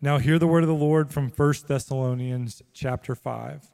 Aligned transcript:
Now 0.00 0.18
hear 0.18 0.38
the 0.38 0.46
word 0.46 0.62
of 0.62 0.68
the 0.68 0.74
Lord 0.74 1.10
from 1.10 1.30
1 1.30 1.54
Thessalonians 1.66 2.62
chapter 2.74 3.14
5. 3.14 3.70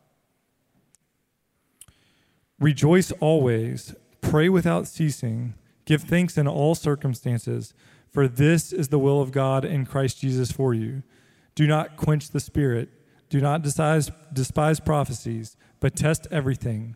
Rejoice 2.61 3.11
always, 3.19 3.97
pray 4.21 4.49
without 4.49 4.87
ceasing, 4.87 5.55
give 5.85 6.03
thanks 6.03 6.39
in 6.39 6.47
all 6.47 6.77
circumstances, 6.77 7.75
for 8.09 8.29
this 8.29 8.73
is 8.73 8.89
the 8.89 9.01
will 9.01 9.21
of 9.21 9.33
God 9.33 9.65
in 9.65 9.85
Christ 9.85 10.21
Jesus 10.21 10.53
for 10.53 10.73
you. 10.73 11.03
Do 11.57 11.67
not 11.67 11.97
quench 11.97 12.31
the 12.31 12.39
spirit, 12.39 12.91
do 13.29 13.41
not 13.41 13.63
despise, 13.63 14.13
despise 14.33 14.79
prophecies, 14.79 15.57
but 15.81 15.97
test 15.97 16.29
everything. 16.31 16.95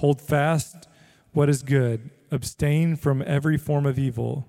Hold 0.00 0.20
fast 0.20 0.88
what 1.32 1.48
is 1.48 1.62
good, 1.62 2.10
abstain 2.32 2.96
from 2.96 3.22
every 3.24 3.56
form 3.56 3.86
of 3.86 4.00
evil. 4.00 4.48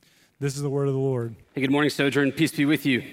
This 0.41 0.55
is 0.55 0.63
the 0.63 0.71
word 0.71 0.87
of 0.87 0.95
the 0.95 0.99
Lord. 0.99 1.35
Hey, 1.53 1.61
good 1.61 1.69
morning, 1.69 1.91
Sojourn. 1.91 2.31
Peace 2.31 2.51
be 2.51 2.65
with 2.65 2.83
you. 2.83 3.03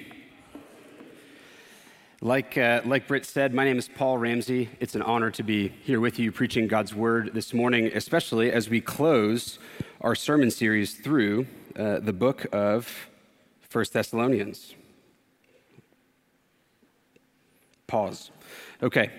Like, 2.22 2.56
uh, 2.56 2.80
like 2.86 3.06
Britt 3.06 3.26
said, 3.26 3.52
my 3.52 3.66
name 3.66 3.76
is 3.76 3.86
Paul 3.86 4.16
Ramsay. 4.16 4.70
It's 4.80 4.94
an 4.94 5.02
honor 5.02 5.30
to 5.32 5.42
be 5.42 5.68
here 5.68 6.00
with 6.00 6.18
you 6.18 6.32
preaching 6.32 6.68
God's 6.68 6.94
word 6.94 7.32
this 7.34 7.52
morning, 7.52 7.90
especially 7.94 8.50
as 8.50 8.70
we 8.70 8.80
close 8.80 9.58
our 10.00 10.14
sermon 10.14 10.50
series 10.50 10.94
through 10.94 11.46
uh, 11.76 11.98
the 11.98 12.14
book 12.14 12.46
of 12.50 13.10
First 13.60 13.92
Thessalonians. 13.92 14.74
Pause. 17.86 18.30
Okay 18.82 19.10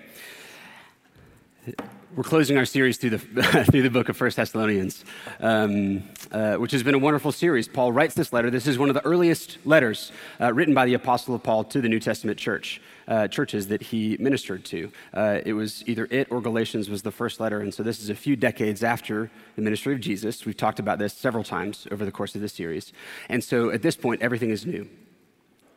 we're 2.15 2.23
closing 2.23 2.57
our 2.57 2.65
series 2.65 2.97
through 2.97 3.11
the, 3.11 3.19
through 3.71 3.81
the 3.81 3.89
book 3.89 4.09
of 4.09 4.17
First 4.17 4.37
Thessalonians, 4.37 5.05
um, 5.39 6.03
uh, 6.31 6.55
which 6.55 6.71
has 6.71 6.83
been 6.83 6.95
a 6.95 6.99
wonderful 6.99 7.31
series. 7.31 7.67
Paul 7.67 7.91
writes 7.91 8.13
this 8.13 8.33
letter. 8.33 8.49
This 8.49 8.67
is 8.67 8.77
one 8.77 8.89
of 8.89 8.95
the 8.95 9.05
earliest 9.05 9.57
letters 9.63 10.11
uh, 10.41 10.51
written 10.53 10.73
by 10.73 10.85
the 10.85 10.95
Apostle 10.95 11.37
Paul 11.39 11.63
to 11.65 11.81
the 11.81 11.87
New 11.87 11.99
Testament 11.99 12.39
church, 12.39 12.81
uh, 13.07 13.27
churches 13.27 13.67
that 13.67 13.81
he 13.81 14.17
ministered 14.19 14.65
to. 14.65 14.91
Uh, 15.13 15.39
it 15.45 15.53
was 15.53 15.83
either 15.87 16.07
it 16.11 16.27
or 16.31 16.41
Galatians 16.41 16.89
was 16.89 17.03
the 17.03 17.11
first 17.11 17.39
letter, 17.39 17.61
and 17.61 17.73
so 17.73 17.83
this 17.83 18.01
is 18.01 18.09
a 18.09 18.15
few 18.15 18.35
decades 18.35 18.83
after 18.83 19.29
the 19.55 19.61
ministry 19.61 19.93
of 19.93 20.01
Jesus. 20.01 20.45
We've 20.45 20.57
talked 20.57 20.79
about 20.79 20.99
this 20.99 21.13
several 21.13 21.43
times 21.43 21.87
over 21.91 22.05
the 22.05 22.11
course 22.11 22.35
of 22.35 22.41
this 22.41 22.53
series. 22.53 22.91
And 23.29 23.43
so 23.43 23.69
at 23.69 23.81
this 23.81 23.95
point, 23.95 24.21
everything 24.21 24.49
is 24.49 24.65
new. 24.65 24.89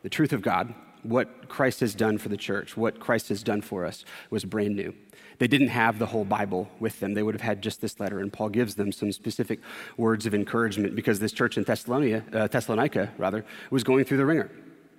The 0.01 0.09
truth 0.09 0.33
of 0.33 0.41
God, 0.41 0.73
what 1.03 1.49
Christ 1.49 1.79
has 1.81 1.93
done 1.93 2.17
for 2.17 2.29
the 2.29 2.37
church, 2.37 2.75
what 2.75 2.99
Christ 2.99 3.29
has 3.29 3.43
done 3.43 3.61
for 3.61 3.85
us, 3.85 4.05
was 4.29 4.45
brand 4.45 4.75
new. 4.75 4.93
They 5.39 5.47
didn't 5.47 5.69
have 5.69 5.99
the 5.99 6.05
whole 6.05 6.25
Bible 6.25 6.69
with 6.79 6.99
them. 6.99 7.13
They 7.13 7.23
would 7.23 7.35
have 7.35 7.41
had 7.41 7.61
just 7.61 7.81
this 7.81 7.99
letter, 7.99 8.19
and 8.19 8.31
Paul 8.31 8.49
gives 8.49 8.75
them 8.75 8.91
some 8.91 9.11
specific 9.11 9.59
words 9.97 10.25
of 10.25 10.33
encouragement 10.33 10.95
because 10.95 11.19
this 11.19 11.31
church 11.31 11.57
in 11.57 11.63
Thessalonica, 11.63 12.23
uh, 12.33 12.47
Thessalonica 12.47 13.11
rather, 13.17 13.45
was 13.69 13.83
going 13.83 14.05
through 14.05 14.17
the 14.17 14.25
wringer. 14.25 14.49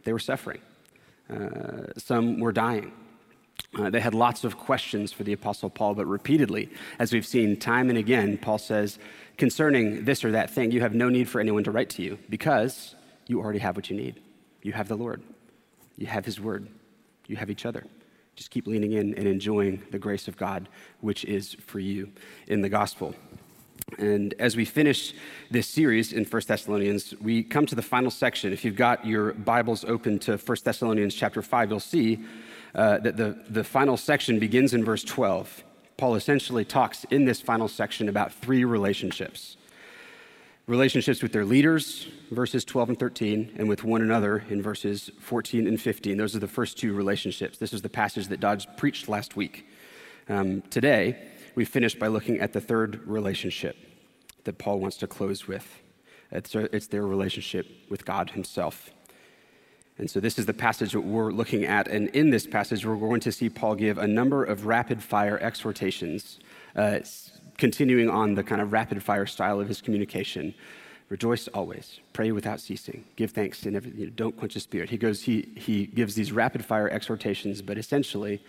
They 0.05 0.13
were 0.13 0.19
suffering. 0.19 0.61
Uh, 1.31 1.93
some 1.97 2.41
were 2.41 2.53
dying. 2.53 2.93
Uh, 3.79 3.91
they 3.91 4.01
had 4.01 4.15
lots 4.15 4.45
of 4.45 4.57
questions 4.57 5.13
for 5.13 5.25
the 5.25 5.33
Apostle 5.33 5.71
Paul, 5.71 5.95
but 5.95 6.07
repeatedly, 6.07 6.71
as 6.99 7.13
we've 7.13 7.27
seen 7.27 7.57
time 7.57 7.89
and 7.89 7.99
again, 7.99 8.39
Paul 8.39 8.59
says, 8.59 8.99
concerning 9.37 10.05
this 10.05 10.25
or 10.25 10.33
that 10.33 10.51
thing, 10.51 10.71
you 10.71 10.81
have 10.81 10.95
no 10.95 11.09
need 11.09 11.29
for 11.29 11.41
anyone 11.41 11.65
to 11.65 11.71
write 11.71 11.91
to 11.91 12.03
you 12.03 12.19
because 12.29 12.95
you 13.27 13.41
already 13.41 13.59
have 13.59 13.75
what 13.75 13.91
you 13.91 13.97
need. 13.97 14.21
You 14.63 14.73
have 14.73 14.89
the 14.89 14.97
Lord, 14.97 15.23
you 15.97 16.07
have 16.07 16.25
His 16.25 16.41
Word, 16.41 16.69
you 17.27 17.37
have 17.37 17.51
each 17.51 17.67
other. 17.67 17.85
Just 18.37 18.51
keep 18.51 18.67
leaning 18.67 18.93
in 18.93 19.15
and 19.15 19.29
enjoying 19.29 19.83
the 19.91 19.99
grace 19.99 20.27
of 20.27 20.37
God, 20.37 20.69
which 21.01 21.25
is 21.25 21.55
for 21.55 21.79
you 21.79 22.11
in 22.49 22.63
the 22.63 22.69
gospel. 22.69 23.15
And 23.99 24.35
as 24.39 24.57
we 24.57 24.65
finish 24.65 25.15
this 25.51 25.69
series 25.69 26.13
in 26.13 26.25
1 26.25 26.43
Thessalonians, 26.47 27.15
we 27.21 27.43
come 27.43 27.67
to 27.67 27.75
the 27.75 27.83
final 27.83 28.11
section. 28.11 28.53
If 28.53 28.65
you've 28.65 28.77
got 28.77 29.07
your 29.07 29.35
Bibles 29.35 29.85
open 29.85 30.19
to 30.21 30.37
1 30.37 30.57
Thessalonians 30.65 31.15
chapter 31.15 31.43
5, 31.43 31.71
you'll 31.71 31.81
see 31.81 32.25
uh, 32.75 32.99
that 32.99 33.17
the, 33.17 33.39
the 33.49 33.63
final 33.63 33.97
section 33.97 34.39
begins 34.39 34.75
in 34.75 34.85
verse 34.85 35.05
12. 35.05 35.63
Paul 35.97 36.17
essentially 36.17 36.65
talks 36.65 37.05
in 37.05 37.25
this 37.25 37.41
final 37.41 37.69
section 37.69 38.09
about 38.09 38.33
three 38.33 38.65
relationships 38.65 39.57
relationships 40.67 41.23
with 41.23 41.33
their 41.33 41.45
leaders, 41.45 42.07
verses 42.31 42.65
12 42.65 42.91
and 42.91 42.99
13, 42.99 43.53
and 43.57 43.69
with 43.69 43.85
one 43.85 44.01
another 44.01 44.45
in 44.49 44.63
verses 44.63 45.11
14 45.21 45.67
and 45.67 45.81
15. 45.81 46.17
Those 46.17 46.35
are 46.35 46.39
the 46.39 46.49
first 46.49 46.79
two 46.79 46.95
relationships. 46.95 47.59
This 47.59 47.73
is 47.73 47.83
the 47.83 47.89
passage 47.91 48.29
that 48.29 48.41
Dodge 48.41 48.67
preached 48.77 49.09
last 49.09 49.37
week. 49.37 49.67
Um, 50.29 50.63
today, 50.71 51.19
we 51.55 51.65
finished 51.67 51.99
by 51.99 52.07
looking 52.07 52.41
at 52.41 52.53
the 52.53 52.61
third 52.61 53.07
relationship 53.07 53.77
that 54.45 54.59
Paul 54.59 54.81
wants 54.81 54.97
to 54.99 55.07
close 55.07 55.47
with. 55.47 55.81
It's, 56.31 56.55
it's 56.55 56.87
their 56.87 57.07
relationship 57.07 57.67
with 57.91 58.05
God 58.05 58.31
Himself. 58.31 58.91
And 59.99 60.11
so, 60.11 60.19
this 60.19 60.39
is 60.39 60.47
the 60.47 60.55
passage 60.55 60.93
that 60.93 61.03
we're 61.03 61.31
looking 61.31 61.65
at. 61.65 61.87
And 61.89 62.09
in 62.09 62.31
this 62.31 62.47
passage, 62.47 62.85
we're 62.85 62.97
going 62.97 63.21
to 63.21 63.31
see 63.31 63.49
Paul 63.49 63.77
give 63.77 63.99
a 63.99 64.09
number 64.09 64.43
of 64.43 64.67
rapid 64.67 65.03
fire 65.03 65.39
exhortations, 65.39 66.41
uh, 66.75 67.01
continuing 67.59 68.09
on 68.09 68.35
the 68.35 68.43
kind 68.43 68.61
of 68.61 68.73
rapid 68.73 69.03
fire 69.03 69.27
style 69.27 69.61
of 69.61 69.69
his 69.69 69.81
communication. 69.81 70.55
Rejoice 71.09 71.49
always, 71.49 72.01
pray 72.13 72.33
without 72.33 72.61
ceasing, 72.61 73.05
give 73.17 73.31
thanks 73.31 73.67
in 73.67 73.77
everything, 73.77 74.01
you 74.01 74.07
know, 74.07 74.13
don't 74.17 74.37
quench 74.37 74.55
the 74.55 74.61
spirit. 74.61 74.91
He 74.91 74.97
goes, 74.97 75.23
he, 75.23 75.49
he 75.55 75.87
gives 75.87 76.15
these 76.15 76.33
rapid 76.33 76.65
fire 76.65 76.89
exhortations, 76.89 77.61
but 77.61 77.77
essentially, 77.77 78.43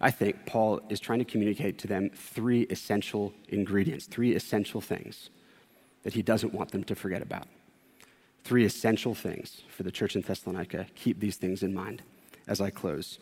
I 0.00 0.10
think 0.10 0.46
Paul 0.46 0.80
is 0.88 1.00
trying 1.00 1.18
to 1.18 1.24
communicate 1.24 1.78
to 1.78 1.88
them 1.88 2.10
three 2.14 2.62
essential 2.70 3.32
ingredients, 3.48 4.06
three 4.06 4.34
essential 4.34 4.80
things 4.80 5.30
that 6.04 6.14
he 6.14 6.22
doesn't 6.22 6.54
want 6.54 6.70
them 6.70 6.84
to 6.84 6.94
forget 6.94 7.22
about. 7.22 7.48
Three 8.44 8.64
essential 8.64 9.14
things 9.14 9.62
for 9.68 9.82
the 9.82 9.90
church 9.90 10.14
in 10.14 10.22
Thessalonica. 10.22 10.86
Keep 10.94 11.18
these 11.18 11.36
things 11.36 11.64
in 11.64 11.74
mind 11.74 12.02
as 12.46 12.60
I 12.60 12.70
close. 12.70 13.18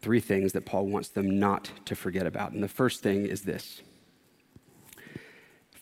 Three 0.00 0.20
things 0.20 0.52
that 0.52 0.64
Paul 0.64 0.86
wants 0.86 1.08
them 1.08 1.38
not 1.40 1.72
to 1.86 1.96
forget 1.96 2.26
about. 2.26 2.52
And 2.52 2.62
the 2.62 2.68
first 2.68 3.02
thing 3.02 3.26
is 3.26 3.42
this 3.42 3.82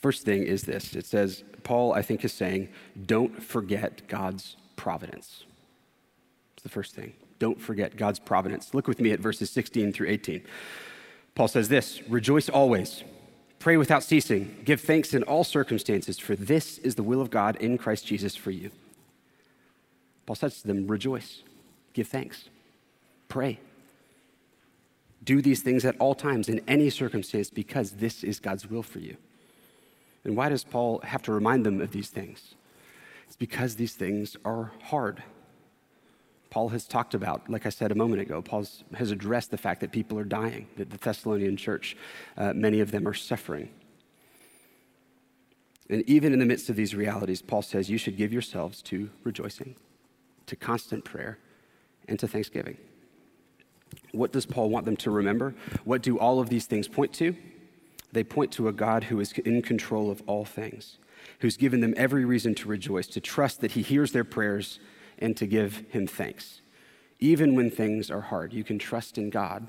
First 0.00 0.24
thing 0.24 0.42
is 0.42 0.62
this 0.62 0.94
it 0.94 1.06
says, 1.06 1.44
Paul, 1.62 1.92
I 1.92 2.02
think, 2.02 2.24
is 2.24 2.32
saying, 2.32 2.68
don't 3.06 3.42
forget 3.42 4.08
God's 4.08 4.56
providence. 4.76 5.44
It's 6.54 6.62
the 6.62 6.68
first 6.68 6.94
thing. 6.94 7.12
Don't 7.38 7.60
forget 7.60 7.96
God's 7.96 8.18
providence. 8.18 8.74
Look 8.74 8.86
with 8.86 9.00
me 9.00 9.12
at 9.12 9.20
verses 9.20 9.50
16 9.50 9.92
through 9.92 10.08
18. 10.08 10.42
Paul 11.34 11.48
says 11.48 11.68
this 11.68 12.00
Rejoice 12.08 12.48
always, 12.48 13.02
pray 13.58 13.76
without 13.76 14.02
ceasing, 14.02 14.56
give 14.64 14.80
thanks 14.80 15.14
in 15.14 15.22
all 15.24 15.44
circumstances, 15.44 16.18
for 16.18 16.36
this 16.36 16.78
is 16.78 16.94
the 16.94 17.02
will 17.02 17.20
of 17.20 17.30
God 17.30 17.56
in 17.56 17.78
Christ 17.78 18.06
Jesus 18.06 18.36
for 18.36 18.50
you. 18.50 18.70
Paul 20.26 20.36
says 20.36 20.60
to 20.60 20.66
them, 20.66 20.86
Rejoice, 20.86 21.42
give 21.92 22.08
thanks, 22.08 22.48
pray. 23.28 23.58
Do 25.22 25.42
these 25.42 25.60
things 25.60 25.84
at 25.84 25.96
all 25.98 26.14
times 26.14 26.48
in 26.48 26.62
any 26.66 26.88
circumstance 26.88 27.50
because 27.50 27.92
this 27.92 28.24
is 28.24 28.40
God's 28.40 28.68
will 28.68 28.82
for 28.82 28.98
you. 29.00 29.16
And 30.24 30.36
why 30.36 30.48
does 30.48 30.64
Paul 30.64 31.00
have 31.00 31.22
to 31.22 31.32
remind 31.32 31.64
them 31.64 31.80
of 31.80 31.92
these 31.92 32.08
things? 32.08 32.54
It's 33.26 33.36
because 33.36 33.76
these 33.76 33.94
things 33.94 34.36
are 34.44 34.72
hard. 34.82 35.22
Paul 36.50 36.70
has 36.70 36.84
talked 36.86 37.14
about, 37.14 37.48
like 37.48 37.64
I 37.64 37.68
said 37.68 37.92
a 37.92 37.94
moment 37.94 38.20
ago, 38.20 38.42
Paul 38.42 38.66
has 38.94 39.10
addressed 39.12 39.52
the 39.52 39.56
fact 39.56 39.80
that 39.80 39.92
people 39.92 40.18
are 40.18 40.24
dying, 40.24 40.66
that 40.76 40.90
the 40.90 40.98
Thessalonian 40.98 41.56
church, 41.56 41.96
uh, 42.36 42.52
many 42.52 42.80
of 42.80 42.90
them 42.90 43.06
are 43.06 43.14
suffering. 43.14 43.70
And 45.88 46.02
even 46.08 46.32
in 46.32 46.38
the 46.38 46.46
midst 46.46 46.68
of 46.68 46.76
these 46.76 46.94
realities, 46.94 47.40
Paul 47.40 47.62
says 47.62 47.88
you 47.88 47.98
should 47.98 48.16
give 48.16 48.32
yourselves 48.32 48.82
to 48.82 49.10
rejoicing, 49.22 49.76
to 50.46 50.56
constant 50.56 51.04
prayer, 51.04 51.38
and 52.08 52.18
to 52.18 52.26
thanksgiving. 52.26 52.76
What 54.12 54.32
does 54.32 54.46
Paul 54.46 54.70
want 54.70 54.86
them 54.86 54.96
to 54.98 55.10
remember? 55.10 55.54
What 55.84 56.02
do 56.02 56.18
all 56.18 56.40
of 56.40 56.48
these 56.48 56.66
things 56.66 56.88
point 56.88 57.12
to? 57.14 57.36
They 58.12 58.24
point 58.24 58.52
to 58.52 58.68
a 58.68 58.72
God 58.72 59.04
who 59.04 59.20
is 59.20 59.32
in 59.32 59.62
control 59.62 60.10
of 60.10 60.22
all 60.26 60.44
things, 60.44 60.98
who's 61.40 61.56
given 61.56 61.80
them 61.80 61.94
every 61.96 62.24
reason 62.24 62.54
to 62.56 62.68
rejoice, 62.68 63.06
to 63.08 63.20
trust 63.20 63.60
that 63.60 63.72
He 63.72 63.82
hears 63.82 64.12
their 64.12 64.24
prayers, 64.24 64.80
and 65.18 65.36
to 65.36 65.46
give 65.46 65.84
Him 65.90 66.06
thanks. 66.06 66.60
Even 67.18 67.54
when 67.54 67.70
things 67.70 68.10
are 68.10 68.22
hard, 68.22 68.52
you 68.52 68.64
can 68.64 68.78
trust 68.78 69.18
in 69.18 69.30
God 69.30 69.68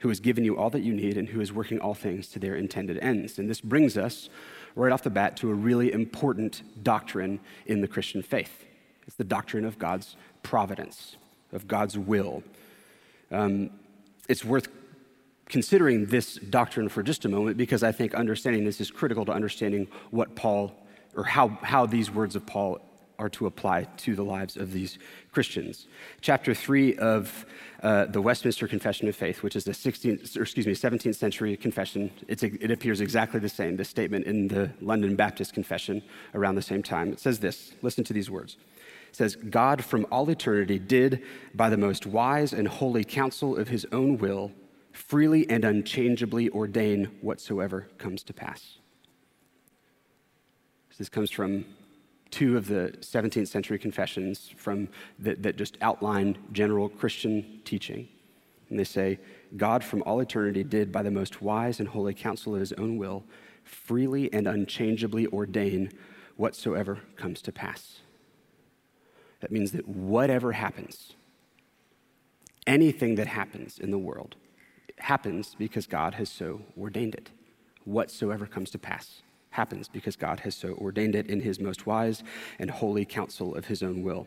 who 0.00 0.08
has 0.08 0.20
given 0.20 0.44
you 0.44 0.56
all 0.56 0.70
that 0.70 0.82
you 0.82 0.94
need 0.94 1.16
and 1.16 1.28
who 1.28 1.40
is 1.40 1.52
working 1.52 1.80
all 1.80 1.94
things 1.94 2.28
to 2.28 2.38
their 2.38 2.54
intended 2.54 2.98
ends. 2.98 3.36
And 3.36 3.50
this 3.50 3.60
brings 3.60 3.98
us 3.98 4.28
right 4.76 4.92
off 4.92 5.02
the 5.02 5.10
bat 5.10 5.36
to 5.38 5.50
a 5.50 5.54
really 5.54 5.92
important 5.92 6.62
doctrine 6.84 7.40
in 7.66 7.80
the 7.80 7.88
Christian 7.88 8.22
faith 8.22 8.64
it's 9.08 9.16
the 9.16 9.24
doctrine 9.24 9.64
of 9.64 9.78
God's 9.78 10.16
providence, 10.42 11.16
of 11.50 11.66
God's 11.66 11.96
will. 11.96 12.42
Um, 13.32 13.70
it's 14.28 14.44
worth 14.44 14.68
considering 15.48 16.06
this 16.06 16.34
doctrine 16.36 16.88
for 16.88 17.02
just 17.02 17.24
a 17.24 17.28
moment 17.28 17.56
because 17.56 17.82
I 17.82 17.92
think 17.92 18.14
understanding 18.14 18.64
this 18.64 18.80
is 18.80 18.90
critical 18.90 19.24
to 19.26 19.32
understanding 19.32 19.88
what 20.10 20.34
Paul, 20.34 20.72
or 21.16 21.24
how, 21.24 21.48
how 21.62 21.86
these 21.86 22.10
words 22.10 22.36
of 22.36 22.46
Paul 22.46 22.80
are 23.18 23.28
to 23.28 23.46
apply 23.46 23.82
to 23.96 24.14
the 24.14 24.22
lives 24.22 24.56
of 24.56 24.72
these 24.72 24.98
Christians. 25.32 25.88
Chapter 26.20 26.54
3 26.54 26.96
of 26.98 27.46
uh, 27.82 28.04
the 28.06 28.20
Westminster 28.20 28.68
Confession 28.68 29.08
of 29.08 29.16
Faith, 29.16 29.42
which 29.42 29.56
is 29.56 29.64
the 29.64 29.72
16th, 29.72 30.36
or 30.36 30.42
excuse 30.42 30.66
me, 30.66 30.72
17th 30.72 31.16
century 31.16 31.56
confession, 31.56 32.10
it 32.28 32.70
appears 32.70 33.00
exactly 33.00 33.40
the 33.40 33.48
same, 33.48 33.76
this 33.76 33.88
statement 33.88 34.24
in 34.26 34.48
the 34.48 34.70
London 34.80 35.16
Baptist 35.16 35.52
Confession 35.52 36.02
around 36.34 36.54
the 36.54 36.62
same 36.62 36.82
time. 36.82 37.12
It 37.12 37.18
says 37.18 37.40
this 37.40 37.72
listen 37.82 38.04
to 38.04 38.12
these 38.12 38.30
words. 38.30 38.56
It 39.08 39.16
says, 39.16 39.34
God 39.34 39.84
from 39.84 40.06
all 40.12 40.28
eternity 40.30 40.78
did, 40.78 41.22
by 41.54 41.70
the 41.70 41.76
most 41.76 42.06
wise 42.06 42.52
and 42.52 42.68
holy 42.68 43.04
counsel 43.04 43.56
of 43.56 43.68
his 43.68 43.86
own 43.90 44.18
will, 44.18 44.52
freely 44.98 45.48
and 45.48 45.64
unchangeably 45.64 46.50
ordain 46.50 47.04
whatsoever 47.20 47.86
comes 47.98 48.22
to 48.24 48.32
pass. 48.34 48.78
This 50.98 51.08
comes 51.08 51.30
from 51.30 51.64
two 52.32 52.56
of 52.56 52.66
the 52.66 52.92
17th 52.98 53.46
century 53.46 53.78
confessions 53.78 54.52
from 54.56 54.88
that, 55.20 55.44
that 55.44 55.56
just 55.56 55.78
outline 55.80 56.36
general 56.50 56.88
Christian 56.88 57.60
teaching. 57.64 58.08
And 58.68 58.78
they 58.78 58.84
say, 58.84 59.20
God 59.56 59.84
from 59.84 60.02
all 60.02 60.18
eternity 60.18 60.64
did, 60.64 60.90
by 60.90 61.02
the 61.02 61.10
most 61.12 61.40
wise 61.40 61.78
and 61.78 61.88
holy 61.88 62.14
counsel 62.14 62.54
of 62.54 62.60
his 62.60 62.72
own 62.72 62.98
will, 62.98 63.22
freely 63.62 64.30
and 64.32 64.48
unchangeably 64.48 65.28
ordain 65.28 65.92
whatsoever 66.36 66.98
comes 67.16 67.40
to 67.42 67.52
pass. 67.52 68.00
That 69.40 69.52
means 69.52 69.70
that 69.70 69.86
whatever 69.86 70.52
happens, 70.52 71.14
anything 72.66 73.14
that 73.14 73.28
happens 73.28 73.78
in 73.78 73.92
the 73.92 73.98
world, 73.98 74.34
happens 75.00 75.54
because 75.58 75.86
God 75.86 76.14
has 76.14 76.28
so 76.28 76.62
ordained 76.78 77.14
it. 77.14 77.30
Whatsoever 77.84 78.46
comes 78.46 78.70
to 78.70 78.78
pass 78.78 79.22
happens 79.50 79.88
because 79.88 80.16
God 80.16 80.40
has 80.40 80.54
so 80.54 80.74
ordained 80.74 81.14
it 81.14 81.26
in 81.28 81.40
his 81.40 81.58
most 81.58 81.86
wise 81.86 82.22
and 82.58 82.70
holy 82.70 83.04
counsel 83.04 83.54
of 83.54 83.66
his 83.66 83.82
own 83.82 84.02
will. 84.02 84.26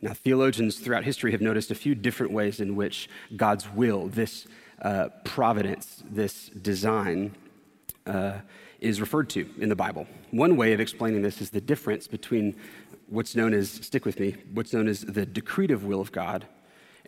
Now, 0.00 0.12
theologians 0.12 0.78
throughout 0.78 1.04
history 1.04 1.32
have 1.32 1.40
noticed 1.40 1.70
a 1.70 1.74
few 1.74 1.94
different 1.94 2.32
ways 2.32 2.60
in 2.60 2.76
which 2.76 3.08
God's 3.36 3.68
will, 3.72 4.08
this 4.08 4.46
uh, 4.82 5.08
providence, 5.24 6.02
this 6.08 6.48
design, 6.50 7.34
uh, 8.06 8.38
is 8.80 9.00
referred 9.00 9.28
to 9.30 9.48
in 9.58 9.68
the 9.68 9.76
Bible. 9.76 10.06
One 10.30 10.56
way 10.56 10.72
of 10.72 10.80
explaining 10.80 11.22
this 11.22 11.40
is 11.40 11.50
the 11.50 11.60
difference 11.60 12.06
between 12.06 12.54
what's 13.08 13.34
known 13.34 13.54
as, 13.54 13.70
stick 13.70 14.04
with 14.04 14.20
me, 14.20 14.36
what's 14.54 14.72
known 14.72 14.86
as 14.86 15.00
the 15.00 15.26
decretive 15.26 15.82
will 15.82 16.00
of 16.00 16.12
God 16.12 16.46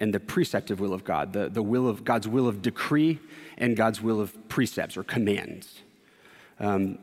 and 0.00 0.14
the 0.14 0.20
preceptive 0.20 0.80
will 0.80 0.94
of 0.94 1.04
God, 1.04 1.34
the, 1.34 1.48
the 1.48 1.62
will 1.62 1.86
of 1.86 2.04
God's 2.04 2.26
will 2.26 2.48
of 2.48 2.62
decree 2.62 3.20
and 3.58 3.76
God's 3.76 4.00
will 4.00 4.20
of 4.20 4.48
precepts 4.48 4.96
or 4.96 5.04
commands. 5.04 5.82
Um, 6.58 6.98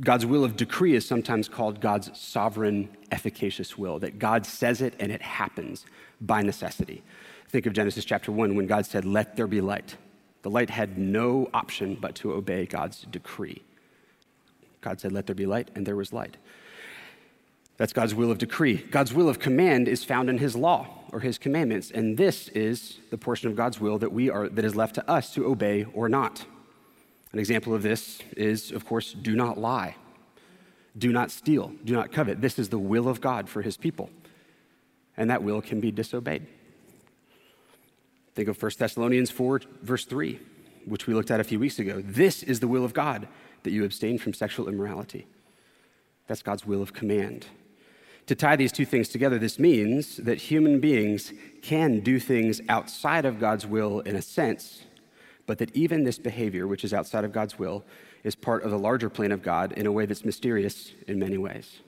God's 0.00 0.26
will 0.26 0.44
of 0.44 0.56
decree 0.56 0.94
is 0.94 1.06
sometimes 1.06 1.48
called 1.48 1.80
God's 1.80 2.16
sovereign, 2.18 2.90
efficacious 3.10 3.78
will, 3.78 3.98
that 4.00 4.18
God 4.18 4.44
says 4.44 4.82
it 4.82 4.94
and 4.98 5.10
it 5.10 5.22
happens 5.22 5.86
by 6.20 6.42
necessity. 6.42 7.02
Think 7.48 7.66
of 7.66 7.72
Genesis 7.72 8.04
chapter 8.04 8.30
1 8.30 8.56
when 8.56 8.66
God 8.66 8.84
said, 8.86 9.04
Let 9.04 9.36
there 9.36 9.46
be 9.46 9.60
light. 9.60 9.96
The 10.42 10.50
light 10.50 10.68
had 10.68 10.98
no 10.98 11.48
option 11.54 11.96
but 11.98 12.14
to 12.16 12.32
obey 12.32 12.66
God's 12.66 13.02
decree. 13.02 13.62
God 14.80 15.00
said, 15.00 15.12
Let 15.12 15.26
there 15.26 15.34
be 15.34 15.46
light, 15.46 15.70
and 15.74 15.86
there 15.86 15.96
was 15.96 16.12
light. 16.12 16.36
That's 17.76 17.92
God's 17.92 18.14
will 18.14 18.30
of 18.30 18.38
decree. 18.38 18.76
God's 18.76 19.14
will 19.14 19.28
of 19.28 19.38
command 19.38 19.88
is 19.88 20.04
found 20.04 20.28
in 20.28 20.38
his 20.38 20.56
law 20.56 21.03
or 21.14 21.20
his 21.20 21.38
commandments, 21.38 21.92
and 21.92 22.18
this 22.18 22.48
is 22.48 22.98
the 23.10 23.16
portion 23.16 23.48
of 23.48 23.54
God's 23.54 23.78
will 23.80 23.98
that 23.98 24.12
we 24.12 24.28
are 24.28 24.48
that 24.48 24.64
is 24.64 24.74
left 24.74 24.96
to 24.96 25.08
us 25.08 25.32
to 25.34 25.46
obey 25.46 25.86
or 25.94 26.08
not. 26.08 26.44
An 27.32 27.38
example 27.38 27.72
of 27.72 27.82
this 27.82 28.18
is, 28.36 28.72
of 28.72 28.84
course, 28.84 29.12
do 29.12 29.36
not 29.36 29.56
lie, 29.56 29.94
do 30.98 31.12
not 31.12 31.30
steal, 31.30 31.72
do 31.84 31.92
not 31.92 32.10
covet. 32.10 32.40
This 32.40 32.58
is 32.58 32.68
the 32.68 32.80
will 32.80 33.08
of 33.08 33.20
God 33.20 33.48
for 33.48 33.62
his 33.62 33.76
people, 33.76 34.10
and 35.16 35.30
that 35.30 35.44
will 35.44 35.62
can 35.62 35.80
be 35.80 35.92
disobeyed. 35.92 36.48
Think 38.34 38.48
of 38.48 38.60
1 38.60 38.72
Thessalonians 38.76 39.30
4, 39.30 39.60
verse 39.82 40.04
3, 40.06 40.40
which 40.84 41.06
we 41.06 41.14
looked 41.14 41.30
at 41.30 41.38
a 41.38 41.44
few 41.44 41.60
weeks 41.60 41.78
ago. 41.78 42.02
This 42.04 42.42
is 42.42 42.58
the 42.58 42.66
will 42.66 42.84
of 42.84 42.92
God, 42.92 43.28
that 43.62 43.70
you 43.70 43.84
abstain 43.84 44.18
from 44.18 44.34
sexual 44.34 44.68
immorality. 44.68 45.28
That's 46.26 46.42
God's 46.42 46.66
will 46.66 46.82
of 46.82 46.92
command. 46.92 47.46
To 48.26 48.34
tie 48.34 48.56
these 48.56 48.72
two 48.72 48.86
things 48.86 49.08
together, 49.08 49.38
this 49.38 49.58
means 49.58 50.16
that 50.16 50.38
human 50.38 50.80
beings 50.80 51.32
can 51.60 52.00
do 52.00 52.18
things 52.18 52.60
outside 52.68 53.24
of 53.24 53.38
God's 53.38 53.66
will 53.66 54.00
in 54.00 54.16
a 54.16 54.22
sense 54.22 54.84
but 55.46 55.58
that 55.58 55.74
even 55.76 56.04
this 56.04 56.18
behavior, 56.18 56.66
which 56.66 56.84
is 56.84 56.94
outside 56.94 57.24
of 57.24 57.32
God's 57.32 57.58
will, 57.58 57.84
is 58.22 58.34
part 58.34 58.62
of 58.62 58.70
the 58.70 58.78
larger 58.78 59.10
plan 59.10 59.32
of 59.32 59.42
God 59.42 59.72
in 59.72 59.86
a 59.86 59.92
way 59.92 60.06
that's 60.06 60.24
mysterious 60.24 60.92
in 61.06 61.18
many 61.18 61.36
ways. 61.36 61.80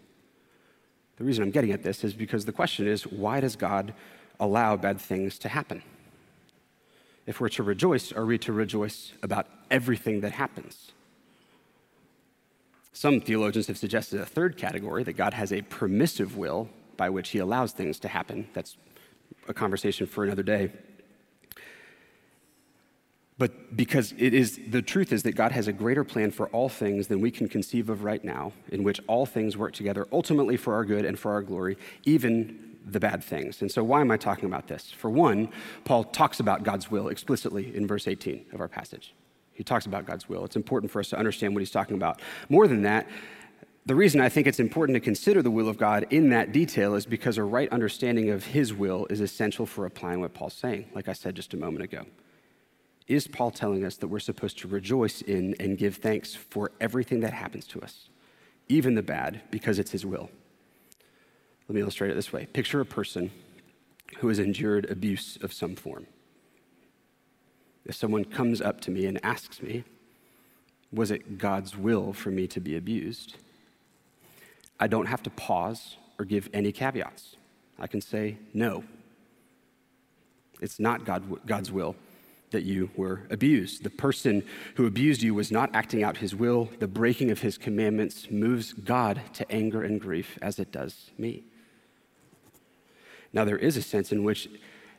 The 1.16 1.24
reason 1.24 1.42
I'm 1.42 1.50
getting 1.50 1.72
at 1.72 1.82
this 1.82 2.04
is 2.04 2.12
because 2.12 2.44
the 2.44 2.52
question 2.52 2.86
is 2.86 3.06
why 3.06 3.40
does 3.40 3.56
God 3.56 3.94
allow 4.38 4.76
bad 4.76 5.00
things 5.00 5.38
to 5.38 5.48
happen? 5.48 5.82
If 7.26 7.40
we're 7.40 7.48
to 7.50 7.62
rejoice, 7.62 8.12
are 8.12 8.26
we 8.26 8.38
to 8.38 8.52
rejoice 8.52 9.12
about 9.22 9.46
everything 9.70 10.20
that 10.20 10.32
happens? 10.32 10.92
Some 12.96 13.20
theologians 13.20 13.66
have 13.66 13.76
suggested 13.76 14.22
a 14.22 14.24
third 14.24 14.56
category 14.56 15.02
that 15.02 15.18
God 15.18 15.34
has 15.34 15.52
a 15.52 15.60
permissive 15.60 16.38
will 16.38 16.70
by 16.96 17.10
which 17.10 17.28
he 17.28 17.38
allows 17.38 17.72
things 17.72 17.98
to 17.98 18.08
happen. 18.08 18.48
That's 18.54 18.78
a 19.48 19.52
conversation 19.52 20.06
for 20.06 20.24
another 20.24 20.42
day. 20.42 20.72
But 23.36 23.76
because 23.76 24.14
it 24.16 24.32
is 24.32 24.58
the 24.70 24.80
truth 24.80 25.12
is 25.12 25.24
that 25.24 25.32
God 25.32 25.52
has 25.52 25.68
a 25.68 25.74
greater 25.74 26.04
plan 26.04 26.30
for 26.30 26.48
all 26.48 26.70
things 26.70 27.08
than 27.08 27.20
we 27.20 27.30
can 27.30 27.50
conceive 27.50 27.90
of 27.90 28.02
right 28.02 28.24
now, 28.24 28.54
in 28.72 28.82
which 28.82 28.98
all 29.06 29.26
things 29.26 29.58
work 29.58 29.74
together 29.74 30.08
ultimately 30.10 30.56
for 30.56 30.72
our 30.72 30.86
good 30.86 31.04
and 31.04 31.18
for 31.18 31.32
our 31.32 31.42
glory, 31.42 31.76
even 32.06 32.78
the 32.86 32.98
bad 32.98 33.22
things. 33.22 33.60
And 33.60 33.70
so, 33.70 33.84
why 33.84 34.00
am 34.00 34.10
I 34.10 34.16
talking 34.16 34.46
about 34.46 34.68
this? 34.68 34.90
For 34.90 35.10
one, 35.10 35.50
Paul 35.84 36.04
talks 36.04 36.40
about 36.40 36.62
God's 36.62 36.90
will 36.90 37.08
explicitly 37.08 37.76
in 37.76 37.86
verse 37.86 38.08
18 38.08 38.46
of 38.54 38.60
our 38.62 38.68
passage. 38.68 39.12
He 39.56 39.64
talks 39.64 39.86
about 39.86 40.06
God's 40.06 40.28
will. 40.28 40.44
It's 40.44 40.56
important 40.56 40.92
for 40.92 41.00
us 41.00 41.08
to 41.10 41.18
understand 41.18 41.54
what 41.54 41.60
he's 41.60 41.70
talking 41.70 41.96
about. 41.96 42.20
More 42.48 42.68
than 42.68 42.82
that, 42.82 43.08
the 43.86 43.94
reason 43.94 44.20
I 44.20 44.28
think 44.28 44.46
it's 44.46 44.60
important 44.60 44.96
to 44.96 45.00
consider 45.00 45.42
the 45.42 45.50
will 45.50 45.68
of 45.68 45.78
God 45.78 46.06
in 46.10 46.30
that 46.30 46.52
detail 46.52 46.94
is 46.94 47.06
because 47.06 47.38
a 47.38 47.44
right 47.44 47.70
understanding 47.72 48.30
of 48.30 48.44
his 48.44 48.74
will 48.74 49.06
is 49.08 49.20
essential 49.20 49.64
for 49.64 49.86
applying 49.86 50.20
what 50.20 50.34
Paul's 50.34 50.54
saying, 50.54 50.90
like 50.94 51.08
I 51.08 51.12
said 51.12 51.34
just 51.34 51.54
a 51.54 51.56
moment 51.56 51.84
ago. 51.84 52.04
Is 53.06 53.28
Paul 53.28 53.52
telling 53.52 53.84
us 53.84 53.96
that 53.96 54.08
we're 54.08 54.18
supposed 54.18 54.58
to 54.58 54.68
rejoice 54.68 55.22
in 55.22 55.54
and 55.60 55.78
give 55.78 55.96
thanks 55.96 56.34
for 56.34 56.72
everything 56.80 57.20
that 57.20 57.32
happens 57.32 57.64
to 57.68 57.80
us, 57.80 58.08
even 58.68 58.94
the 58.96 59.02
bad, 59.02 59.42
because 59.50 59.78
it's 59.78 59.92
his 59.92 60.04
will? 60.04 60.28
Let 61.68 61.74
me 61.74 61.80
illustrate 61.80 62.10
it 62.10 62.14
this 62.14 62.32
way 62.32 62.46
Picture 62.46 62.80
a 62.80 62.86
person 62.86 63.30
who 64.18 64.28
has 64.28 64.38
endured 64.38 64.90
abuse 64.90 65.38
of 65.40 65.52
some 65.52 65.76
form. 65.76 66.06
If 67.86 67.94
someone 67.94 68.24
comes 68.24 68.60
up 68.60 68.80
to 68.82 68.90
me 68.90 69.06
and 69.06 69.24
asks 69.24 69.62
me, 69.62 69.84
Was 70.92 71.10
it 71.10 71.38
God's 71.38 71.76
will 71.76 72.12
for 72.12 72.30
me 72.30 72.46
to 72.48 72.60
be 72.60 72.76
abused? 72.76 73.36
I 74.78 74.88
don't 74.88 75.06
have 75.06 75.22
to 75.22 75.30
pause 75.30 75.96
or 76.18 76.24
give 76.24 76.48
any 76.52 76.72
caveats. 76.72 77.36
I 77.78 77.86
can 77.86 78.00
say, 78.00 78.38
No. 78.52 78.84
It's 80.60 80.80
not 80.80 81.04
God, 81.04 81.46
God's 81.46 81.70
will 81.70 81.96
that 82.50 82.62
you 82.62 82.90
were 82.96 83.22
abused. 83.30 83.82
The 83.82 83.90
person 83.90 84.42
who 84.76 84.86
abused 84.86 85.22
you 85.22 85.34
was 85.34 85.52
not 85.52 85.70
acting 85.74 86.02
out 86.02 86.18
his 86.18 86.34
will. 86.34 86.70
The 86.78 86.88
breaking 86.88 87.30
of 87.30 87.40
his 87.40 87.58
commandments 87.58 88.30
moves 88.30 88.72
God 88.72 89.20
to 89.34 89.50
anger 89.52 89.82
and 89.82 90.00
grief 90.00 90.38
as 90.40 90.58
it 90.58 90.72
does 90.72 91.10
me. 91.18 91.44
Now, 93.32 93.44
there 93.44 93.58
is 93.58 93.76
a 93.76 93.82
sense 93.82 94.12
in 94.12 94.24
which 94.24 94.48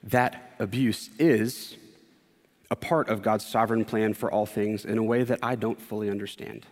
that 0.03 0.53
abuse 0.59 1.09
is 1.17 1.75
a 2.69 2.75
part 2.75 3.09
of 3.09 3.21
God's 3.21 3.45
sovereign 3.45 3.85
plan 3.85 4.13
for 4.13 4.31
all 4.31 4.45
things 4.45 4.85
in 4.85 4.97
a 4.97 5.03
way 5.03 5.23
that 5.23 5.39
I 5.41 5.55
don't 5.55 5.81
fully 5.81 6.09
understand. 6.09 6.65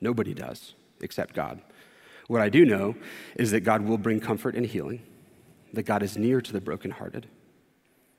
Nobody 0.00 0.34
does 0.34 0.74
except 1.00 1.34
God. 1.34 1.60
What 2.26 2.42
I 2.42 2.48
do 2.48 2.64
know 2.64 2.94
is 3.36 3.52
that 3.52 3.60
God 3.60 3.82
will 3.82 3.98
bring 3.98 4.20
comfort 4.20 4.54
and 4.54 4.66
healing, 4.66 5.02
that 5.72 5.84
God 5.84 6.02
is 6.02 6.16
near 6.16 6.40
to 6.40 6.52
the 6.52 6.60
brokenhearted 6.60 7.28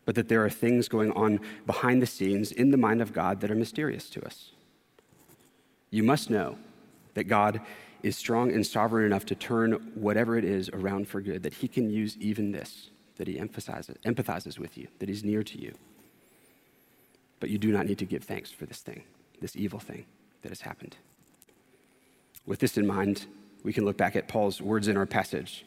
but 0.10 0.15
that 0.15 0.27
there 0.27 0.43
are 0.43 0.50
things 0.50 0.88
going 0.88 1.12
on 1.12 1.39
behind 1.67 2.01
the 2.01 2.08
scenes 2.08 2.51
in 2.51 2.72
the 2.72 2.77
mind 2.77 3.00
of 3.00 3.13
God 3.13 3.41
that 3.41 3.51
are 3.51 3.55
mysterious 3.55 4.10
to 4.10 4.25
us. 4.25 4.53
You 5.91 6.01
must 6.01 6.31
know 6.31 6.58
that 7.13 7.25
God 7.25 7.62
is 8.01 8.17
strong 8.17 8.51
and 8.51 8.65
sovereign 8.65 9.05
enough 9.05 9.24
to 9.27 9.36
turn 9.36 9.74
whatever 9.93 10.36
it 10.36 10.46
is 10.46 10.67
around 10.69 11.08
for 11.08 11.22
good, 11.22 11.43
that 11.43 11.53
He 11.53 11.67
can 11.67 11.91
use 11.91 12.17
even 12.17 12.51
this, 12.51 12.89
that 13.17 13.27
He 13.27 13.38
emphasizes, 13.38 13.98
empathizes 14.03 14.58
with 14.58 14.79
you, 14.79 14.88
that 14.98 15.10
He's 15.10 15.24
near 15.24 15.43
to 15.43 15.62
you. 15.62 15.75
But 17.39 17.50
you 17.50 17.58
do 17.58 17.72
not 17.72 17.86
need 17.86 17.98
to 18.00 18.05
give 18.05 18.24
thanks 18.24 18.51
for 18.51 18.65
this 18.65 18.79
thing, 18.79 19.03
this 19.39 19.55
evil 19.55 19.79
thing 19.79 20.05
that 20.41 20.50
has 20.50 20.62
happened. 20.62 20.98
With 22.46 22.60
this 22.60 22.77
in 22.77 22.86
mind, 22.88 23.25
we 23.63 23.74
can 23.74 23.86
look 23.86 23.98
back 23.98 24.15
at 24.15 24.27
Paul's 24.27 24.62
words 24.62 24.88
in 24.88 24.98
our 24.98 25.05
passage. 25.05 25.65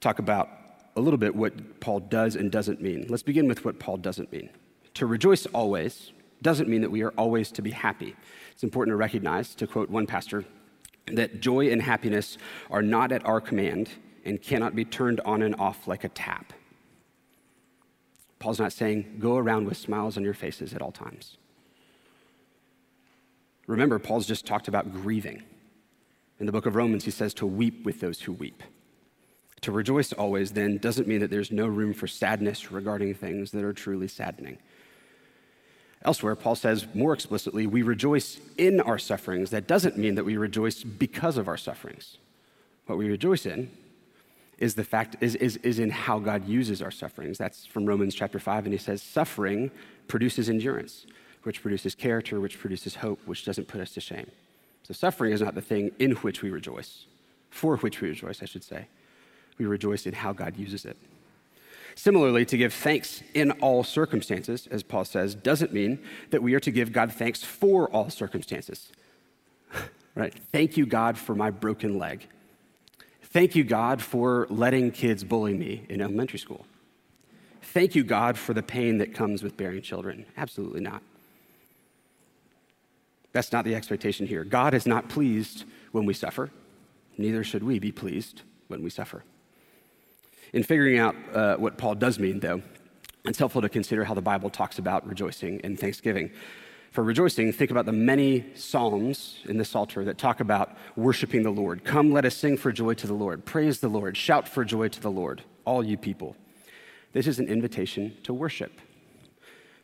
Talk 0.00 0.18
about 0.18 0.48
a 0.96 1.00
little 1.00 1.18
bit 1.18 1.34
what 1.34 1.80
Paul 1.80 2.00
does 2.00 2.36
and 2.36 2.50
doesn't 2.50 2.80
mean. 2.80 3.06
Let's 3.08 3.22
begin 3.22 3.46
with 3.46 3.64
what 3.64 3.78
Paul 3.78 3.98
doesn't 3.98 4.32
mean. 4.32 4.50
To 4.94 5.06
rejoice 5.06 5.46
always 5.46 6.12
doesn't 6.42 6.68
mean 6.68 6.80
that 6.80 6.90
we 6.90 7.02
are 7.02 7.10
always 7.10 7.50
to 7.52 7.62
be 7.62 7.70
happy. 7.70 8.16
It's 8.52 8.62
important 8.62 8.92
to 8.92 8.96
recognize, 8.96 9.54
to 9.56 9.66
quote 9.66 9.90
one 9.90 10.06
pastor, 10.06 10.44
that 11.06 11.40
joy 11.40 11.70
and 11.70 11.82
happiness 11.82 12.38
are 12.70 12.82
not 12.82 13.12
at 13.12 13.24
our 13.26 13.40
command 13.40 13.90
and 14.24 14.40
cannot 14.40 14.74
be 14.74 14.84
turned 14.84 15.20
on 15.20 15.42
and 15.42 15.54
off 15.56 15.86
like 15.86 16.04
a 16.04 16.08
tap. 16.08 16.52
Paul's 18.40 18.58
not 18.58 18.72
saying 18.72 19.18
go 19.20 19.36
around 19.36 19.66
with 19.66 19.76
smiles 19.76 20.16
on 20.16 20.24
your 20.24 20.34
faces 20.34 20.74
at 20.74 20.82
all 20.82 20.90
times. 20.90 21.36
Remember, 23.66 24.00
Paul's 24.00 24.26
just 24.26 24.46
talked 24.46 24.66
about 24.66 24.92
grieving. 24.92 25.44
In 26.40 26.46
the 26.46 26.52
book 26.52 26.66
of 26.66 26.74
Romans, 26.74 27.04
he 27.04 27.10
says 27.10 27.34
to 27.34 27.46
weep 27.46 27.84
with 27.84 28.00
those 28.00 28.22
who 28.22 28.32
weep. 28.32 28.62
To 29.60 29.70
rejoice 29.70 30.12
always, 30.14 30.52
then, 30.52 30.78
doesn't 30.78 31.06
mean 31.06 31.20
that 31.20 31.30
there's 31.30 31.52
no 31.52 31.66
room 31.66 31.92
for 31.92 32.06
sadness 32.06 32.72
regarding 32.72 33.14
things 33.14 33.50
that 33.50 33.62
are 33.62 33.74
truly 33.74 34.08
saddening. 34.08 34.58
Elsewhere, 36.02 36.34
Paul 36.34 36.56
says 36.56 36.86
more 36.94 37.12
explicitly, 37.12 37.66
we 37.66 37.82
rejoice 37.82 38.40
in 38.56 38.80
our 38.80 38.98
sufferings. 38.98 39.50
That 39.50 39.68
doesn't 39.68 39.98
mean 39.98 40.14
that 40.14 40.24
we 40.24 40.38
rejoice 40.38 40.82
because 40.82 41.36
of 41.36 41.46
our 41.46 41.58
sufferings. 41.58 42.16
What 42.86 42.96
we 42.96 43.06
rejoice 43.06 43.44
in 43.44 43.70
is 44.60 44.74
the 44.74 44.84
fact 44.84 45.16
is, 45.20 45.34
is, 45.36 45.56
is 45.58 45.78
in 45.78 45.90
how 45.90 46.18
God 46.18 46.46
uses 46.46 46.82
our 46.82 46.90
sufferings. 46.90 47.38
That's 47.38 47.66
from 47.66 47.86
Romans 47.86 48.14
chapter 48.14 48.38
5, 48.38 48.66
and 48.66 48.72
he 48.72 48.78
says, 48.78 49.02
suffering 49.02 49.70
produces 50.06 50.48
endurance, 50.50 51.06
which 51.42 51.62
produces 51.62 51.94
character, 51.94 52.38
which 52.40 52.60
produces 52.60 52.96
hope, 52.96 53.18
which 53.26 53.44
doesn't 53.44 53.68
put 53.68 53.80
us 53.80 53.92
to 53.92 54.00
shame. 54.00 54.30
So 54.82 54.92
suffering 54.92 55.32
is 55.32 55.40
not 55.40 55.54
the 55.54 55.62
thing 55.62 55.92
in 55.98 56.12
which 56.12 56.42
we 56.42 56.50
rejoice, 56.50 57.06
for 57.48 57.78
which 57.78 58.00
we 58.00 58.10
rejoice, 58.10 58.42
I 58.42 58.46
should 58.46 58.64
say. 58.64 58.86
We 59.56 59.64
rejoice 59.64 60.06
in 60.06 60.12
how 60.12 60.32
God 60.32 60.56
uses 60.56 60.84
it. 60.84 60.96
Similarly, 61.94 62.44
to 62.46 62.56
give 62.56 62.72
thanks 62.72 63.22
in 63.34 63.50
all 63.52 63.82
circumstances, 63.82 64.68
as 64.70 64.82
Paul 64.82 65.04
says, 65.04 65.34
doesn't 65.34 65.72
mean 65.72 65.98
that 66.30 66.42
we 66.42 66.54
are 66.54 66.60
to 66.60 66.70
give 66.70 66.92
God 66.92 67.12
thanks 67.12 67.42
for 67.42 67.90
all 67.90 68.10
circumstances. 68.10 68.92
right? 70.14 70.34
Thank 70.34 70.76
you, 70.76 70.86
God, 70.86 71.18
for 71.18 71.34
my 71.34 71.50
broken 71.50 71.98
leg. 71.98 72.26
Thank 73.30 73.54
you, 73.54 73.62
God, 73.62 74.02
for 74.02 74.46
letting 74.50 74.90
kids 74.90 75.22
bully 75.22 75.54
me 75.54 75.86
in 75.88 76.00
elementary 76.00 76.38
school. 76.38 76.66
Thank 77.62 77.94
you, 77.94 78.02
God, 78.02 78.36
for 78.36 78.54
the 78.54 78.62
pain 78.62 78.98
that 78.98 79.14
comes 79.14 79.42
with 79.42 79.56
bearing 79.56 79.82
children. 79.82 80.26
Absolutely 80.36 80.80
not. 80.80 81.02
That's 83.32 83.52
not 83.52 83.64
the 83.64 83.76
expectation 83.76 84.26
here. 84.26 84.42
God 84.42 84.74
is 84.74 84.86
not 84.86 85.08
pleased 85.08 85.64
when 85.92 86.04
we 86.04 86.14
suffer, 86.14 86.50
neither 87.16 87.44
should 87.44 87.62
we 87.62 87.78
be 87.78 87.92
pleased 87.92 88.42
when 88.66 88.82
we 88.82 88.90
suffer. 88.90 89.22
In 90.52 90.64
figuring 90.64 90.98
out 90.98 91.14
uh, 91.32 91.56
what 91.56 91.78
Paul 91.78 91.94
does 91.94 92.18
mean, 92.18 92.40
though, 92.40 92.62
it's 93.24 93.38
helpful 93.38 93.62
to 93.62 93.68
consider 93.68 94.02
how 94.04 94.14
the 94.14 94.22
Bible 94.22 94.50
talks 94.50 94.80
about 94.80 95.06
rejoicing 95.06 95.60
and 95.62 95.78
thanksgiving. 95.78 96.32
For 96.90 97.04
rejoicing, 97.04 97.52
think 97.52 97.70
about 97.70 97.86
the 97.86 97.92
many 97.92 98.46
psalms 98.54 99.42
in 99.44 99.58
the 99.58 99.64
Psalter 99.64 100.04
that 100.04 100.18
talk 100.18 100.40
about 100.40 100.76
worshiping 100.96 101.44
the 101.44 101.50
Lord. 101.50 101.84
Come, 101.84 102.10
let 102.10 102.24
us 102.24 102.36
sing 102.36 102.56
for 102.56 102.72
joy 102.72 102.94
to 102.94 103.06
the 103.06 103.14
Lord. 103.14 103.44
Praise 103.44 103.78
the 103.78 103.88
Lord. 103.88 104.16
Shout 104.16 104.48
for 104.48 104.64
joy 104.64 104.88
to 104.88 105.00
the 105.00 105.10
Lord, 105.10 105.42
all 105.64 105.84
you 105.84 105.96
people. 105.96 106.36
This 107.12 107.28
is 107.28 107.38
an 107.38 107.46
invitation 107.46 108.16
to 108.24 108.34
worship, 108.34 108.80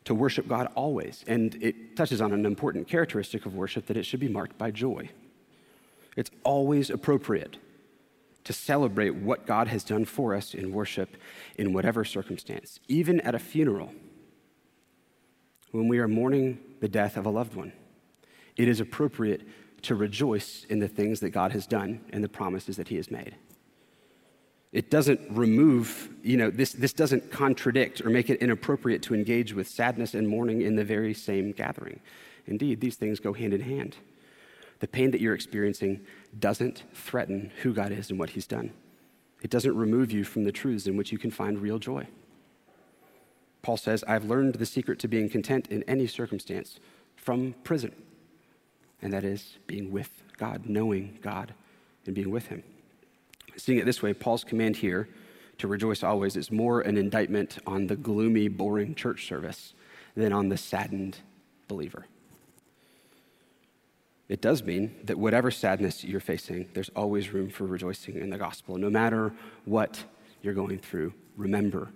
to 0.05 0.15
worship 0.17 0.49
God 0.49 0.69
always. 0.75 1.25
And 1.29 1.57
it 1.63 1.97
touches 1.97 2.21
on 2.21 2.33
an 2.33 2.45
important 2.45 2.89
characteristic 2.89 3.47
of 3.47 3.55
worship 3.55 3.87
that 3.87 3.97
it 3.97 4.05
should 4.05 4.21
be 4.21 4.29
marked 4.29 4.59
by 4.59 4.73
joy. 4.73 5.11
It's 6.17 6.31
always 6.43 6.91
appropriate 6.91 7.57
to 8.43 8.53
celebrate 8.53 9.11
what 9.11 9.47
God 9.47 9.69
has 9.69 9.85
done 9.85 10.05
for 10.05 10.35
us 10.35 10.55
in 10.55 10.73
worship 10.73 11.17
in 11.57 11.73
whatever 11.73 12.05
circumstance, 12.05 12.81
even 12.89 13.21
at 13.21 13.35
a 13.35 13.39
funeral, 13.39 13.93
when 15.71 15.89
we 15.89 15.99
are 15.99 16.09
mourning 16.09 16.59
the 16.81 16.89
death 16.89 17.17
of 17.17 17.27
a 17.27 17.31
loved 17.31 17.55
one. 17.55 17.73
It 18.57 18.69
is 18.69 18.81
appropriate 18.81 19.43
to 19.83 19.95
rejoice 19.95 20.65
in 20.69 20.79
the 20.79 20.89
things 20.89 21.21
that 21.21 21.31
God 21.31 21.53
has 21.53 21.67
done 21.67 22.01
and 22.13 22.25
the 22.25 22.29
promises 22.29 22.77
that 22.77 22.89
He 22.89 22.97
has 22.97 23.11
made. 23.11 23.37
It 24.73 24.91
doesn't 24.91 25.21
remove, 25.31 26.11
you 26.23 26.37
know, 26.37 26.51
this, 26.51 26.73
this 26.73 26.93
doesn't 26.93 27.31
contradict 27.31 28.01
or 28.03 28.11
make 28.11 28.29
it 28.29 28.41
inappropriate 28.41 29.03
to 29.03 29.15
engage 29.15 29.55
with 29.55 29.69
sadness 29.69 30.15
and 30.15 30.29
mourning 30.29 30.63
in 30.63 30.77
the 30.77 30.85
very 30.85 31.15
same 31.15 31.53
gathering. 31.53 32.01
Indeed, 32.47 32.81
these 32.81 32.97
things 32.97 33.21
go 33.21 33.33
hand 33.33 33.55
in 33.55 33.61
hand. 33.61 33.97
The 34.81 34.89
pain 34.89 35.11
that 35.13 35.21
you're 35.21 35.35
experiencing 35.35 36.05
doesn't 36.39 36.83
threaten 36.93 37.51
who 37.63 37.73
God 37.73 37.93
is 37.93 38.11
and 38.11 38.19
what 38.19 38.31
He's 38.31 38.47
done. 38.47 38.73
It 39.43 39.51
doesn't 39.51 39.77
remove 39.77 40.13
you 40.13 40.25
from 40.25 40.45
the 40.45 40.53
truths 40.53 40.87
in 40.87 40.97
which 40.97 41.13
you 41.13 41.19
can 41.19 41.31
find 41.31 41.59
real 41.59 41.79
joy. 41.79 42.07
Paul 43.67 43.77
says, 43.77 44.05
I've 44.07 44.27
learned 44.27 44.55
the 44.55 44.65
secret 44.65 45.01
to 45.01 45.09
being 45.09 45.29
content 45.29 45.67
in 45.73 45.83
any 45.89 46.07
circumstance 46.07 46.79
from 47.17 47.57
prison, 47.65 47.91
and 49.03 49.13
that 49.13 49.25
is 49.25 49.59
being 49.67 49.91
with 49.91 50.23
God, 50.37 50.67
knowing 50.67 51.19
God, 51.21 51.53
and 52.05 52.15
being 52.15 52.31
with 52.31 52.47
Him. 52.47 52.63
Seeing 53.57 53.81
it 53.81 53.85
this 53.85 54.05
way, 54.05 54.15
Paul's 54.15 54.45
command 54.45 54.77
here 54.77 55.09
to 55.59 55.67
rejoice 55.67 56.05
always 56.05 56.37
is 56.37 56.53
more 56.53 56.81
an 56.81 56.97
indictment 56.97 57.59
on 57.67 57.89
the 57.89 57.97
gloomy, 57.97 58.47
boring 58.47 58.95
church 58.95 59.27
service 59.27 59.75
than 60.15 60.33
on 60.33 60.49
the 60.49 60.57
saddened 60.57 61.19
believer. 61.67 62.07
It 64.29 64.41
does 64.41 64.63
mean 64.63 64.95
that 65.03 65.19
whatever 65.19 65.51
sadness 65.51 66.05
you're 66.05 66.21
facing, 66.21 66.69
there's 66.75 66.91
always 66.91 67.33
room 67.33 67.51
for 67.51 67.65
rejoicing 67.65 68.15
in 68.15 68.31
the 68.31 68.39
gospel. 68.39 68.79
No 68.79 68.91
matter 68.91 69.33
what 69.65 70.05
you're 70.41 70.55
going 70.55 70.79
through, 70.79 71.15
remember, 71.37 71.91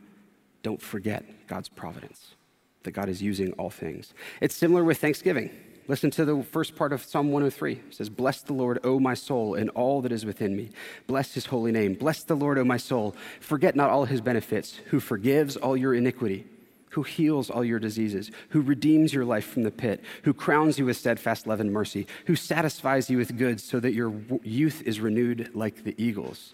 don't 0.63 0.81
forget 0.81 1.25
God's 1.47 1.69
providence, 1.69 2.35
that 2.83 2.93
God 2.93 3.09
is 3.09 3.23
using 3.23 3.53
all 3.53 3.71
things. 3.71 4.15
It's 4.41 4.55
similar 4.55 4.85
with 4.85 4.99
Thanksgiving. 4.99 5.51
Listen 5.89 6.11
to 6.13 6.25
the 6.25 6.43
first 6.43 6.77
part 6.77 6.93
of 6.93 7.03
Psalm 7.03 7.33
103. 7.33 7.73
It 7.73 7.95
says, 7.95 8.09
Bless 8.09 8.43
the 8.43 8.53
Lord, 8.53 8.79
O 8.85 9.01
my 9.01 9.15
soul, 9.15 9.55
and 9.55 9.71
all 9.71 10.01
that 10.03 10.13
is 10.13 10.25
within 10.25 10.55
me. 10.57 10.71
Bless 11.07 11.35
his 11.35 11.47
holy 11.47 11.73
name. 11.73 11.95
Bless 11.95 12.23
the 12.23 12.37
Lord, 12.37 12.59
O 12.59 12.65
my 12.65 12.77
soul. 12.77 13.17
Forget 13.41 13.75
not 13.75 13.91
all 13.91 14.05
his 14.05 14.21
benefits, 14.21 14.77
who 14.87 15.01
forgives 15.01 15.57
all 15.57 15.77
your 15.77 15.95
iniquity 15.95 16.47
who 16.91 17.03
heals 17.03 17.51
all 17.51 17.65
your 17.65 17.79
diseases, 17.79 18.31
who 18.51 18.61
redeems 18.61 19.15
your 19.15 19.25
life 19.25 19.47
from 19.47 19.63
the 19.63 19.71
pit, 19.71 20.03
who 20.25 20.35
crowns 20.35 20.79
you 20.79 20.85
with 20.85 20.97
steadfast 20.97 21.47
love 21.47 21.61
and 21.61 21.73
mercy, 21.73 22.07
who 22.27 22.37
satisfies 22.37 23.09
you 23.09 23.17
with 23.17 23.39
goods 23.39 23.63
so 23.63 23.81
that 23.81 23.95
your 23.95 24.13
youth 24.43 24.83
is 24.85 25.01
renewed 25.01 25.51
like 25.55 25.85
the 25.85 25.95
eagles. 26.03 26.53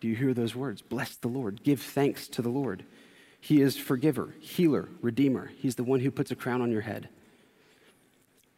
Do 0.00 0.08
you 0.08 0.16
hear 0.16 0.34
those 0.34 0.54
words? 0.54 0.82
Bless 0.82 1.16
the 1.16 1.28
Lord. 1.28 1.62
Give 1.62 1.80
thanks 1.80 2.28
to 2.28 2.42
the 2.42 2.48
Lord. 2.48 2.84
He 3.40 3.60
is 3.60 3.76
forgiver, 3.76 4.34
healer, 4.40 4.88
redeemer. 5.00 5.50
He's 5.56 5.76
the 5.76 5.84
one 5.84 6.00
who 6.00 6.10
puts 6.10 6.30
a 6.30 6.36
crown 6.36 6.60
on 6.60 6.70
your 6.70 6.82
head. 6.82 7.08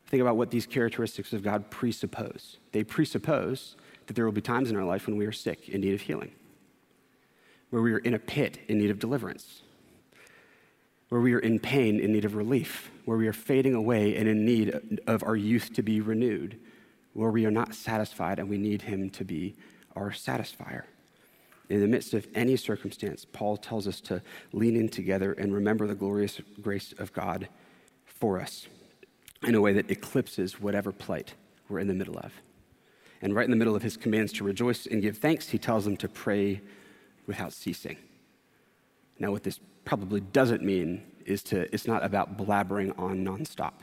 Think 0.06 0.20
about 0.20 0.36
what 0.36 0.50
these 0.50 0.66
characteristics 0.66 1.32
of 1.32 1.42
God 1.42 1.70
presuppose. 1.70 2.58
They 2.72 2.84
presuppose 2.84 3.76
that 4.06 4.14
there 4.14 4.24
will 4.24 4.32
be 4.32 4.40
times 4.40 4.70
in 4.70 4.76
our 4.76 4.84
life 4.84 5.06
when 5.06 5.16
we 5.16 5.26
are 5.26 5.32
sick 5.32 5.68
in 5.68 5.80
need 5.80 5.94
of 5.94 6.02
healing, 6.02 6.32
where 7.70 7.80
we 7.80 7.92
are 7.92 7.98
in 7.98 8.12
a 8.12 8.18
pit 8.18 8.58
in 8.68 8.78
need 8.78 8.90
of 8.90 8.98
deliverance 8.98 9.62
where 11.12 11.20
we 11.20 11.34
are 11.34 11.40
in 11.40 11.58
pain 11.58 12.00
in 12.00 12.10
need 12.10 12.24
of 12.24 12.34
relief, 12.34 12.90
where 13.04 13.18
we 13.18 13.28
are 13.28 13.34
fading 13.34 13.74
away 13.74 14.16
and 14.16 14.26
in 14.26 14.46
need 14.46 14.98
of 15.06 15.22
our 15.22 15.36
youth 15.36 15.70
to 15.74 15.82
be 15.82 16.00
renewed, 16.00 16.58
where 17.12 17.30
we 17.30 17.44
are 17.44 17.50
not 17.50 17.74
satisfied 17.74 18.38
and 18.38 18.48
we 18.48 18.56
need 18.56 18.80
Him 18.80 19.10
to 19.10 19.22
be 19.22 19.54
our 19.94 20.10
satisfier. 20.10 20.84
In 21.68 21.80
the 21.80 21.88
midst 21.88 22.12
of 22.12 22.26
any 22.34 22.56
circumstance, 22.56 23.24
Paul 23.24 23.56
tells 23.56 23.86
us 23.86 24.00
to 24.02 24.22
lean 24.52 24.76
in 24.76 24.88
together 24.88 25.32
and 25.32 25.54
remember 25.54 25.86
the 25.86 25.94
glorious 25.94 26.40
grace 26.60 26.92
of 26.98 27.12
God 27.12 27.48
for 28.04 28.40
us 28.40 28.66
in 29.42 29.54
a 29.54 29.60
way 29.60 29.72
that 29.72 29.90
eclipses 29.90 30.60
whatever 30.60 30.92
plight 30.92 31.34
we're 31.68 31.78
in 31.78 31.88
the 31.88 31.94
middle 31.94 32.18
of. 32.18 32.32
And 33.20 33.34
right 33.34 33.44
in 33.44 33.50
the 33.50 33.56
middle 33.56 33.76
of 33.76 33.82
his 33.82 33.96
commands 33.96 34.32
to 34.34 34.44
rejoice 34.44 34.86
and 34.86 35.00
give 35.00 35.18
thanks, 35.18 35.48
he 35.48 35.58
tells 35.58 35.84
them 35.84 35.96
to 35.98 36.08
pray 36.08 36.60
without 37.26 37.52
ceasing. 37.52 37.96
Now, 39.18 39.30
what 39.30 39.44
this 39.44 39.60
probably 39.84 40.20
doesn't 40.20 40.62
mean 40.62 41.02
is 41.24 41.42
to, 41.44 41.72
it's 41.72 41.86
not 41.86 42.04
about 42.04 42.36
blabbering 42.36 42.98
on 42.98 43.24
nonstop. 43.24 43.74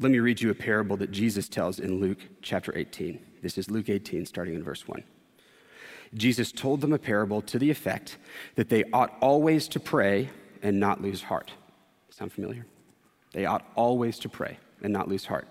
Let 0.00 0.12
me 0.12 0.18
read 0.18 0.40
you 0.40 0.50
a 0.50 0.54
parable 0.54 0.96
that 0.98 1.10
Jesus 1.10 1.48
tells 1.48 1.78
in 1.78 2.00
Luke 2.00 2.18
chapter 2.40 2.76
18. 2.76 3.20
This 3.42 3.58
is 3.58 3.70
Luke 3.70 3.88
18, 3.88 4.24
starting 4.26 4.54
in 4.54 4.62
verse 4.62 4.86
1. 4.86 5.02
Jesus 6.14 6.52
told 6.52 6.80
them 6.80 6.92
a 6.92 6.98
parable 6.98 7.42
to 7.42 7.58
the 7.58 7.70
effect 7.70 8.16
that 8.54 8.68
they 8.68 8.84
ought 8.92 9.16
always 9.20 9.68
to 9.68 9.80
pray 9.80 10.30
and 10.62 10.80
not 10.80 11.02
lose 11.02 11.22
heart. 11.22 11.52
Sound 12.10 12.32
familiar? 12.32 12.66
They 13.32 13.46
ought 13.46 13.64
always 13.74 14.18
to 14.20 14.28
pray 14.28 14.58
and 14.82 14.92
not 14.92 15.08
lose 15.08 15.26
heart. 15.26 15.48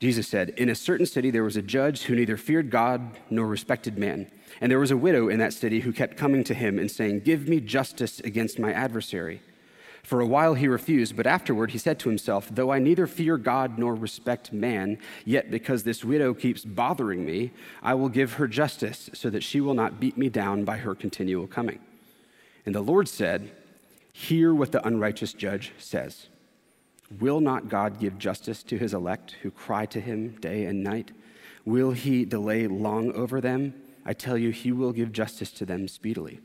Jesus 0.00 0.28
said, 0.28 0.50
In 0.50 0.68
a 0.68 0.74
certain 0.74 1.06
city 1.06 1.30
there 1.30 1.44
was 1.44 1.56
a 1.56 1.62
judge 1.62 2.02
who 2.02 2.14
neither 2.14 2.36
feared 2.36 2.70
God 2.70 3.18
nor 3.30 3.46
respected 3.46 3.96
man. 3.96 4.30
And 4.60 4.70
there 4.70 4.78
was 4.78 4.90
a 4.90 4.96
widow 4.96 5.28
in 5.28 5.38
that 5.38 5.52
city 5.52 5.80
who 5.80 5.92
kept 5.92 6.16
coming 6.16 6.44
to 6.44 6.54
him 6.54 6.78
and 6.78 6.90
saying, 6.90 7.20
Give 7.20 7.48
me 7.48 7.60
justice 7.60 8.20
against 8.20 8.58
my 8.58 8.72
adversary. 8.72 9.40
For 10.04 10.20
a 10.20 10.26
while 10.26 10.52
he 10.52 10.68
refused, 10.68 11.16
but 11.16 11.26
afterward 11.26 11.70
he 11.70 11.78
said 11.78 11.98
to 12.00 12.10
himself, 12.10 12.50
Though 12.52 12.70
I 12.70 12.78
neither 12.78 13.06
fear 13.06 13.38
God 13.38 13.78
nor 13.78 13.94
respect 13.94 14.52
man, 14.52 14.98
yet 15.24 15.50
because 15.50 15.82
this 15.82 16.04
widow 16.04 16.34
keeps 16.34 16.62
bothering 16.62 17.24
me, 17.24 17.52
I 17.82 17.94
will 17.94 18.10
give 18.10 18.34
her 18.34 18.46
justice, 18.46 19.08
so 19.14 19.30
that 19.30 19.42
she 19.42 19.62
will 19.62 19.72
not 19.72 20.00
beat 20.00 20.18
me 20.18 20.28
down 20.28 20.64
by 20.64 20.76
her 20.76 20.94
continual 20.94 21.46
coming. 21.46 21.78
And 22.66 22.74
the 22.74 22.82
Lord 22.82 23.08
said, 23.08 23.50
Hear 24.12 24.54
what 24.54 24.72
the 24.72 24.86
unrighteous 24.86 25.32
judge 25.32 25.72
says. 25.78 26.28
Will 27.18 27.40
not 27.40 27.70
God 27.70 27.98
give 27.98 28.18
justice 28.18 28.62
to 28.64 28.76
his 28.76 28.92
elect 28.92 29.36
who 29.42 29.50
cry 29.50 29.86
to 29.86 30.00
him 30.00 30.36
day 30.38 30.66
and 30.66 30.84
night? 30.84 31.12
Will 31.64 31.92
he 31.92 32.26
delay 32.26 32.66
long 32.66 33.10
over 33.12 33.40
them? 33.40 33.72
I 34.04 34.12
tell 34.12 34.36
you, 34.36 34.50
he 34.50 34.70
will 34.70 34.92
give 34.92 35.12
justice 35.12 35.50
to 35.52 35.64
them 35.64 35.88
speedily. 35.88 36.40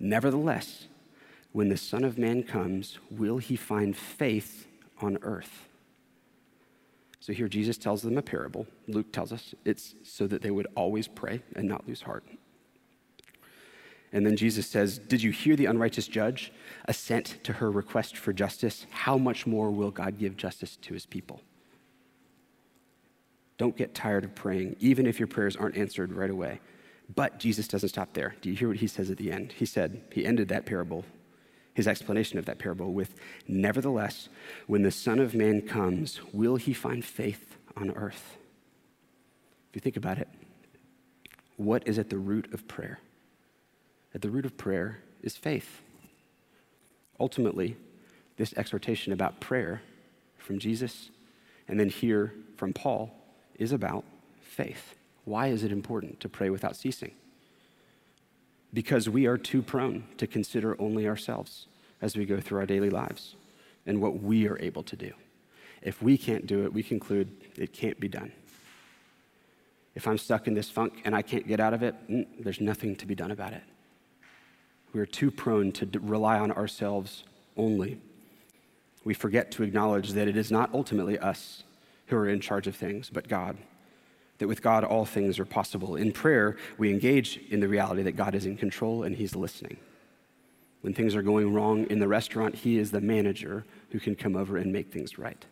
Nevertheless, 0.00 0.88
when 1.54 1.68
the 1.68 1.76
Son 1.76 2.02
of 2.02 2.18
Man 2.18 2.42
comes, 2.42 2.98
will 3.12 3.38
he 3.38 3.54
find 3.54 3.96
faith 3.96 4.66
on 5.00 5.18
earth? 5.22 5.68
So 7.20 7.32
here 7.32 7.46
Jesus 7.46 7.78
tells 7.78 8.02
them 8.02 8.18
a 8.18 8.22
parable. 8.22 8.66
Luke 8.88 9.12
tells 9.12 9.32
us 9.32 9.54
it's 9.64 9.94
so 10.02 10.26
that 10.26 10.42
they 10.42 10.50
would 10.50 10.66
always 10.74 11.06
pray 11.06 11.42
and 11.54 11.68
not 11.68 11.86
lose 11.86 12.02
heart. 12.02 12.24
And 14.12 14.26
then 14.26 14.36
Jesus 14.36 14.66
says, 14.66 14.98
Did 14.98 15.22
you 15.22 15.30
hear 15.30 15.54
the 15.54 15.66
unrighteous 15.66 16.08
judge 16.08 16.52
assent 16.86 17.38
to 17.44 17.52
her 17.52 17.70
request 17.70 18.16
for 18.16 18.32
justice? 18.32 18.86
How 18.90 19.16
much 19.16 19.46
more 19.46 19.70
will 19.70 19.92
God 19.92 20.18
give 20.18 20.36
justice 20.36 20.74
to 20.82 20.92
his 20.92 21.06
people? 21.06 21.40
Don't 23.58 23.76
get 23.76 23.94
tired 23.94 24.24
of 24.24 24.34
praying, 24.34 24.74
even 24.80 25.06
if 25.06 25.20
your 25.20 25.28
prayers 25.28 25.54
aren't 25.54 25.76
answered 25.76 26.12
right 26.12 26.30
away. 26.30 26.60
But 27.14 27.38
Jesus 27.38 27.68
doesn't 27.68 27.90
stop 27.90 28.12
there. 28.12 28.34
Do 28.40 28.50
you 28.50 28.56
hear 28.56 28.66
what 28.66 28.78
he 28.78 28.88
says 28.88 29.08
at 29.08 29.18
the 29.18 29.30
end? 29.30 29.52
He 29.52 29.66
said, 29.66 30.02
He 30.10 30.26
ended 30.26 30.48
that 30.48 30.66
parable 30.66 31.04
his 31.74 31.88
explanation 31.88 32.38
of 32.38 32.46
that 32.46 32.58
parable 32.58 32.92
with 32.92 33.14
Nevertheless, 33.46 34.28
when 34.66 34.82
the 34.82 34.90
Son 34.90 35.18
of 35.18 35.34
Man 35.34 35.60
comes, 35.60 36.20
will 36.32 36.56
he 36.56 36.72
find 36.72 37.04
faith 37.04 37.56
on 37.76 37.90
earth? 37.90 38.36
If 39.68 39.76
you 39.76 39.80
think 39.80 39.96
about 39.96 40.18
it, 40.18 40.28
what 41.56 41.86
is 41.86 41.98
at 41.98 42.10
the 42.10 42.18
root 42.18 42.52
of 42.54 42.66
prayer? 42.68 43.00
At 44.14 44.22
the 44.22 44.30
root 44.30 44.46
of 44.46 44.56
prayer 44.56 45.00
is 45.22 45.36
faith. 45.36 45.82
Ultimately, 47.18 47.76
this 48.36 48.54
exhortation 48.56 49.12
about 49.12 49.40
prayer 49.40 49.82
from 50.38 50.58
Jesus 50.58 51.10
and 51.68 51.78
then 51.78 51.88
here 51.88 52.34
from 52.56 52.72
Paul 52.72 53.10
is 53.56 53.72
about 53.72 54.04
faith. 54.40 54.94
Why 55.24 55.48
is 55.48 55.64
it 55.64 55.72
important 55.72 56.20
to 56.20 56.28
pray 56.28 56.50
without 56.50 56.76
ceasing? 56.76 57.12
Because 58.74 59.08
we 59.08 59.26
are 59.26 59.38
too 59.38 59.62
prone 59.62 60.04
to 60.18 60.26
consider 60.26 60.78
only 60.80 61.06
ourselves 61.08 61.68
as 62.02 62.16
we 62.16 62.26
go 62.26 62.40
through 62.40 62.58
our 62.58 62.66
daily 62.66 62.90
lives 62.90 63.36
and 63.86 64.02
what 64.02 64.20
we 64.20 64.48
are 64.48 64.58
able 64.60 64.82
to 64.82 64.96
do. 64.96 65.12
If 65.80 66.02
we 66.02 66.18
can't 66.18 66.46
do 66.46 66.64
it, 66.64 66.72
we 66.72 66.82
conclude 66.82 67.30
it 67.56 67.72
can't 67.72 67.98
be 68.00 68.08
done. 68.08 68.32
If 69.94 70.08
I'm 70.08 70.18
stuck 70.18 70.48
in 70.48 70.54
this 70.54 70.68
funk 70.68 71.02
and 71.04 71.14
I 71.14 71.22
can't 71.22 71.46
get 71.46 71.60
out 71.60 71.72
of 71.72 71.82
it, 71.82 71.94
mm, 72.10 72.26
there's 72.40 72.60
nothing 72.60 72.96
to 72.96 73.06
be 73.06 73.14
done 73.14 73.30
about 73.30 73.52
it. 73.52 73.62
We're 74.92 75.06
too 75.06 75.30
prone 75.30 75.70
to 75.72 75.88
rely 76.00 76.38
on 76.38 76.50
ourselves 76.50 77.24
only. 77.56 78.00
We 79.04 79.14
forget 79.14 79.52
to 79.52 79.62
acknowledge 79.62 80.12
that 80.12 80.26
it 80.26 80.36
is 80.36 80.50
not 80.50 80.70
ultimately 80.72 81.18
us 81.18 81.62
who 82.06 82.16
are 82.16 82.28
in 82.28 82.40
charge 82.40 82.66
of 82.66 82.74
things, 82.74 83.08
but 83.12 83.28
God 83.28 83.56
that 84.44 84.48
with 84.48 84.60
God 84.60 84.84
all 84.84 85.06
things 85.06 85.38
are 85.38 85.46
possible. 85.46 85.96
In 85.96 86.12
prayer, 86.12 86.58
we 86.76 86.90
engage 86.90 87.40
in 87.48 87.60
the 87.60 87.66
reality 87.66 88.02
that 88.02 88.12
God 88.12 88.34
is 88.34 88.44
in 88.44 88.58
control 88.58 89.02
and 89.02 89.16
He's 89.16 89.34
listening. 89.34 89.78
When 90.82 90.92
things 90.92 91.16
are 91.16 91.22
going 91.22 91.54
wrong 91.54 91.86
in 91.86 91.98
the 91.98 92.08
restaurant, 92.08 92.54
He 92.56 92.76
is 92.76 92.90
the 92.90 93.00
manager 93.00 93.64
who 93.88 93.98
can 93.98 94.14
come 94.14 94.36
over 94.36 94.58
and 94.58 94.70
make 94.70 94.92
things 94.92 95.18
right. 95.18 95.42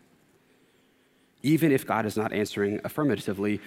Even 1.43 1.73
if 1.73 1.87
God 1.87 2.05
is 2.05 2.19
not 2.19 2.35
answering 2.35 2.83
affirmatively, 2.85 3.63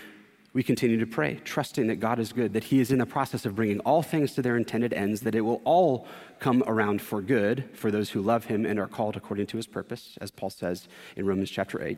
we 0.54 0.62
continue 0.62 1.00
to 1.00 1.08
pray, 1.08 1.42
trusting 1.44 1.88
that 1.88 1.96
God 1.96 2.20
is 2.20 2.32
good, 2.32 2.54
that 2.54 2.66
He 2.66 2.80
is 2.80 2.92
in 2.92 3.00
the 3.00 3.08
process 3.08 3.48
of 3.48 3.56
bringing 3.56 3.80
all 3.80 4.04
things 4.04 4.36
to 4.36 4.44
their 4.44 4.58
intended 4.58 4.94
ends, 4.94 5.22
that 5.22 5.34
it 5.34 5.42
will 5.42 5.62
all 5.64 6.08
come 6.40 6.64
around 6.68 7.02
for 7.02 7.20
good 7.20 7.68
for 7.74 7.90
those 7.90 8.12
who 8.12 8.22
love 8.22 8.46
Him 8.46 8.64
and 8.64 8.78
are 8.78 8.86
called 8.86 9.18
according 9.18 9.48
to 9.48 9.58
His 9.58 9.66
purpose, 9.66 10.20
as 10.22 10.30
Paul 10.30 10.52
says 10.52 10.88
in 11.16 11.26
Romans 11.26 11.50
chapter 11.50 11.84
8. 11.84 11.98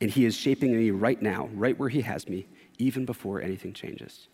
And 0.00 0.10
He 0.10 0.24
is 0.24 0.36
shaping 0.36 0.76
me 0.76 0.90
right 0.90 1.20
now, 1.20 1.48
right 1.54 1.78
where 1.78 1.88
He 1.88 2.02
has 2.02 2.28
me, 2.28 2.46
even 2.78 3.04
before 3.04 3.40
anything 3.40 3.72
changes. 3.72 4.28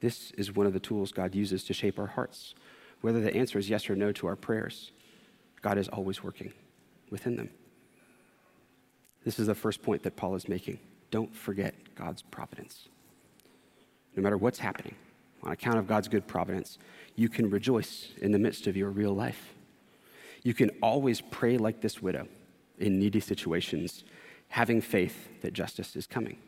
This 0.00 0.30
is 0.32 0.54
one 0.54 0.66
of 0.66 0.72
the 0.72 0.80
tools 0.80 1.12
God 1.12 1.34
uses 1.34 1.64
to 1.64 1.74
shape 1.74 1.98
our 1.98 2.06
hearts. 2.06 2.54
Whether 3.00 3.20
the 3.20 3.34
answer 3.34 3.58
is 3.58 3.68
yes 3.68 3.88
or 3.88 3.96
no 3.96 4.12
to 4.12 4.26
our 4.26 4.36
prayers, 4.36 4.92
God 5.62 5.78
is 5.78 5.88
always 5.88 6.22
working 6.22 6.52
within 7.10 7.36
them. 7.36 7.50
This 9.24 9.38
is 9.38 9.46
the 9.46 9.54
first 9.54 9.82
point 9.82 10.02
that 10.04 10.16
Paul 10.16 10.34
is 10.34 10.48
making. 10.48 10.78
Don't 11.10 11.34
forget 11.34 11.74
God's 11.94 12.22
providence. 12.22 12.88
No 14.16 14.22
matter 14.22 14.36
what's 14.36 14.58
happening, 14.58 14.94
on 15.42 15.52
account 15.52 15.78
of 15.78 15.86
God's 15.86 16.08
good 16.08 16.26
providence, 16.26 16.78
you 17.14 17.28
can 17.28 17.50
rejoice 17.50 18.08
in 18.20 18.32
the 18.32 18.38
midst 18.38 18.66
of 18.66 18.76
your 18.76 18.90
real 18.90 19.14
life. 19.14 19.54
You 20.42 20.54
can 20.54 20.70
always 20.82 21.20
pray 21.20 21.58
like 21.58 21.80
this 21.80 22.02
widow 22.02 22.28
in 22.78 22.98
needy 22.98 23.20
situations 23.20 24.04
having 24.48 24.80
faith 24.80 25.28
that 25.42 25.52
justice 25.52 25.94
is 25.96 26.06
coming. 26.06 26.38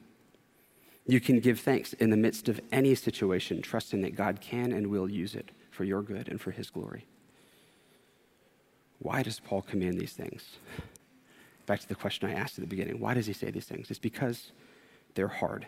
You 1.07 1.21
can 1.21 1.41
give 1.41 1.61
thanks 1.61 1.93
in 1.95 2.11
the 2.11 2.17
midst 2.17 2.49
of 2.49 2.61
any 2.71 2.95
situation, 2.95 3.63
trusting 3.63 4.03
that 4.03 4.15
God 4.15 4.41
can 4.41 4.73
and 4.73 4.89
will 4.89 5.11
use 5.11 5.35
it 5.35 5.51
for 5.71 5.85
your 5.85 6.03
good 6.03 6.29
and 6.29 6.41
for 6.41 6.51
his 6.51 6.71
glory. 6.71 7.07
Why 8.99 9.23
does 9.23 9.41
Paul 9.41 9.63
command 9.63 9.99
these 9.99 10.13
things? 10.13 10.45
Back 11.67 11.81
to 11.81 11.89
the 11.89 11.95
question 11.95 12.29
I 12.29 12.35
asked 12.35 12.59
at 12.59 12.63
the 12.63 12.69
beginning 12.69 13.01
why 13.01 13.15
does 13.15 13.27
he 13.27 13.33
say 13.33 13.51
these 13.51 13.65
things? 13.65 13.91
It's 13.91 13.99
because 13.99 14.53
they're 15.15 15.29
hard. 15.29 15.67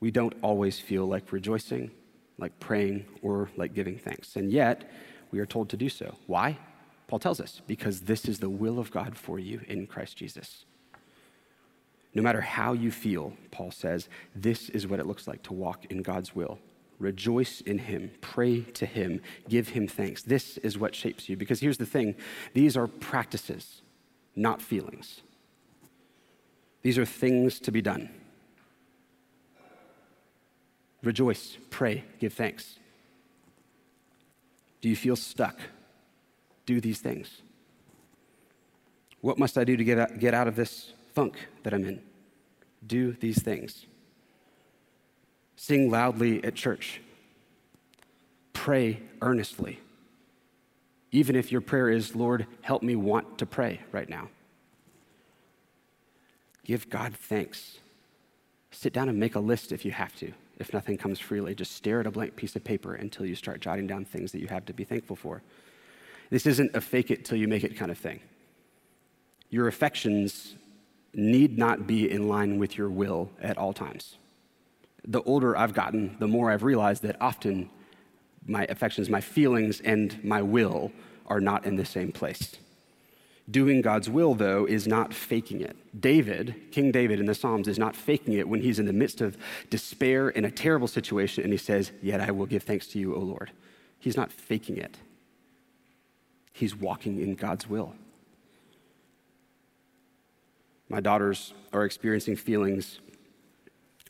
We 0.00 0.10
don't 0.10 0.34
always 0.42 0.78
feel 0.78 1.06
like 1.06 1.32
rejoicing, 1.32 1.90
like 2.38 2.58
praying, 2.60 3.06
or 3.22 3.50
like 3.56 3.74
giving 3.74 3.98
thanks. 3.98 4.36
And 4.36 4.50
yet, 4.52 4.90
we 5.30 5.38
are 5.38 5.46
told 5.46 5.68
to 5.70 5.76
do 5.76 5.88
so. 5.88 6.16
Why? 6.26 6.58
Paul 7.06 7.18
tells 7.18 7.40
us, 7.40 7.62
because 7.66 8.02
this 8.02 8.24
is 8.24 8.40
the 8.40 8.50
will 8.50 8.78
of 8.78 8.90
God 8.90 9.16
for 9.16 9.38
you 9.38 9.60
in 9.68 9.86
Christ 9.86 10.16
Jesus. 10.16 10.64
No 12.14 12.22
matter 12.22 12.40
how 12.40 12.72
you 12.72 12.90
feel, 12.90 13.34
Paul 13.50 13.70
says, 13.70 14.08
this 14.34 14.68
is 14.70 14.86
what 14.86 14.98
it 14.98 15.06
looks 15.06 15.28
like 15.28 15.42
to 15.44 15.52
walk 15.52 15.84
in 15.86 16.02
God's 16.02 16.34
will. 16.34 16.58
Rejoice 16.98 17.60
in 17.60 17.78
Him, 17.78 18.10
pray 18.20 18.62
to 18.62 18.86
Him, 18.86 19.20
give 19.48 19.68
Him 19.68 19.86
thanks. 19.86 20.22
This 20.22 20.56
is 20.58 20.78
what 20.78 20.94
shapes 20.94 21.28
you. 21.28 21.36
Because 21.36 21.60
here's 21.60 21.78
the 21.78 21.86
thing 21.86 22.16
these 22.54 22.76
are 22.76 22.86
practices, 22.86 23.82
not 24.34 24.62
feelings. 24.62 25.20
These 26.82 26.98
are 26.98 27.04
things 27.04 27.60
to 27.60 27.70
be 27.70 27.82
done. 27.82 28.08
Rejoice, 31.02 31.58
pray, 31.70 32.04
give 32.18 32.32
thanks. 32.32 32.78
Do 34.80 34.88
you 34.88 34.96
feel 34.96 35.16
stuck? 35.16 35.60
Do 36.66 36.80
these 36.80 36.98
things? 36.98 37.42
What 39.20 39.38
must 39.38 39.56
I 39.56 39.64
do 39.64 39.76
to 39.76 39.84
get 39.84 39.98
out, 39.98 40.18
get 40.18 40.34
out 40.34 40.48
of 40.48 40.56
this 40.56 40.92
funk 41.14 41.48
that 41.62 41.72
I'm 41.72 41.84
in? 41.84 42.02
Do 42.86 43.12
these 43.12 43.42
things. 43.42 43.86
Sing 45.56 45.90
loudly 45.90 46.44
at 46.44 46.54
church. 46.54 47.00
Pray 48.52 49.00
earnestly. 49.22 49.80
Even 51.12 51.34
if 51.34 51.50
your 51.50 51.60
prayer 51.60 51.88
is, 51.88 52.14
Lord, 52.14 52.46
help 52.60 52.82
me 52.82 52.94
want 52.94 53.38
to 53.38 53.46
pray 53.46 53.80
right 53.90 54.08
now. 54.08 54.28
Give 56.64 56.88
God 56.90 57.16
thanks. 57.16 57.78
Sit 58.72 58.92
down 58.92 59.08
and 59.08 59.18
make 59.18 59.34
a 59.34 59.40
list 59.40 59.72
if 59.72 59.84
you 59.84 59.92
have 59.92 60.14
to. 60.16 60.32
If 60.58 60.72
nothing 60.72 60.98
comes 60.98 61.20
freely, 61.20 61.54
just 61.54 61.72
stare 61.72 62.00
at 62.00 62.06
a 62.06 62.10
blank 62.10 62.34
piece 62.34 62.56
of 62.56 62.64
paper 62.64 62.94
until 62.94 63.24
you 63.24 63.34
start 63.34 63.60
jotting 63.60 63.86
down 63.86 64.04
things 64.04 64.32
that 64.32 64.40
you 64.40 64.48
have 64.48 64.66
to 64.66 64.72
be 64.72 64.84
thankful 64.84 65.16
for. 65.16 65.42
This 66.30 66.46
isn't 66.46 66.74
a 66.74 66.80
fake 66.80 67.10
it 67.10 67.24
till 67.24 67.38
you 67.38 67.48
make 67.48 67.64
it 67.64 67.76
kind 67.76 67.90
of 67.90 67.98
thing. 67.98 68.20
Your 69.50 69.68
affections 69.68 70.54
need 71.14 71.56
not 71.56 71.86
be 71.86 72.10
in 72.10 72.28
line 72.28 72.58
with 72.58 72.76
your 72.76 72.90
will 72.90 73.30
at 73.40 73.56
all 73.56 73.72
times. 73.72 74.18
The 75.06 75.22
older 75.22 75.56
I've 75.56 75.72
gotten, 75.72 76.16
the 76.18 76.26
more 76.26 76.50
I've 76.50 76.62
realized 76.62 77.02
that 77.02 77.16
often 77.20 77.70
my 78.44 78.64
affections, 78.68 79.08
my 79.08 79.20
feelings, 79.20 79.80
and 79.80 80.22
my 80.24 80.42
will 80.42 80.92
are 81.26 81.40
not 81.40 81.64
in 81.64 81.76
the 81.76 81.84
same 81.84 82.12
place. 82.12 82.56
Doing 83.48 83.80
God's 83.80 84.10
will, 84.10 84.34
though, 84.34 84.66
is 84.66 84.88
not 84.88 85.14
faking 85.14 85.60
it. 85.60 85.76
David, 86.00 86.54
King 86.72 86.90
David 86.90 87.20
in 87.20 87.26
the 87.26 87.34
Psalms, 87.34 87.68
is 87.68 87.78
not 87.78 87.94
faking 87.94 88.34
it 88.34 88.48
when 88.48 88.60
he's 88.60 88.80
in 88.80 88.86
the 88.86 88.92
midst 88.92 89.20
of 89.20 89.36
despair 89.70 90.28
in 90.30 90.44
a 90.44 90.50
terrible 90.50 90.88
situation 90.88 91.44
and 91.44 91.52
he 91.52 91.56
says, 91.56 91.92
Yet 92.02 92.20
I 92.20 92.32
will 92.32 92.46
give 92.46 92.64
thanks 92.64 92.88
to 92.88 92.98
you, 92.98 93.14
O 93.14 93.20
Lord. 93.20 93.52
He's 94.00 94.16
not 94.16 94.32
faking 94.32 94.76
it 94.76 94.98
he's 96.56 96.74
walking 96.74 97.20
in 97.20 97.34
God's 97.34 97.68
will. 97.68 97.94
My 100.88 101.00
daughters 101.00 101.52
are 101.72 101.84
experiencing 101.84 102.36
feelings 102.36 102.98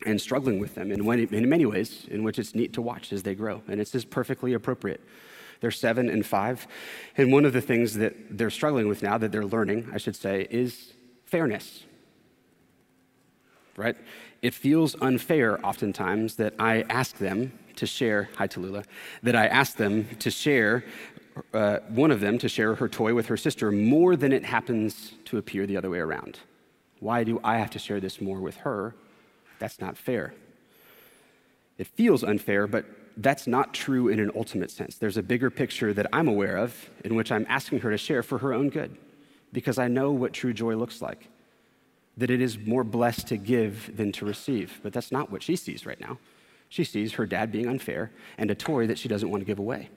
and 0.04 0.20
struggling 0.20 0.60
with 0.60 0.76
them 0.76 0.92
in, 0.92 1.00
in 1.34 1.48
many 1.48 1.66
ways 1.66 2.06
in 2.08 2.22
which 2.22 2.38
it's 2.38 2.54
neat 2.54 2.72
to 2.74 2.82
watch 2.82 3.12
as 3.12 3.24
they 3.24 3.34
grow. 3.34 3.62
And 3.66 3.80
it's 3.80 3.90
just 3.90 4.10
perfectly 4.10 4.52
appropriate. 4.52 5.00
They're 5.60 5.72
seven 5.72 6.08
and 6.08 6.24
five. 6.24 6.68
And 7.16 7.32
one 7.32 7.44
of 7.44 7.52
the 7.52 7.62
things 7.62 7.94
that 7.94 8.14
they're 8.30 8.50
struggling 8.50 8.86
with 8.86 9.02
now, 9.02 9.18
that 9.18 9.32
they're 9.32 9.44
learning, 9.44 9.90
I 9.92 9.98
should 9.98 10.14
say, 10.14 10.46
is 10.48 10.92
fairness. 11.24 11.82
Right? 13.76 13.96
It 14.40 14.54
feels 14.54 14.94
unfair 15.00 15.64
oftentimes 15.66 16.36
that 16.36 16.54
I 16.60 16.82
ask 16.82 17.16
them 17.16 17.58
to 17.76 17.86
share, 17.86 18.28
hi 18.36 18.46
Tallulah, 18.46 18.84
that 19.22 19.34
I 19.34 19.46
ask 19.46 19.76
them 19.76 20.06
to 20.20 20.30
share, 20.30 20.84
uh, 21.52 21.78
one 21.88 22.10
of 22.10 22.20
them 22.20 22.38
to 22.38 22.48
share 22.48 22.74
her 22.74 22.88
toy 22.88 23.14
with 23.14 23.26
her 23.26 23.36
sister 23.36 23.70
more 23.70 24.16
than 24.16 24.32
it 24.32 24.44
happens 24.44 25.12
to 25.26 25.38
appear 25.38 25.66
the 25.66 25.76
other 25.76 25.90
way 25.90 25.98
around. 25.98 26.38
Why 27.00 27.24
do 27.24 27.40
I 27.44 27.58
have 27.58 27.70
to 27.70 27.78
share 27.78 28.00
this 28.00 28.20
more 28.20 28.40
with 28.40 28.56
her? 28.56 28.94
That's 29.58 29.80
not 29.80 29.96
fair. 29.96 30.34
It 31.78 31.86
feels 31.86 32.24
unfair, 32.24 32.66
but 32.66 32.86
that's 33.18 33.46
not 33.46 33.74
true 33.74 34.08
in 34.08 34.20
an 34.20 34.30
ultimate 34.34 34.70
sense. 34.70 34.96
There's 34.96 35.16
a 35.16 35.22
bigger 35.22 35.50
picture 35.50 35.92
that 35.92 36.06
I'm 36.12 36.28
aware 36.28 36.56
of 36.56 36.90
in 37.04 37.14
which 37.14 37.32
I'm 37.32 37.46
asking 37.48 37.80
her 37.80 37.90
to 37.90 37.98
share 37.98 38.22
for 38.22 38.38
her 38.38 38.52
own 38.52 38.68
good 38.70 38.96
because 39.52 39.78
I 39.78 39.88
know 39.88 40.10
what 40.10 40.32
true 40.32 40.52
joy 40.52 40.74
looks 40.76 41.00
like. 41.00 41.28
That 42.18 42.30
it 42.30 42.40
is 42.40 42.58
more 42.58 42.84
blessed 42.84 43.26
to 43.28 43.36
give 43.36 43.94
than 43.96 44.12
to 44.12 44.24
receive. 44.24 44.80
But 44.82 44.92
that's 44.92 45.12
not 45.12 45.30
what 45.30 45.42
she 45.42 45.56
sees 45.56 45.84
right 45.84 46.00
now. 46.00 46.18
She 46.68 46.82
sees 46.84 47.12
her 47.14 47.26
dad 47.26 47.52
being 47.52 47.68
unfair 47.68 48.10
and 48.38 48.50
a 48.50 48.54
toy 48.54 48.86
that 48.86 48.98
she 48.98 49.08
doesn't 49.08 49.30
want 49.30 49.42
to 49.42 49.46
give 49.46 49.58
away. 49.58 49.90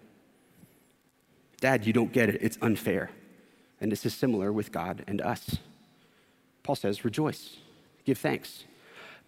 Dad, 1.60 1.86
you 1.86 1.94
don't 1.94 2.12
get 2.12 2.30
it. 2.30 2.38
It's 2.42 2.58
unfair. 2.62 3.12
And 3.82 3.92
this 3.92 4.06
is 4.06 4.14
similar 4.14 4.52
with 4.52 4.72
God 4.72 5.04
and 5.08 5.22
us. 5.22 5.58
Paul 6.64 6.76
says, 6.76 7.06
rejoice, 7.06 7.58
give 8.06 8.18
thanks. 8.18 8.66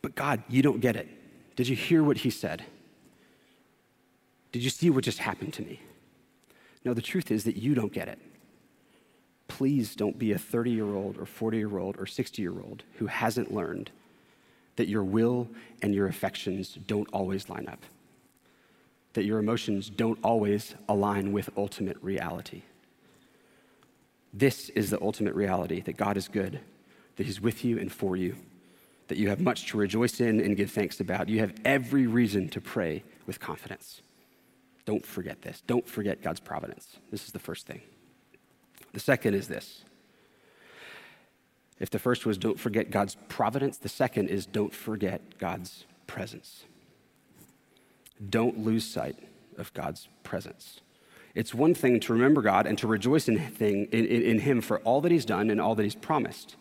But 0.01 0.15
God, 0.15 0.43
you 0.49 0.61
don't 0.61 0.81
get 0.81 0.95
it. 0.95 1.07
Did 1.55 1.67
you 1.67 1.75
hear 1.75 2.03
what 2.03 2.17
he 2.17 2.29
said? 2.29 2.65
Did 4.51 4.63
you 4.63 4.69
see 4.69 4.89
what 4.89 5.03
just 5.03 5.19
happened 5.19 5.53
to 5.53 5.61
me? 5.61 5.79
No, 6.83 6.93
the 6.93 7.01
truth 7.01 7.31
is 7.31 7.43
that 7.43 7.57
you 7.57 7.73
don't 7.73 7.93
get 7.93 8.07
it. 8.07 8.19
Please 9.47 9.95
don't 9.95 10.17
be 10.17 10.31
a 10.31 10.37
30 10.37 10.71
year 10.71 10.95
old 10.95 11.17
or 11.17 11.25
40 11.25 11.57
year 11.57 11.77
old 11.77 11.97
or 11.97 12.05
60 12.05 12.41
year 12.41 12.53
old 12.53 12.83
who 12.97 13.07
hasn't 13.07 13.53
learned 13.53 13.91
that 14.77 14.87
your 14.87 15.03
will 15.03 15.47
and 15.81 15.93
your 15.93 16.07
affections 16.07 16.77
don't 16.87 17.07
always 17.11 17.49
line 17.49 17.67
up, 17.67 17.83
that 19.13 19.25
your 19.25 19.39
emotions 19.39 19.89
don't 19.89 20.19
always 20.23 20.75
align 20.87 21.31
with 21.31 21.49
ultimate 21.57 21.97
reality. 22.01 22.63
This 24.33 24.69
is 24.69 24.89
the 24.89 25.01
ultimate 25.01 25.35
reality 25.35 25.81
that 25.81 25.97
God 25.97 26.15
is 26.17 26.27
good, 26.27 26.59
that 27.17 27.25
He's 27.25 27.41
with 27.41 27.65
you 27.65 27.77
and 27.77 27.91
for 27.91 28.15
you, 28.15 28.35
that 29.07 29.17
you 29.17 29.29
have 29.29 29.41
much 29.41 29.67
to 29.67 29.77
rejoice 29.77 30.21
in 30.21 30.39
and 30.39 30.55
give 30.55 30.71
thanks 30.71 30.99
about. 30.99 31.27
You 31.27 31.39
have 31.39 31.53
every 31.65 32.07
reason 32.07 32.47
to 32.49 32.61
pray 32.61 33.03
with 33.25 33.39
confidence. 33.39 34.01
Don't 34.85 35.05
forget 35.05 35.41
this. 35.41 35.61
Don't 35.67 35.87
forget 35.87 36.21
God's 36.21 36.39
providence. 36.39 36.97
This 37.11 37.25
is 37.25 37.31
the 37.31 37.39
first 37.39 37.67
thing. 37.67 37.81
The 38.93 38.99
second 38.99 39.33
is 39.35 39.47
this 39.47 39.83
if 41.79 41.89
the 41.89 41.99
first 41.99 42.25
was 42.25 42.37
don't 42.37 42.59
forget 42.59 42.91
God's 42.91 43.17
providence, 43.27 43.77
the 43.77 43.89
second 43.89 44.29
is 44.29 44.45
don't 44.45 44.73
forget 44.73 45.39
God's 45.39 45.85
presence. 46.07 46.65
Don't 48.29 48.59
lose 48.59 48.85
sight 48.85 49.17
of 49.57 49.73
God's 49.73 50.07
presence. 50.23 50.81
It's 51.33 51.53
one 51.53 51.73
thing 51.73 51.99
to 52.01 52.13
remember 52.13 52.41
God 52.41 52.67
and 52.67 52.77
to 52.79 52.87
rejoice 52.87 53.27
in, 53.27 53.39
thing, 53.39 53.85
in, 53.91 54.05
in, 54.05 54.39
Him 54.39 54.61
for 54.61 54.79
all 54.79 55.01
that 55.01 55.11
He's 55.11 55.25
done 55.25 55.49
and 55.49 55.61
all 55.61 55.75
that 55.75 55.83
He's 55.83 55.95
promised. 55.95 56.55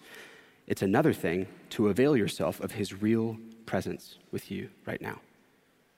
It's 0.67 0.83
another 0.83 1.13
thing 1.13 1.49
to 1.71 1.89
avail 1.89 2.17
yourself 2.17 2.61
of 2.61 2.73
His 2.73 3.03
real 3.03 3.37
presence 3.67 4.19
with 4.31 4.51
you 4.51 4.71
right 4.87 5.01
now. 5.01 5.21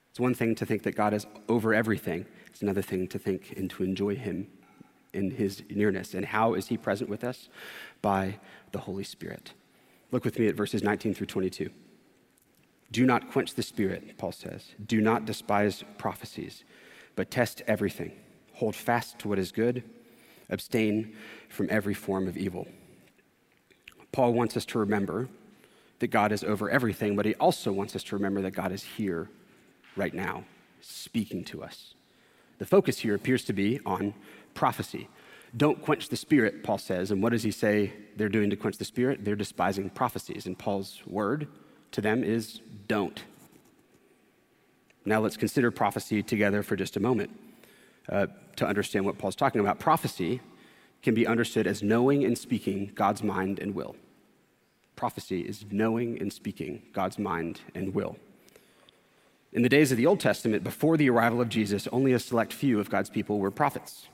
It's 0.09 0.19
one 0.19 0.33
thing 0.33 0.55
to 0.55 0.65
think 0.65 0.83
that 0.83 0.95
God 0.95 1.13
is 1.13 1.25
over 1.47 1.73
everything, 1.73 2.25
it's 2.47 2.61
another 2.61 2.81
thing 2.81 3.07
to 3.09 3.19
think 3.19 3.53
and 3.57 3.69
to 3.71 3.83
enjoy 3.83 4.15
Him 4.15 4.47
in 5.13 5.31
His 5.31 5.63
nearness. 5.69 6.15
And 6.15 6.25
how 6.25 6.55
is 6.55 6.67
He 6.67 6.77
present 6.77 7.09
with 7.09 7.23
us? 7.23 7.49
By 8.01 8.39
the 8.71 8.79
Holy 8.79 9.03
Spirit. 9.03 9.53
Look 10.11 10.25
with 10.25 10.37
me 10.37 10.47
at 10.47 10.55
verses 10.55 10.83
19 10.83 11.13
through 11.13 11.27
22. 11.27 11.69
Do 12.93 13.07
not 13.07 13.31
quench 13.31 13.55
the 13.55 13.63
Spirit, 13.63 14.19
Paul 14.19 14.31
says. 14.31 14.67
Do 14.85 15.01
not 15.01 15.25
despise 15.25 15.83
prophecies, 15.97 16.63
but 17.15 17.31
test 17.31 17.63
everything. 17.65 18.11
Hold 18.53 18.75
fast 18.75 19.17
to 19.19 19.27
what 19.27 19.39
is 19.39 19.51
good. 19.51 19.83
Abstain 20.47 21.15
from 21.49 21.67
every 21.71 21.95
form 21.95 22.27
of 22.27 22.37
evil. 22.37 22.67
Paul 24.11 24.33
wants 24.33 24.55
us 24.55 24.65
to 24.67 24.77
remember 24.77 25.27
that 25.97 26.11
God 26.11 26.31
is 26.31 26.43
over 26.43 26.69
everything, 26.69 27.15
but 27.15 27.25
he 27.25 27.33
also 27.35 27.71
wants 27.71 27.95
us 27.95 28.03
to 28.03 28.15
remember 28.15 28.41
that 28.41 28.51
God 28.51 28.71
is 28.71 28.83
here 28.83 29.27
right 29.95 30.13
now, 30.13 30.43
speaking 30.79 31.43
to 31.45 31.63
us. 31.63 31.95
The 32.59 32.65
focus 32.67 32.99
here 32.99 33.15
appears 33.15 33.43
to 33.45 33.53
be 33.53 33.79
on 33.87 34.13
prophecy. 34.53 35.09
Don't 35.57 35.81
quench 35.81 36.09
the 36.09 36.15
spirit, 36.15 36.63
Paul 36.63 36.77
says. 36.77 37.09
And 37.09 37.23
what 37.23 37.31
does 37.31 37.41
he 37.41 37.49
say 37.49 37.91
they're 38.17 38.29
doing 38.29 38.51
to 38.51 38.55
quench 38.55 38.77
the 38.77 38.85
spirit? 38.85 39.25
They're 39.25 39.35
despising 39.35 39.89
prophecies. 39.89 40.45
And 40.45 40.59
Paul's 40.59 41.01
word 41.07 41.47
to 41.93 42.01
them 42.01 42.23
is 42.23 42.59
don't. 42.93 43.23
Now 45.03 45.19
let's 45.19 45.35
consider 45.35 45.71
prophecy 45.71 46.21
together 46.21 46.61
for 46.61 46.75
just 46.75 46.95
a 46.95 46.99
moment 46.99 47.31
uh, 48.07 48.27
to 48.57 48.67
understand 48.67 49.03
what 49.03 49.17
Paul's 49.17 49.35
talking 49.35 49.61
about. 49.61 49.79
Prophecy 49.79 50.41
can 51.01 51.15
be 51.15 51.25
understood 51.25 51.65
as 51.65 51.81
knowing 51.81 52.23
and 52.23 52.37
speaking 52.37 52.91
God's 52.93 53.23
mind 53.23 53.57
and 53.57 53.73
will. 53.73 53.95
Prophecy 54.95 55.41
is 55.41 55.65
knowing 55.71 56.21
and 56.21 56.31
speaking 56.31 56.83
God's 56.93 57.17
mind 57.17 57.61
and 57.73 57.95
will. 57.95 58.15
In 59.53 59.63
the 59.63 59.69
days 59.69 59.91
of 59.91 59.97
the 59.97 60.05
Old 60.05 60.19
Testament, 60.19 60.63
before 60.63 60.95
the 60.95 61.09
arrival 61.09 61.41
of 61.41 61.49
Jesus, 61.49 61.87
only 61.91 62.13
a 62.13 62.19
select 62.19 62.53
few 62.53 62.79
of 62.79 62.91
God's 62.91 63.09
people 63.09 63.39
were 63.39 63.49
prophets. 63.49 64.07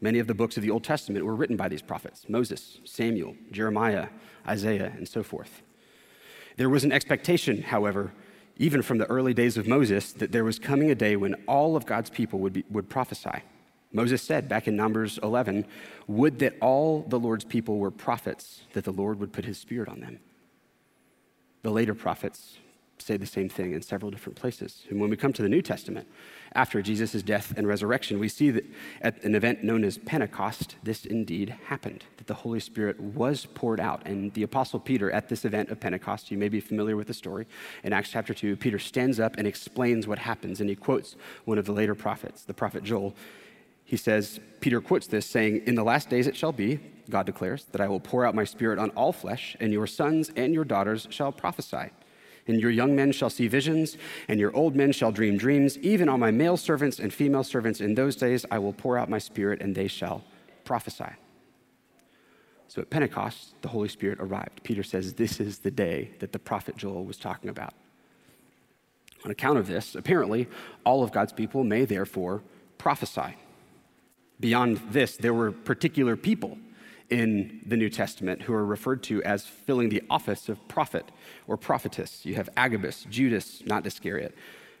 Many 0.00 0.18
of 0.18 0.26
the 0.26 0.34
books 0.34 0.56
of 0.56 0.64
the 0.64 0.72
Old 0.72 0.82
Testament 0.82 1.24
were 1.24 1.36
written 1.36 1.56
by 1.56 1.68
these 1.68 1.82
prophets 1.82 2.28
Moses, 2.28 2.80
Samuel, 2.82 3.36
Jeremiah, 3.52 4.08
Isaiah, 4.44 4.92
and 4.96 5.06
so 5.06 5.22
forth. 5.22 5.62
There 6.56 6.68
was 6.68 6.82
an 6.82 6.90
expectation, 6.90 7.62
however, 7.62 8.12
even 8.56 8.82
from 8.82 8.98
the 8.98 9.06
early 9.06 9.34
days 9.34 9.56
of 9.56 9.66
Moses, 9.66 10.12
that 10.12 10.32
there 10.32 10.44
was 10.44 10.58
coming 10.58 10.90
a 10.90 10.94
day 10.94 11.16
when 11.16 11.34
all 11.46 11.76
of 11.76 11.86
God's 11.86 12.10
people 12.10 12.38
would, 12.40 12.52
be, 12.52 12.64
would 12.70 12.88
prophesy. 12.88 13.42
Moses 13.92 14.22
said 14.22 14.48
back 14.48 14.66
in 14.66 14.76
Numbers 14.76 15.18
11, 15.22 15.66
Would 16.08 16.38
that 16.40 16.56
all 16.60 17.02
the 17.02 17.18
Lord's 17.18 17.44
people 17.44 17.78
were 17.78 17.90
prophets, 17.90 18.62
that 18.72 18.84
the 18.84 18.92
Lord 18.92 19.20
would 19.20 19.32
put 19.32 19.44
his 19.44 19.58
spirit 19.58 19.88
on 19.88 20.00
them. 20.00 20.18
The 21.62 21.70
later 21.70 21.94
prophets 21.94 22.58
say 22.98 23.16
the 23.16 23.26
same 23.26 23.48
thing 23.48 23.72
in 23.72 23.82
several 23.82 24.10
different 24.10 24.36
places. 24.36 24.84
And 24.90 25.00
when 25.00 25.10
we 25.10 25.16
come 25.16 25.32
to 25.32 25.42
the 25.42 25.48
New 25.48 25.62
Testament, 25.62 26.08
after 26.54 26.80
Jesus' 26.82 27.22
death 27.22 27.52
and 27.56 27.66
resurrection, 27.66 28.20
we 28.20 28.28
see 28.28 28.50
that 28.50 28.64
at 29.00 29.22
an 29.24 29.34
event 29.34 29.64
known 29.64 29.82
as 29.82 29.98
Pentecost, 29.98 30.76
this 30.84 31.04
indeed 31.04 31.56
happened, 31.66 32.04
that 32.16 32.28
the 32.28 32.34
Holy 32.34 32.60
Spirit 32.60 33.00
was 33.00 33.46
poured 33.54 33.80
out. 33.80 34.06
And 34.06 34.32
the 34.34 34.44
Apostle 34.44 34.78
Peter, 34.78 35.10
at 35.10 35.28
this 35.28 35.44
event 35.44 35.70
of 35.70 35.80
Pentecost, 35.80 36.30
you 36.30 36.38
may 36.38 36.48
be 36.48 36.60
familiar 36.60 36.96
with 36.96 37.08
the 37.08 37.14
story, 37.14 37.46
in 37.82 37.92
Acts 37.92 38.10
chapter 38.10 38.32
2, 38.32 38.56
Peter 38.56 38.78
stands 38.78 39.18
up 39.18 39.36
and 39.36 39.48
explains 39.48 40.06
what 40.06 40.18
happens, 40.18 40.60
and 40.60 40.70
he 40.70 40.76
quotes 40.76 41.16
one 41.44 41.58
of 41.58 41.64
the 41.64 41.72
later 41.72 41.96
prophets, 41.96 42.44
the 42.44 42.54
prophet 42.54 42.84
Joel. 42.84 43.16
He 43.84 43.96
says, 43.96 44.38
Peter 44.60 44.80
quotes 44.80 45.08
this, 45.08 45.26
saying, 45.26 45.62
In 45.66 45.74
the 45.74 45.84
last 45.84 46.08
days 46.08 46.28
it 46.28 46.36
shall 46.36 46.52
be, 46.52 46.78
God 47.10 47.26
declares, 47.26 47.64
that 47.72 47.80
I 47.80 47.88
will 47.88 48.00
pour 48.00 48.24
out 48.24 48.34
my 48.34 48.44
spirit 48.44 48.78
on 48.78 48.90
all 48.90 49.12
flesh, 49.12 49.56
and 49.58 49.72
your 49.72 49.88
sons 49.88 50.30
and 50.36 50.54
your 50.54 50.64
daughters 50.64 51.08
shall 51.10 51.32
prophesy. 51.32 51.90
And 52.46 52.60
your 52.60 52.70
young 52.70 52.94
men 52.94 53.12
shall 53.12 53.30
see 53.30 53.48
visions, 53.48 53.96
and 54.28 54.38
your 54.38 54.54
old 54.54 54.76
men 54.76 54.92
shall 54.92 55.10
dream 55.10 55.36
dreams. 55.38 55.78
Even 55.78 56.08
on 56.08 56.20
my 56.20 56.30
male 56.30 56.56
servants 56.56 56.98
and 56.98 57.12
female 57.12 57.44
servants 57.44 57.80
in 57.80 57.94
those 57.94 58.16
days 58.16 58.44
I 58.50 58.58
will 58.58 58.72
pour 58.72 58.98
out 58.98 59.08
my 59.08 59.18
spirit, 59.18 59.62
and 59.62 59.74
they 59.74 59.88
shall 59.88 60.24
prophesy. 60.64 61.12
So 62.68 62.82
at 62.82 62.90
Pentecost, 62.90 63.54
the 63.62 63.68
Holy 63.68 63.88
Spirit 63.88 64.18
arrived. 64.20 64.62
Peter 64.64 64.82
says 64.82 65.14
this 65.14 65.40
is 65.40 65.60
the 65.60 65.70
day 65.70 66.10
that 66.18 66.32
the 66.32 66.38
prophet 66.38 66.76
Joel 66.76 67.04
was 67.04 67.16
talking 67.16 67.48
about. 67.48 67.72
On 69.24 69.30
account 69.30 69.58
of 69.58 69.66
this, 69.66 69.94
apparently, 69.94 70.48
all 70.84 71.02
of 71.02 71.12
God's 71.12 71.32
people 71.32 71.64
may 71.64 71.84
therefore 71.84 72.42
prophesy. 72.76 73.36
Beyond 74.40 74.80
this, 74.90 75.16
there 75.16 75.32
were 75.32 75.52
particular 75.52 76.16
people 76.16 76.58
in 77.10 77.60
the 77.66 77.76
New 77.76 77.90
Testament 77.90 78.42
who 78.42 78.54
are 78.54 78.64
referred 78.64 79.02
to 79.04 79.22
as 79.22 79.46
filling 79.46 79.88
the 79.88 80.02
office 80.08 80.48
of 80.48 80.66
prophet 80.68 81.10
or 81.46 81.56
prophetess. 81.56 82.24
You 82.24 82.34
have 82.34 82.48
Agabus, 82.56 83.06
Judas, 83.10 83.62
not 83.66 83.86
Iscariot, 83.86 84.34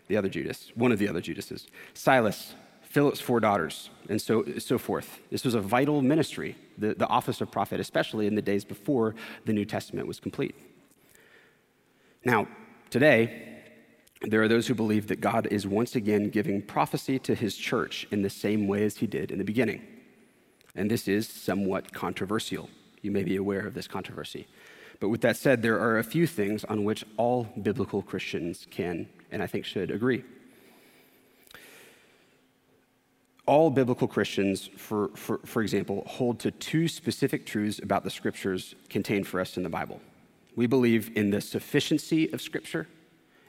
the 0.08 0.16
other 0.16 0.28
Judas, 0.28 0.72
one 0.74 0.92
of 0.92 0.98
the 0.98 1.08
other 1.08 1.20
Judases, 1.20 1.68
Silas, 1.94 2.54
Philip's 2.82 3.20
four 3.20 3.40
daughters, 3.40 3.90
and 4.08 4.20
so, 4.20 4.44
so 4.58 4.78
forth. 4.78 5.18
This 5.30 5.44
was 5.44 5.54
a 5.54 5.60
vital 5.60 6.00
ministry, 6.00 6.56
the, 6.78 6.94
the 6.94 7.08
office 7.08 7.40
of 7.40 7.50
prophet, 7.50 7.80
especially 7.80 8.26
in 8.26 8.34
the 8.34 8.42
days 8.42 8.64
before 8.64 9.14
the 9.46 9.52
New 9.52 9.64
Testament 9.64 10.06
was 10.06 10.20
complete. 10.20 10.54
Now, 12.24 12.46
today, 12.90 13.62
there 14.22 14.42
are 14.42 14.48
those 14.48 14.66
who 14.66 14.74
believe 14.74 15.08
that 15.08 15.20
God 15.20 15.46
is 15.48 15.66
once 15.66 15.96
again 15.96 16.30
giving 16.30 16.62
prophecy 16.62 17.18
to 17.20 17.34
his 17.34 17.56
church 17.56 18.06
in 18.10 18.22
the 18.22 18.30
same 18.30 18.66
way 18.66 18.84
as 18.84 18.98
he 18.98 19.06
did 19.06 19.30
in 19.30 19.38
the 19.38 19.44
beginning. 19.44 19.82
And 20.74 20.90
this 20.90 21.08
is 21.08 21.28
somewhat 21.28 21.92
controversial. 21.92 22.68
You 23.02 23.10
may 23.10 23.22
be 23.22 23.36
aware 23.36 23.66
of 23.66 23.74
this 23.74 23.86
controversy. 23.86 24.46
But 25.00 25.08
with 25.08 25.20
that 25.22 25.36
said, 25.36 25.62
there 25.62 25.78
are 25.78 25.98
a 25.98 26.04
few 26.04 26.26
things 26.26 26.64
on 26.64 26.84
which 26.84 27.04
all 27.16 27.48
biblical 27.60 28.02
Christians 28.02 28.66
can 28.70 29.08
and 29.30 29.42
I 29.42 29.46
think 29.46 29.64
should 29.64 29.90
agree. 29.90 30.24
All 33.46 33.68
biblical 33.68 34.08
Christians, 34.08 34.70
for, 34.76 35.08
for, 35.14 35.38
for 35.44 35.60
example, 35.60 36.04
hold 36.06 36.38
to 36.40 36.50
two 36.50 36.88
specific 36.88 37.44
truths 37.44 37.78
about 37.82 38.04
the 38.04 38.10
scriptures 38.10 38.74
contained 38.88 39.26
for 39.26 39.40
us 39.40 39.56
in 39.56 39.62
the 39.62 39.68
Bible. 39.68 40.00
We 40.56 40.66
believe 40.66 41.10
in 41.16 41.30
the 41.30 41.40
sufficiency 41.40 42.32
of 42.32 42.40
Scripture, 42.40 42.86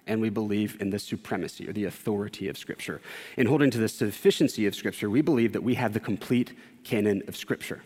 and 0.08 0.22
we 0.22 0.30
believe 0.30 0.78
in 0.80 0.90
the 0.90 1.00
supremacy 1.00 1.68
or 1.68 1.74
the 1.74 1.86
authority 1.86 2.48
of 2.48 2.58
Scripture. 2.58 3.02
In 3.38 3.48
holding 3.48 3.72
to 3.72 3.78
the 3.78 3.90
sufficiency 3.90 4.66
of 4.68 4.76
Scripture, 4.76 5.10
we 5.10 5.22
believe 5.22 5.54
that 5.54 5.64
we 5.64 5.76
have 5.76 5.94
the 5.94 6.00
complete 6.00 6.54
canon 6.84 7.24
of 7.28 7.36
Scripture, 7.36 7.82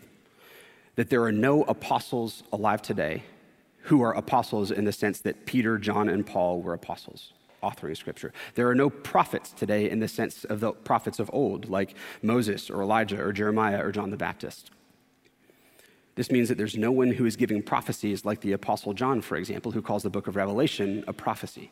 that 0.95 1.10
there 1.10 1.23
are 1.23 1.32
no 1.32 1.63
apostles 1.63 2.43
alive 2.51 2.82
today 2.82 3.23
who 3.84 4.01
are 4.01 4.13
apostles 4.13 4.71
in 4.71 4.86
the 4.86 4.91
sense 4.91 5.19
that 5.21 5.45
Peter, 5.45 5.77
John, 5.77 6.10
and 6.10 6.25
Paul 6.25 6.62
were 6.62 6.73
apostles 6.73 7.34
authoring 7.63 7.97
scripture. 7.97 8.34
There 8.55 8.69
are 8.69 8.75
no 8.75 8.89
prophets 8.89 9.51
today 9.51 9.89
in 9.89 9.99
the 9.99 10.08
sense 10.08 10.45
of 10.45 10.60
the 10.60 10.71
prophets 10.71 11.19
of 11.19 11.29
old, 11.34 11.69
like 11.69 11.95
Moses 12.21 12.69
or 12.69 12.82
Elijah 12.82 13.21
or 13.21 13.34
Jeremiah 13.34 13.84
or 13.84 13.91
John 13.91 14.12
the 14.12 14.17
Baptist. 14.17 14.71
This 16.15 16.32
means 16.32 16.49
that 16.49 16.58
there's 16.58 16.77
no 16.77 16.91
one 16.91 17.12
who 17.12 17.25
is 17.25 17.36
giving 17.36 17.62
prophecies 17.62 18.25
like 18.25 18.41
the 18.41 18.51
Apostle 18.51 18.93
John, 18.93 19.21
for 19.21 19.38
example, 19.38 19.71
who 19.71 19.82
calls 19.82 20.03
the 20.03 20.10
book 20.10 20.27
of 20.27 20.36
Revelation 20.36 21.03
a 21.08 21.13
prophecy. 21.13 21.71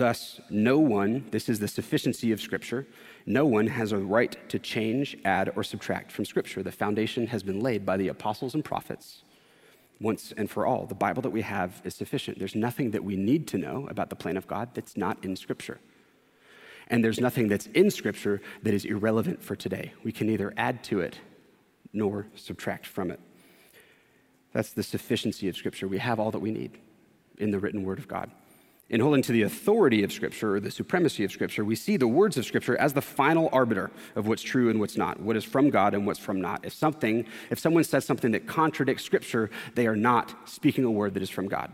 Thus, 0.00 0.40
no 0.48 0.78
one, 0.78 1.26
this 1.30 1.46
is 1.50 1.58
the 1.58 1.68
sufficiency 1.68 2.32
of 2.32 2.40
Scripture, 2.40 2.86
no 3.26 3.44
one 3.44 3.66
has 3.66 3.92
a 3.92 3.98
right 3.98 4.34
to 4.48 4.58
change, 4.58 5.14
add, 5.26 5.52
or 5.56 5.62
subtract 5.62 6.10
from 6.10 6.24
Scripture. 6.24 6.62
The 6.62 6.72
foundation 6.72 7.26
has 7.26 7.42
been 7.42 7.60
laid 7.60 7.84
by 7.84 7.98
the 7.98 8.08
apostles 8.08 8.54
and 8.54 8.64
prophets 8.64 9.24
once 10.00 10.32
and 10.38 10.48
for 10.48 10.64
all. 10.64 10.86
The 10.86 10.94
Bible 10.94 11.20
that 11.20 11.28
we 11.28 11.42
have 11.42 11.82
is 11.84 11.94
sufficient. 11.94 12.38
There's 12.38 12.54
nothing 12.54 12.92
that 12.92 13.04
we 13.04 13.14
need 13.14 13.46
to 13.48 13.58
know 13.58 13.88
about 13.90 14.08
the 14.08 14.16
plan 14.16 14.38
of 14.38 14.48
God 14.48 14.70
that's 14.72 14.96
not 14.96 15.22
in 15.22 15.36
Scripture. 15.36 15.80
And 16.88 17.04
there's 17.04 17.20
nothing 17.20 17.48
that's 17.48 17.66
in 17.66 17.90
Scripture 17.90 18.40
that 18.62 18.72
is 18.72 18.86
irrelevant 18.86 19.42
for 19.42 19.54
today. 19.54 19.92
We 20.02 20.12
can 20.12 20.28
neither 20.28 20.54
add 20.56 20.82
to 20.84 21.00
it 21.00 21.18
nor 21.92 22.26
subtract 22.36 22.86
from 22.86 23.10
it. 23.10 23.20
That's 24.54 24.72
the 24.72 24.82
sufficiency 24.82 25.46
of 25.50 25.58
Scripture. 25.58 25.86
We 25.86 25.98
have 25.98 26.18
all 26.18 26.30
that 26.30 26.38
we 26.38 26.52
need 26.52 26.78
in 27.36 27.50
the 27.50 27.58
written 27.58 27.84
Word 27.84 27.98
of 27.98 28.08
God. 28.08 28.30
In 28.90 29.00
holding 29.00 29.22
to 29.22 29.32
the 29.32 29.42
authority 29.42 30.02
of 30.02 30.12
Scripture 30.12 30.56
or 30.56 30.60
the 30.60 30.70
supremacy 30.70 31.22
of 31.22 31.30
Scripture, 31.30 31.64
we 31.64 31.76
see 31.76 31.96
the 31.96 32.08
words 32.08 32.36
of 32.36 32.44
Scripture 32.44 32.76
as 32.76 32.92
the 32.92 33.00
final 33.00 33.48
arbiter 33.52 33.92
of 34.16 34.26
what's 34.26 34.42
true 34.42 34.68
and 34.68 34.80
what's 34.80 34.96
not, 34.96 35.20
what 35.20 35.36
is 35.36 35.44
from 35.44 35.70
God 35.70 35.94
and 35.94 36.04
what's 36.06 36.18
from 36.18 36.40
not. 36.40 36.64
If 36.64 36.72
something, 36.72 37.24
if 37.50 37.60
someone 37.60 37.84
says 37.84 38.04
something 38.04 38.32
that 38.32 38.48
contradicts 38.48 39.04
Scripture, 39.04 39.48
they 39.76 39.86
are 39.86 39.94
not 39.94 40.34
speaking 40.48 40.84
a 40.84 40.90
word 40.90 41.14
that 41.14 41.22
is 41.22 41.30
from 41.30 41.46
God. 41.46 41.70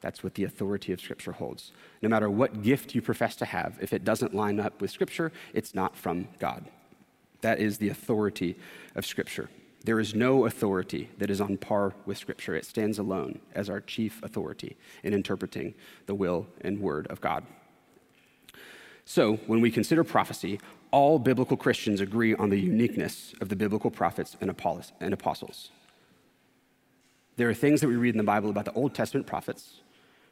That's 0.00 0.24
what 0.24 0.34
the 0.34 0.44
authority 0.44 0.94
of 0.94 1.00
Scripture 1.00 1.32
holds. 1.32 1.72
No 2.00 2.08
matter 2.08 2.30
what 2.30 2.62
gift 2.62 2.94
you 2.94 3.02
profess 3.02 3.36
to 3.36 3.44
have, 3.44 3.76
if 3.82 3.92
it 3.92 4.02
doesn't 4.02 4.34
line 4.34 4.58
up 4.58 4.80
with 4.80 4.90
Scripture, 4.90 5.32
it's 5.52 5.74
not 5.74 5.94
from 5.94 6.28
God. 6.38 6.64
That 7.42 7.60
is 7.60 7.76
the 7.76 7.90
authority 7.90 8.56
of 8.94 9.04
Scripture. 9.04 9.50
There 9.86 10.00
is 10.00 10.16
no 10.16 10.46
authority 10.46 11.10
that 11.18 11.30
is 11.30 11.40
on 11.40 11.58
par 11.58 11.94
with 12.06 12.18
Scripture. 12.18 12.56
It 12.56 12.64
stands 12.64 12.98
alone 12.98 13.38
as 13.54 13.70
our 13.70 13.80
chief 13.80 14.20
authority 14.20 14.76
in 15.04 15.14
interpreting 15.14 15.74
the 16.06 16.14
will 16.14 16.48
and 16.60 16.80
word 16.80 17.06
of 17.06 17.20
God. 17.20 17.46
So, 19.04 19.34
when 19.46 19.60
we 19.60 19.70
consider 19.70 20.02
prophecy, 20.02 20.58
all 20.90 21.20
biblical 21.20 21.56
Christians 21.56 22.00
agree 22.00 22.34
on 22.34 22.50
the 22.50 22.58
uniqueness 22.58 23.32
of 23.40 23.48
the 23.48 23.54
biblical 23.54 23.92
prophets 23.92 24.36
and 24.40 24.50
apostles. 24.50 25.70
There 27.36 27.48
are 27.48 27.54
things 27.54 27.80
that 27.80 27.86
we 27.86 27.94
read 27.94 28.14
in 28.14 28.18
the 28.18 28.24
Bible 28.24 28.50
about 28.50 28.64
the 28.64 28.72
Old 28.72 28.92
Testament 28.92 29.28
prophets 29.28 29.82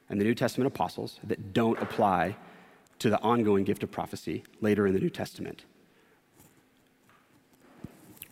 and 0.08 0.20
the 0.20 0.24
New 0.24 0.34
Testament 0.34 0.66
apostles 0.66 1.20
that 1.22 1.52
don't 1.52 1.80
apply 1.80 2.34
to 2.98 3.08
the 3.08 3.20
ongoing 3.20 3.62
gift 3.62 3.84
of 3.84 3.92
prophecy 3.92 4.42
later 4.60 4.84
in 4.84 4.94
the 4.94 5.00
New 5.00 5.10
Testament 5.10 5.64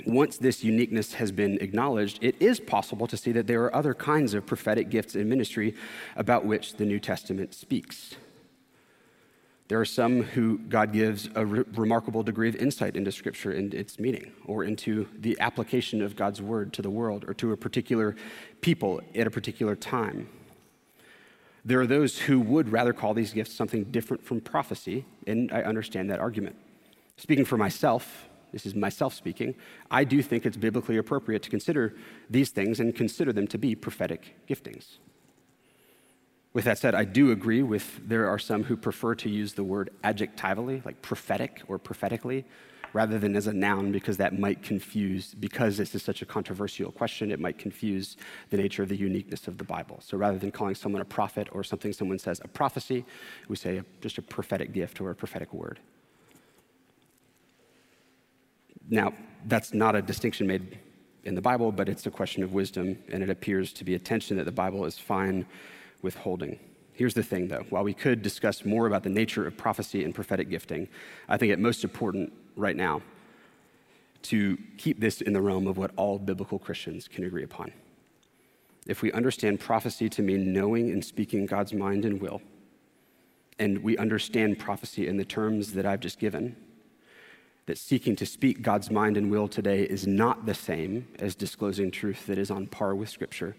once 0.07 0.39
this 0.39 0.65
uniqueness 0.65 1.15
has 1.15 1.33
been 1.33 1.59
acknowledged, 1.61 2.19
it 2.23 2.37
is 2.41 2.61
possible 2.61 3.07
to 3.07 3.17
see 3.17 3.33
that 3.33 3.47
there 3.47 3.63
are 3.65 3.75
other 3.75 3.95
kinds 3.95 4.35
of 4.35 4.47
prophetic 4.47 4.91
gifts 4.91 5.15
in 5.15 5.29
ministry 5.29 5.75
about 6.17 6.45
which 6.45 6.75
the 6.75 6.85
New 6.85 7.01
Testament 7.01 7.55
speaks. 7.55 8.17
There 9.69 9.81
are 9.81 9.87
some 9.87 10.23
who 10.23 10.59
God 10.59 10.93
gives 10.93 11.31
a 11.35 11.47
re- 11.47 11.65
remarkable 11.75 12.23
degree 12.23 12.49
of 12.49 12.57
insight 12.57 12.97
into 12.97 13.11
Scripture 13.11 13.53
and 13.53 13.73
its 13.73 13.99
meaning, 13.99 14.33
or 14.45 14.65
into 14.65 15.09
the 15.19 15.35
application 15.41 16.03
of 16.03 16.15
God's 16.15 16.43
word 16.43 16.73
to 16.75 16.83
the 16.83 16.91
world 16.91 17.25
or 17.27 17.33
to 17.35 17.53
a 17.53 17.57
particular 17.57 18.15
people 18.61 19.01
at 19.15 19.27
a 19.27 19.31
particular 19.31 19.75
time. 19.75 20.29
There 21.65 21.81
are 21.81 21.87
those 21.87 22.19
who 22.19 22.41
would 22.41 22.71
rather 22.71 22.93
call 22.93 23.15
these 23.15 23.33
gifts 23.33 23.55
something 23.55 23.85
different 23.85 24.25
from 24.25 24.41
prophecy, 24.41 25.05
and 25.27 25.51
I 25.53 25.63
understand 25.63 26.11
that 26.11 26.19
argument. 26.19 26.57
Speaking 27.17 27.45
for 27.45 27.57
myself, 27.57 28.29
this 28.53 28.67
is 28.67 28.75
myself 28.75 29.15
speaking, 29.15 29.55
I 29.91 30.05
do 30.05 30.23
think 30.23 30.47
it's 30.47 30.57
biblically 30.57 30.99
appropriate 30.99 31.43
to 31.43 31.51
consider 31.51 31.95
these 32.31 32.51
things 32.51 32.81
and 32.81 32.95
consider 32.95 33.33
them 33.33 33.47
to 33.49 33.59
be 33.59 33.75
prophetic 33.75 34.37
giftings. 34.49 34.99
With 36.53 36.67
that 36.67 36.79
said, 36.79 36.95
I 36.95 37.05
do 37.05 37.31
agree 37.31 37.63
with 37.63 38.07
there 38.07 38.29
are 38.29 38.39
some 38.39 38.65
who 38.65 38.77
prefer 38.77 39.15
to 39.17 39.31
use 39.31 39.55
the 39.55 39.65
word 39.65 39.91
adjectivally, 40.05 40.83
like 40.85 41.01
prophetic 41.01 41.63
or 41.67 41.79
prophetically, 41.79 42.45
rather 42.93 43.19
than 43.19 43.35
as 43.37 43.47
a 43.47 43.53
noun 43.55 43.91
because 43.91 44.19
that 44.19 44.39
might 44.39 44.63
confuse, 44.63 45.33
because 45.35 45.79
this 45.79 45.95
is 45.95 46.03
such 46.03 46.21
a 46.21 46.27
controversial 46.27 46.93
question, 46.93 47.31
it 47.31 47.41
might 47.41 47.59
confuse 47.59 48.19
the 48.51 48.59
nature 48.59 48.83
of 48.83 48.91
the 48.91 48.97
uniqueness 48.97 49.49
of 49.49 49.57
the 49.57 49.65
Bible. 49.65 49.99
So 50.03 50.19
rather 50.19 50.37
than 50.37 50.51
calling 50.51 50.75
someone 50.75 51.01
a 51.01 51.07
prophet 51.07 51.49
or 51.53 51.65
something 51.65 51.93
someone 51.93 52.19
says 52.19 52.41
a 52.45 52.49
prophecy, 52.49 53.07
we 53.49 53.57
say 53.57 53.83
just 54.03 54.19
a 54.19 54.23
prophetic 54.23 54.73
gift 54.73 55.01
or 55.01 55.11
a 55.11 55.15
prophetic 55.15 55.55
word. 55.55 55.81
Now, 58.89 59.15
that's 59.47 59.73
not 59.73 59.95
a 59.95 60.03
distinction 60.03 60.47
made 60.47 60.79
in 61.25 61.35
the 61.35 61.41
Bible, 61.41 61.73
but 61.73 61.89
it's 61.89 62.07
a 62.07 62.11
question 62.11 62.43
of 62.43 62.53
wisdom, 62.53 62.99
and 63.11 63.23
it 63.23 63.31
appears 63.31 63.73
to 63.75 63.85
be 63.85 63.95
a 63.95 63.99
tension 63.99 64.37
that 64.37 64.45
the 64.45 64.53
Bible 64.53 64.85
is 64.85 64.99
fine 64.99 65.47
with 66.03 66.17
holding. 66.17 66.59
Here's 66.93 67.15
the 67.15 67.23
thing, 67.23 67.49
though. 67.49 67.65
While 67.71 67.85
we 67.85 67.95
could 67.95 68.23
discuss 68.23 68.65
more 68.65 68.87
about 68.87 69.03
the 69.03 69.09
nature 69.09 69.47
of 69.47 69.57
prophecy 69.57 70.05
and 70.05 70.15
prophetic 70.15 70.51
gifting, 70.51 70.89
I 71.29 71.37
think 71.37 71.53
it 71.53 71.59
most 71.59 71.85
important 71.85 72.33
right 72.57 72.77
now 72.77 73.03
to 74.23 74.59
keep 74.79 75.01
this 75.01 75.21
in 75.21 75.33
the 75.33 75.41
realm 75.41 75.67
of 75.67 75.79
what 75.79 75.91
all 75.97 76.19
biblical 76.19 76.59
Christians 76.59 77.09
can 77.09 77.25
agree 77.25 77.45
upon. 77.45 77.73
If 78.87 79.01
we 79.01 79.13
understand 79.13 79.61
prophecy 79.61 80.09
to 80.11 80.23
mean 80.23 80.53
knowing 80.53 80.91
and 80.91 81.05
speaking 81.05 81.47
God's 81.47 81.73
mind 81.73 82.05
and 82.05 82.21
will, 82.21 82.43
and 83.59 83.83
we 83.83 83.97
understand 83.97 84.59
prophecy 84.59 85.07
in 85.07 85.17
the 85.17 85.25
terms 85.25 85.73
that 85.73 85.87
I've 85.87 86.01
just 86.01 86.19
given, 86.19 86.57
that 87.67 87.79
seeking 87.79 88.17
to 88.17 88.27
speak 88.27 88.63
God's 88.63 88.91
mind 88.91 89.17
and 89.17 89.31
will 89.31 89.49
today 89.49 89.83
is 89.85 90.07
not 90.07 90.47
the 90.47 90.55
same 90.55 91.07
as 91.19 91.35
disclosing 91.35 91.91
truth 91.91 92.27
that 92.27 92.39
is 92.39 92.51
on 92.51 92.67
par 92.67 92.95
with 92.95 93.09
Scripture, 93.09 93.57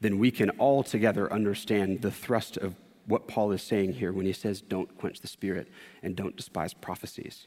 then 0.00 0.18
we 0.18 0.30
can 0.30 0.50
all 0.50 0.82
together 0.82 1.32
understand 1.32 2.02
the 2.02 2.10
thrust 2.10 2.56
of 2.56 2.74
what 3.06 3.28
Paul 3.28 3.52
is 3.52 3.62
saying 3.62 3.94
here 3.94 4.12
when 4.12 4.26
he 4.26 4.32
says, 4.32 4.60
Don't 4.60 4.96
quench 4.98 5.20
the 5.20 5.28
Spirit 5.28 5.68
and 6.02 6.16
don't 6.16 6.36
despise 6.36 6.74
prophecies. 6.74 7.46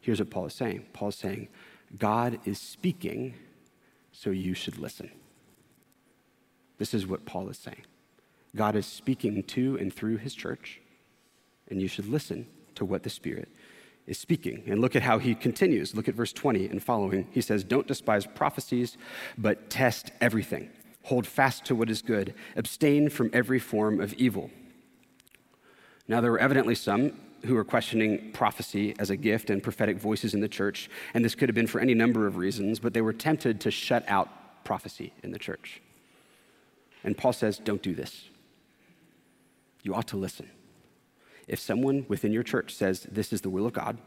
Here's 0.00 0.18
what 0.18 0.30
Paul 0.30 0.46
is 0.46 0.54
saying 0.54 0.86
Paul 0.92 1.08
is 1.08 1.16
saying, 1.16 1.48
God 1.98 2.38
is 2.44 2.58
speaking, 2.58 3.34
so 4.12 4.30
you 4.30 4.54
should 4.54 4.78
listen. 4.78 5.10
This 6.78 6.94
is 6.94 7.06
what 7.06 7.26
Paul 7.26 7.48
is 7.48 7.58
saying. 7.58 7.84
God 8.54 8.76
is 8.76 8.86
speaking 8.86 9.42
to 9.44 9.76
and 9.78 9.92
through 9.92 10.18
his 10.18 10.34
church, 10.34 10.80
and 11.68 11.80
you 11.80 11.88
should 11.88 12.08
listen 12.08 12.46
to 12.74 12.84
what 12.84 13.02
the 13.02 13.10
Spirit 13.10 13.48
is 14.06 14.18
speaking. 14.18 14.64
And 14.66 14.80
look 14.80 14.96
at 14.96 15.02
how 15.02 15.18
he 15.18 15.34
continues. 15.34 15.94
Look 15.94 16.08
at 16.08 16.14
verse 16.14 16.32
20 16.32 16.66
and 16.66 16.82
following. 16.82 17.28
He 17.30 17.40
says, 17.40 17.64
Don't 17.64 17.86
despise 17.86 18.26
prophecies, 18.26 18.96
but 19.38 19.70
test 19.70 20.10
everything. 20.20 20.70
Hold 21.04 21.26
fast 21.26 21.64
to 21.66 21.74
what 21.74 21.90
is 21.90 22.02
good. 22.02 22.34
Abstain 22.56 23.08
from 23.08 23.30
every 23.32 23.58
form 23.58 24.00
of 24.00 24.12
evil. 24.14 24.50
Now, 26.08 26.20
there 26.20 26.30
were 26.30 26.38
evidently 26.38 26.74
some 26.74 27.12
who 27.44 27.54
were 27.54 27.64
questioning 27.64 28.30
prophecy 28.32 28.94
as 28.98 29.10
a 29.10 29.16
gift 29.16 29.50
and 29.50 29.62
prophetic 29.62 29.98
voices 29.98 30.34
in 30.34 30.40
the 30.40 30.48
church, 30.48 30.88
and 31.12 31.24
this 31.24 31.34
could 31.34 31.48
have 31.48 31.54
been 31.54 31.66
for 31.66 31.80
any 31.80 31.94
number 31.94 32.26
of 32.26 32.36
reasons, 32.36 32.78
but 32.78 32.94
they 32.94 33.00
were 33.00 33.12
tempted 33.12 33.60
to 33.60 33.70
shut 33.70 34.04
out 34.08 34.64
prophecy 34.64 35.12
in 35.22 35.32
the 35.32 35.38
church. 35.38 35.82
And 37.04 37.16
Paul 37.16 37.32
says, 37.32 37.58
Don't 37.58 37.82
do 37.82 37.94
this. 37.94 38.24
You 39.82 39.94
ought 39.94 40.08
to 40.08 40.16
listen. 40.16 40.48
If 41.48 41.58
someone 41.58 42.06
within 42.08 42.32
your 42.32 42.42
church 42.42 42.74
says 42.74 43.06
this 43.10 43.32
is 43.32 43.40
the 43.40 43.50
will 43.50 43.66
of 43.66 43.72
God, 43.72 43.98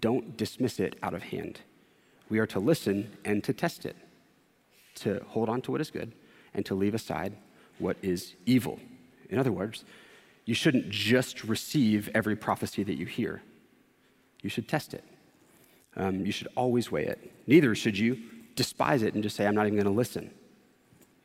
don't 0.00 0.36
dismiss 0.36 0.80
it 0.80 0.96
out 1.02 1.14
of 1.14 1.22
hand. 1.22 1.60
We 2.28 2.38
are 2.38 2.46
to 2.48 2.60
listen 2.60 3.16
and 3.24 3.42
to 3.44 3.52
test 3.52 3.86
it, 3.86 3.96
to 4.96 5.22
hold 5.28 5.48
on 5.48 5.62
to 5.62 5.72
what 5.72 5.80
is 5.80 5.90
good 5.90 6.12
and 6.54 6.64
to 6.66 6.74
leave 6.74 6.94
aside 6.94 7.36
what 7.78 7.96
is 8.02 8.34
evil. 8.46 8.78
In 9.30 9.38
other 9.38 9.52
words, 9.52 9.84
you 10.44 10.54
shouldn't 10.54 10.88
just 10.88 11.44
receive 11.44 12.08
every 12.14 12.36
prophecy 12.36 12.82
that 12.82 12.96
you 12.96 13.06
hear, 13.06 13.42
you 14.42 14.50
should 14.50 14.68
test 14.68 14.94
it. 14.94 15.04
Um, 15.96 16.24
you 16.24 16.32
should 16.32 16.48
always 16.54 16.92
weigh 16.92 17.06
it. 17.06 17.32
Neither 17.46 17.74
should 17.74 17.98
you 17.98 18.18
despise 18.54 19.02
it 19.02 19.14
and 19.14 19.22
just 19.22 19.36
say, 19.36 19.46
I'm 19.46 19.54
not 19.54 19.66
even 19.66 19.74
going 19.74 19.86
to 19.86 19.90
listen. 19.90 20.30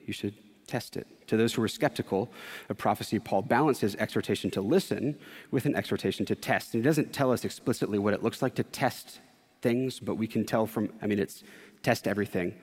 You 0.05 0.13
should 0.13 0.33
test 0.73 0.97
it. 0.97 1.05
To 1.27 1.37
those 1.37 1.53
who 1.53 1.61
are 1.61 1.67
skeptical 1.67 2.31
of 2.67 2.79
prophecy, 2.79 3.19
Paul 3.19 3.43
balances 3.43 3.95
exhortation 3.99 4.49
to 4.49 4.61
listen 4.61 5.15
with 5.51 5.67
an 5.67 5.75
exhortation 5.75 6.25
to 6.25 6.35
test. 6.35 6.73
And 6.73 6.83
he 6.83 6.89
doesn't 6.89 7.13
tell 7.13 7.31
us 7.31 7.45
explicitly 7.45 7.99
what 7.99 8.15
it 8.15 8.23
looks 8.23 8.41
like 8.41 8.55
to 8.55 8.63
test 8.63 9.19
things, 9.61 9.99
but 9.99 10.15
we 10.15 10.25
can 10.25 10.43
tell 10.43 10.65
from, 10.65 10.91
I 10.99 11.05
mean, 11.05 11.19
it's 11.19 11.43
test 11.83 12.07
everything, 12.07 12.55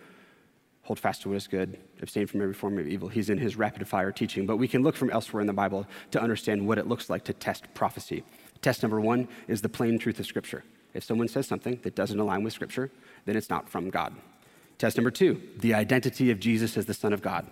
hold 0.83 0.99
fast 0.99 1.23
to 1.23 1.29
what 1.29 1.37
is 1.37 1.47
good, 1.47 1.79
abstain 2.03 2.27
from 2.27 2.43
every 2.43 2.53
form 2.53 2.81
of 2.81 2.89
evil. 2.89 3.09
He's 3.09 3.31
in 3.31 3.39
his 3.39 3.55
rapid 3.55 3.87
fire 3.87 4.11
teaching, 4.11 4.45
but 4.45 4.57
we 4.57 4.67
can 4.67 4.83
look 4.83 4.97
from 4.97 5.11
elsewhere 5.11 5.41
in 5.41 5.47
the 5.47 5.53
Bible 5.53 5.87
to 6.11 6.21
understand 6.21 6.67
what 6.67 6.79
it 6.79 6.89
looks 6.89 7.11
like 7.11 7.23
to 7.27 7.33
test 7.33 7.73
prophecy. 7.75 8.25
Test 8.61 8.83
number 8.83 9.01
one 9.01 9.29
is 9.47 9.63
the 9.63 9.69
plain 9.69 10.01
truth 10.01 10.19
of 10.19 10.27
Scripture. 10.27 10.65
If 10.95 11.05
someone 11.05 11.29
says 11.29 11.47
something 11.47 11.79
that 11.85 11.95
doesn't 11.95 12.19
align 12.19 12.43
with 12.43 12.55
Scripture, 12.55 12.91
then 13.25 13.37
it's 13.37 13.51
not 13.51 13.69
from 13.69 13.89
God. 13.89 14.17
Test 14.79 14.97
number 14.97 15.13
two, 15.13 15.41
the 15.61 15.75
identity 15.75 16.33
of 16.33 16.41
Jesus 16.41 16.77
as 16.77 16.87
the 16.87 16.95
Son 16.95 17.13
of 17.13 17.23
God. 17.23 17.47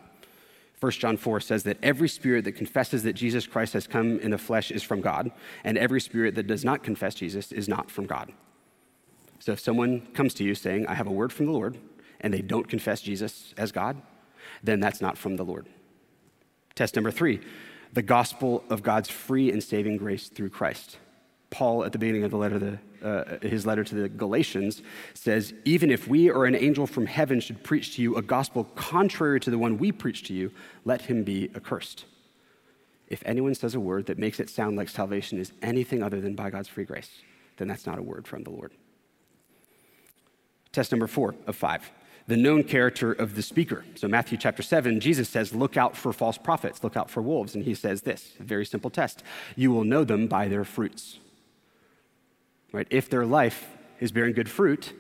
1 0.81 0.93
John 0.93 1.17
4 1.17 1.41
says 1.41 1.65
that 1.65 1.79
every 1.83 2.09
spirit 2.09 2.45
that 2.45 2.53
confesses 2.53 3.03
that 3.03 3.15
Jesus 3.15 3.47
Christ 3.47 3.73
has 3.73 3.87
come 3.87 4.21
in 4.21 4.31
the 4.31 4.39
flesh 4.39 4.71
is 4.71 4.83
from 4.83 5.01
God, 5.01 5.33
and 5.65 5.77
every 5.77 6.01
spirit 6.01 6.35
that 6.37 6.47
does 6.47 6.65
not 6.65 6.83
confess 6.83 7.15
Jesus 7.15 7.51
is 7.51 7.69
not 7.69 7.91
from 7.91 8.07
God. 8.07 8.33
So 9.41 9.53
if 9.53 9.61
someone 9.61 10.07
comes 10.15 10.35
to 10.35 10.45
you 10.45 10.55
saying, 10.55 10.87
I 10.87 10.95
have 10.95 11.07
a 11.07 11.13
word 11.13 11.33
from 11.33 11.47
the 11.47 11.53
Lord, 11.53 11.79
and 12.21 12.33
they 12.33 12.43
don't 12.43 12.69
confess 12.69 13.01
Jesus 13.01 13.55
as 13.57 13.73
God, 13.73 14.01
then 14.63 14.81
that's 14.81 15.01
not 15.01 15.19
from 15.19 15.37
the 15.37 15.45
Lord. 15.45 15.69
Test 16.75 16.95
number 16.95 17.11
three 17.11 17.41
the 17.93 18.03
gospel 18.03 18.63
of 18.69 18.83
God's 18.83 19.09
free 19.09 19.51
and 19.51 19.63
saving 19.63 19.97
grace 19.97 20.29
through 20.29 20.51
Christ. 20.51 20.99
Paul, 21.49 21.85
at 21.85 21.93
the 21.93 21.99
beginning 21.99 22.23
of 22.23 22.31
the 22.31 22.37
letter, 22.37 22.59
the, 22.59 22.79
uh, 23.03 23.39
his 23.43 23.67
letter 23.67 23.85
to 23.85 23.95
the 23.95 24.09
Galatians, 24.09 24.83
says, 25.15 25.55
Even 25.65 25.91
if 25.91 26.09
we 26.09 26.31
or 26.31 26.47
an 26.47 26.55
angel 26.55 26.87
from 26.87 27.07
heaven 27.07 27.41
should 27.41 27.63
preach 27.63 27.97
to 27.97 28.03
you 28.03 28.17
a 28.17 28.23
gospel 28.23 28.65
contrary 28.75 29.41
to 29.41 29.51
the 29.51 29.59
one 29.59 29.79
we 29.79 29.93
preach 29.93 30.25
to 30.25 30.35
you, 30.35 30.53
let 30.85 31.03
him 31.03 31.25
be 31.25 31.51
accursed. 31.55 32.05
If 33.09 33.23
anyone 33.25 33.55
says 33.55 33.75
a 33.75 33.81
word 33.81 34.07
that 34.07 34.19
makes 34.19 34.39
it 34.39 34.51
sound 34.51 34.77
like 34.77 34.89
salvation 34.89 35.39
is 35.39 35.53
anything 35.63 36.03
other 36.03 36.21
than 36.21 36.35
by 36.35 36.51
God's 36.51 36.69
free 36.69 36.85
grace, 36.85 37.11
then 37.57 37.69
that's 37.69 37.87
not 37.87 37.99
a 37.99 38.03
word 38.03 38.27
from 38.27 38.45
the 38.45 38.51
Lord. 38.51 38.73
Test 40.73 40.93
number 40.93 41.07
four 41.07 41.35
of 41.47 41.57
five 41.57 41.91
the 42.29 42.37
known 42.37 42.63
character 42.63 43.11
of 43.11 43.35
the 43.35 43.43
speaker. 43.43 43.85
So, 43.95 44.07
Matthew 44.07 44.37
chapter 44.37 44.63
7, 44.63 45.01
Jesus 45.01 45.29
says, 45.29 45.55
Look 45.55 45.77
out 45.77 45.97
for 45.97 46.13
false 46.13 46.39
prophets, 46.39 46.85
look 46.85 46.97
out 46.97 47.11
for 47.11 47.23
wolves. 47.23 47.55
And 47.55 47.65
he 47.65 47.75
says 47.75 48.03
this 48.03 48.35
a 48.39 48.45
very 48.45 48.67
simple 48.67 48.91
test 48.91 49.25
you 49.57 49.73
will 49.73 49.85
know 49.85 50.05
them 50.05 50.29
by 50.29 50.47
their 50.47 50.65
fruits. 50.65 51.19
Right? 52.73 52.87
If 52.91 53.09
their 53.09 53.27
life 53.27 53.67
is 54.01 54.13
bearing 54.13 54.35
good 54.35 54.49
fruit, 54.49 54.93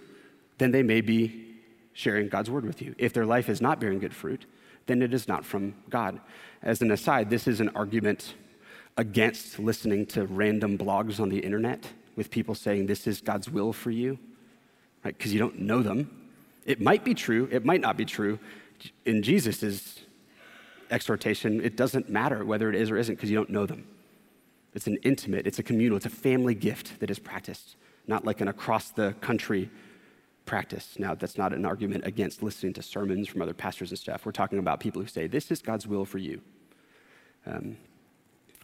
then 0.59 0.71
they 0.71 0.83
may 0.83 1.01
be 1.01 1.57
sharing 1.93 2.29
God's 2.29 2.51
word 2.51 2.65
with 2.65 2.81
you. 2.81 2.95
If 2.99 3.13
their 3.13 3.27
life 3.27 3.49
is 3.49 3.61
not 3.61 3.81
bearing 3.81 3.99
good 3.99 4.15
fruit, 4.15 4.47
then 4.87 5.03
it 5.03 5.13
is 5.13 5.29
not 5.29 5.45
from 5.45 5.75
God. 5.91 6.21
As 6.63 6.81
an 6.81 6.91
aside, 6.91 7.31
this 7.31 7.47
is 7.47 7.61
an 7.61 7.69
argument 7.71 8.35
against 8.97 9.59
listening 9.59 10.07
to 10.07 10.27
random 10.27 10.77
blogs 10.77 11.21
on 11.21 11.29
the 11.29 11.39
internet 11.39 11.93
with 12.17 12.31
people 12.31 12.55
saying 12.55 12.87
this 12.87 13.07
is 13.07 13.21
God's 13.21 13.49
will 13.49 13.73
for 13.73 13.91
you, 13.91 14.19
right? 15.05 15.17
Because 15.17 15.33
you 15.33 15.39
don't 15.39 15.61
know 15.61 15.83
them. 15.83 16.11
It 16.67 16.81
might 16.81 17.05
be 17.05 17.15
true, 17.15 17.49
it 17.51 17.65
might 17.65 17.81
not 17.81 17.97
be 17.97 18.05
true. 18.05 18.39
In 19.05 19.23
Jesus' 19.23 20.01
exhortation, 20.91 21.61
it 21.61 21.77
doesn't 21.77 22.09
matter 22.09 22.45
whether 22.45 22.69
it 22.69 22.75
is 22.75 22.91
or 22.91 22.97
isn't 22.97 23.15
because 23.15 23.31
you 23.31 23.37
don't 23.37 23.51
know 23.51 23.67
them. 23.67 23.87
It's 24.75 24.87
an 24.87 24.99
intimate, 25.03 25.47
it's 25.47 25.59
a 25.59 25.63
communal, 25.63 25.97
it's 25.97 26.07
a 26.07 26.11
family 26.11 26.55
gift 26.55 27.01
that 27.01 27.11
is 27.11 27.19
practiced, 27.19 27.77
not 28.07 28.25
like 28.25 28.41
an 28.41 28.49
across 28.49 28.91
the 28.91 29.15
country 29.21 29.71
practice. 30.45 30.97
Now, 30.99 31.15
that's 31.15 31.39
not 31.39 31.53
an 31.53 31.65
argument 31.65 32.07
against 32.07 32.43
listening 32.43 32.73
to 32.75 32.83
sermons 32.83 33.29
from 33.29 33.43
other 33.43 33.55
pastors 33.55 33.91
and 33.91 33.99
stuff. 33.99 34.25
We're 34.25 34.33
talking 34.33 34.59
about 34.59 34.81
people 34.81 35.03
who 35.03 35.09
say, 35.09 35.27
This 35.27 35.51
is 35.51 35.63
God's 35.63 35.87
will 35.87 36.05
for 36.05 36.19
you. 36.19 36.41
Um, 37.47 37.77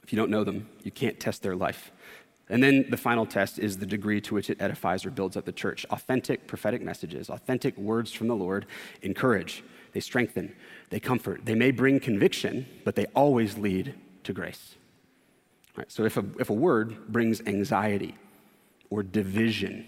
if 0.02 0.12
you 0.12 0.16
don't 0.16 0.30
know 0.30 0.44
them, 0.44 0.68
you 0.82 0.90
can't 0.90 1.18
test 1.18 1.42
their 1.42 1.56
life. 1.56 1.90
And 2.48 2.62
then 2.62 2.86
the 2.90 2.96
final 2.96 3.24
test 3.24 3.58
is 3.58 3.78
the 3.78 3.86
degree 3.86 4.20
to 4.22 4.34
which 4.34 4.50
it 4.50 4.60
edifies 4.60 5.06
or 5.06 5.10
builds 5.10 5.36
up 5.36 5.46
the 5.46 5.52
church. 5.52 5.86
Authentic 5.90 6.46
prophetic 6.46 6.82
messages, 6.82 7.30
authentic 7.30 7.76
words 7.78 8.12
from 8.12 8.28
the 8.28 8.36
Lord 8.36 8.66
encourage, 9.00 9.64
they 9.92 10.00
strengthen, 10.00 10.54
they 10.90 11.00
comfort. 11.00 11.46
They 11.46 11.54
may 11.54 11.70
bring 11.70 12.00
conviction, 12.00 12.66
but 12.84 12.96
they 12.96 13.06
always 13.14 13.56
lead 13.56 13.94
to 14.24 14.32
grace. 14.32 14.74
Right, 15.76 15.90
so 15.90 16.04
if 16.04 16.16
a, 16.16 16.24
if 16.38 16.50
a 16.50 16.54
word 16.54 17.08
brings 17.08 17.40
anxiety 17.46 18.14
or 18.90 19.02
division 19.02 19.86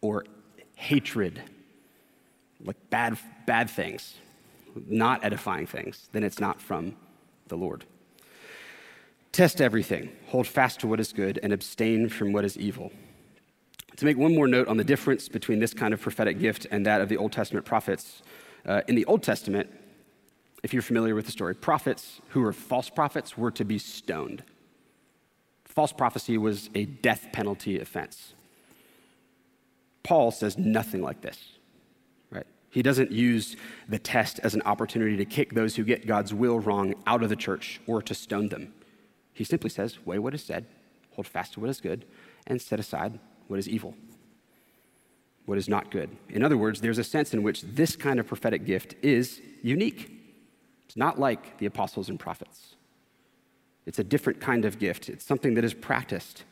or 0.00 0.24
hatred, 0.74 1.42
like 2.64 2.76
bad, 2.88 3.18
bad 3.46 3.68
things, 3.68 4.14
not 4.88 5.22
edifying 5.22 5.66
things, 5.66 6.08
then 6.12 6.24
it's 6.24 6.40
not 6.40 6.60
from 6.60 6.96
the 7.48 7.56
Lord. 7.56 7.84
Test 9.32 9.60
everything, 9.60 10.10
hold 10.28 10.46
fast 10.46 10.80
to 10.80 10.86
what 10.86 11.00
is 11.00 11.12
good, 11.12 11.38
and 11.42 11.52
abstain 11.52 12.08
from 12.08 12.32
what 12.32 12.44
is 12.44 12.56
evil. 12.56 12.90
To 13.96 14.04
make 14.06 14.16
one 14.16 14.34
more 14.34 14.46
note 14.46 14.68
on 14.68 14.78
the 14.78 14.84
difference 14.84 15.28
between 15.28 15.58
this 15.58 15.74
kind 15.74 15.92
of 15.92 16.00
prophetic 16.00 16.38
gift 16.38 16.66
and 16.70 16.86
that 16.86 17.02
of 17.02 17.08
the 17.10 17.18
Old 17.18 17.32
Testament 17.32 17.66
prophets, 17.66 18.22
uh, 18.64 18.80
in 18.88 18.94
the 18.94 19.04
Old 19.04 19.22
Testament, 19.22 19.68
if 20.62 20.72
you're 20.72 20.82
familiar 20.82 21.14
with 21.14 21.26
the 21.26 21.32
story, 21.32 21.54
prophets 21.54 22.20
who 22.28 22.40
were 22.40 22.52
false 22.52 22.88
prophets 22.88 23.36
were 23.36 23.50
to 23.50 23.64
be 23.64 23.78
stoned. 23.78 24.42
False 25.74 25.92
prophecy 25.92 26.36
was 26.36 26.68
a 26.74 26.84
death 26.84 27.28
penalty 27.32 27.80
offense. 27.80 28.34
Paul 30.02 30.30
says 30.30 30.58
nothing 30.58 31.00
like 31.00 31.22
this, 31.22 31.38
right? 32.30 32.46
He 32.68 32.82
doesn't 32.82 33.10
use 33.10 33.56
the 33.88 33.98
test 33.98 34.38
as 34.42 34.54
an 34.54 34.60
opportunity 34.66 35.16
to 35.16 35.24
kick 35.24 35.54
those 35.54 35.74
who 35.74 35.84
get 35.84 36.06
God's 36.06 36.34
will 36.34 36.58
wrong 36.60 36.94
out 37.06 37.22
of 37.22 37.30
the 37.30 37.36
church 37.36 37.80
or 37.86 38.02
to 38.02 38.14
stone 38.14 38.50
them. 38.50 38.74
He 39.32 39.44
simply 39.44 39.70
says, 39.70 40.04
weigh 40.04 40.18
what 40.18 40.34
is 40.34 40.44
said, 40.44 40.66
hold 41.12 41.26
fast 41.26 41.54
to 41.54 41.60
what 41.60 41.70
is 41.70 41.80
good, 41.80 42.04
and 42.46 42.60
set 42.60 42.78
aside 42.78 43.18
what 43.48 43.58
is 43.58 43.66
evil, 43.66 43.94
what 45.46 45.56
is 45.56 45.70
not 45.70 45.90
good. 45.90 46.10
In 46.28 46.44
other 46.44 46.58
words, 46.58 46.82
there's 46.82 46.98
a 46.98 47.04
sense 47.04 47.32
in 47.32 47.42
which 47.42 47.62
this 47.62 47.96
kind 47.96 48.20
of 48.20 48.26
prophetic 48.26 48.66
gift 48.66 48.94
is 49.00 49.40
unique. 49.62 50.10
It's 50.84 50.98
not 50.98 51.18
like 51.18 51.56
the 51.56 51.66
apostles 51.66 52.10
and 52.10 52.20
prophets. 52.20 52.74
It's 53.86 53.98
a 53.98 54.04
different 54.04 54.40
kind 54.40 54.64
of 54.64 54.78
gift, 54.78 55.08
it's 55.08 55.24
something 55.24 55.54
that 55.54 55.64
is 55.64 55.74
practiced. 55.74 56.44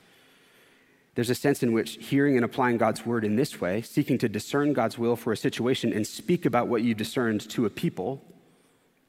There's 1.17 1.31
a 1.31 1.35
sense 1.35 1.63
in 1.63 1.73
which 1.73 1.99
hearing 2.01 2.37
and 2.37 2.45
applying 2.45 2.77
God's 2.77 3.05
word 3.05 3.25
in 3.25 3.37
this 3.37 3.61
way, 3.61 3.83
seeking 3.83 4.17
to 4.19 4.29
discern 4.29 4.73
God's 4.73 4.97
will 4.97 5.17
for 5.17 5.33
a 5.33 5.37
situation 5.37 5.93
and 5.93 6.07
speak 6.07 6.47
about 6.47 6.69
what 6.69 6.83
you 6.83 6.95
discerned 6.95 7.49
to 7.51 7.67
a 7.67 7.71
people, 7.71 8.23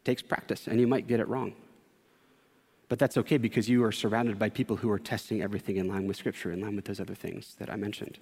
takes 0.04 0.22
practice, 0.22 0.68
and 0.68 0.80
you 0.80 0.88
might 0.88 1.08
get 1.08 1.20
it 1.20 1.28
wrong. 1.28 1.54
But 2.90 3.00
that's 3.00 3.18
okay 3.18 3.38
because 3.38 3.70
you 3.70 3.84
are 3.86 3.92
surrounded 3.92 4.38
by 4.38 4.50
people 4.50 4.76
who 4.76 4.90
are 4.90 5.00
testing 5.00 5.42
everything 5.42 5.78
in 5.78 5.88
line 5.88 6.08
with 6.08 6.18
Scripture, 6.18 6.52
in 6.52 6.60
line 6.60 6.76
with 6.76 6.86
those 6.86 7.00
other 7.00 7.16
things 7.16 7.56
that 7.60 7.70
I 7.72 7.76
mentioned. 7.78 8.20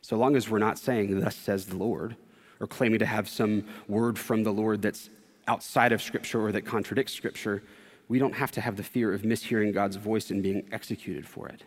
So 0.00 0.16
long 0.16 0.36
as 0.36 0.48
we're 0.48 0.58
not 0.58 0.78
saying, 0.78 1.20
Thus 1.20 1.36
says 1.36 1.66
the 1.66 1.76
Lord, 1.76 2.16
or 2.60 2.66
claiming 2.66 3.00
to 3.00 3.06
have 3.06 3.28
some 3.28 3.66
word 3.88 4.18
from 4.18 4.44
the 4.44 4.52
Lord 4.52 4.80
that's 4.80 5.10
outside 5.48 5.92
of 5.92 6.00
Scripture 6.00 6.40
or 6.40 6.52
that 6.52 6.62
contradicts 6.62 7.12
Scripture, 7.12 7.62
we 8.08 8.18
don't 8.18 8.34
have 8.34 8.50
to 8.52 8.60
have 8.60 8.76
the 8.76 8.82
fear 8.82 9.12
of 9.12 9.22
mishearing 9.22 9.72
God's 9.72 9.96
voice 9.96 10.30
and 10.30 10.42
being 10.42 10.68
executed 10.70 11.26
for 11.26 11.48
it. 11.48 11.62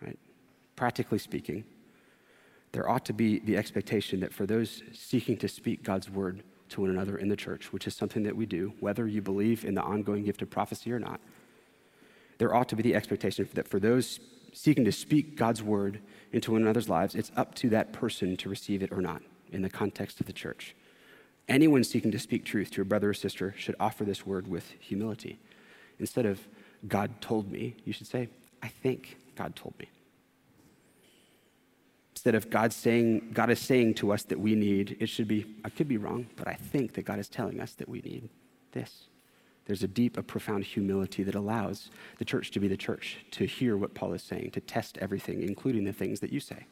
Right? 0.00 0.18
Practically 0.76 1.18
speaking, 1.18 1.64
there 2.72 2.88
ought 2.88 3.04
to 3.06 3.12
be 3.12 3.38
the 3.40 3.56
expectation 3.56 4.20
that 4.20 4.32
for 4.32 4.46
those 4.46 4.82
seeking 4.92 5.36
to 5.38 5.48
speak 5.48 5.82
God's 5.82 6.10
word 6.10 6.42
to 6.68 6.80
one 6.82 6.90
another 6.90 7.16
in 7.16 7.28
the 7.28 7.36
church, 7.36 7.72
which 7.72 7.86
is 7.86 7.94
something 7.94 8.22
that 8.24 8.36
we 8.36 8.46
do, 8.46 8.74
whether 8.80 9.06
you 9.06 9.22
believe 9.22 9.64
in 9.64 9.74
the 9.74 9.82
ongoing 9.82 10.24
gift 10.24 10.42
of 10.42 10.50
prophecy 10.50 10.92
or 10.92 10.98
not, 10.98 11.20
there 12.38 12.54
ought 12.54 12.68
to 12.68 12.76
be 12.76 12.82
the 12.82 12.94
expectation 12.94 13.48
that 13.54 13.68
for 13.68 13.80
those 13.80 14.20
seeking 14.52 14.84
to 14.84 14.92
speak 14.92 15.36
God's 15.36 15.62
word 15.62 16.00
into 16.32 16.52
one 16.52 16.62
another's 16.62 16.88
lives, 16.88 17.14
it's 17.14 17.32
up 17.36 17.54
to 17.56 17.68
that 17.70 17.92
person 17.92 18.36
to 18.38 18.48
receive 18.48 18.82
it 18.82 18.92
or 18.92 19.00
not 19.00 19.22
in 19.52 19.62
the 19.62 19.70
context 19.70 20.20
of 20.20 20.26
the 20.26 20.32
church. 20.32 20.74
Anyone 21.48 21.84
seeking 21.84 22.10
to 22.10 22.18
speak 22.18 22.44
truth 22.44 22.70
to 22.72 22.82
a 22.82 22.84
brother 22.84 23.10
or 23.10 23.14
sister 23.14 23.54
should 23.56 23.76
offer 23.78 24.04
this 24.04 24.26
word 24.26 24.48
with 24.48 24.72
humility. 24.80 25.38
Instead 25.98 26.26
of, 26.26 26.40
God 26.88 27.20
told 27.20 27.50
me, 27.50 27.76
you 27.84 27.92
should 27.92 28.06
say, 28.06 28.28
I 28.62 28.68
think 28.68 29.16
God 29.36 29.54
told 29.54 29.74
me. 29.78 29.88
Instead 32.14 32.34
of 32.34 32.50
God 32.50 32.72
saying, 32.72 33.30
God 33.32 33.50
is 33.50 33.60
saying 33.60 33.94
to 33.94 34.12
us 34.12 34.24
that 34.24 34.40
we 34.40 34.56
need, 34.56 34.96
it 34.98 35.08
should 35.08 35.28
be, 35.28 35.46
I 35.64 35.68
could 35.68 35.86
be 35.86 35.98
wrong, 35.98 36.26
but 36.34 36.48
I 36.48 36.54
think 36.54 36.94
that 36.94 37.04
God 37.04 37.20
is 37.20 37.28
telling 37.28 37.60
us 37.60 37.74
that 37.74 37.88
we 37.88 38.00
need 38.00 38.28
this. 38.72 39.04
There's 39.66 39.82
a 39.82 39.88
deep, 39.88 40.16
a 40.16 40.22
profound 40.22 40.64
humility 40.64 41.22
that 41.22 41.34
allows 41.34 41.90
the 42.18 42.24
church 42.24 42.50
to 42.52 42.60
be 42.60 42.68
the 42.68 42.76
church, 42.76 43.18
to 43.32 43.44
hear 43.44 43.76
what 43.76 43.94
Paul 43.94 44.12
is 44.12 44.22
saying, 44.22 44.52
to 44.52 44.60
test 44.60 44.98
everything, 44.98 45.42
including 45.42 45.84
the 45.84 45.92
things 45.92 46.20
that 46.20 46.32
you 46.32 46.40
say. 46.40 46.66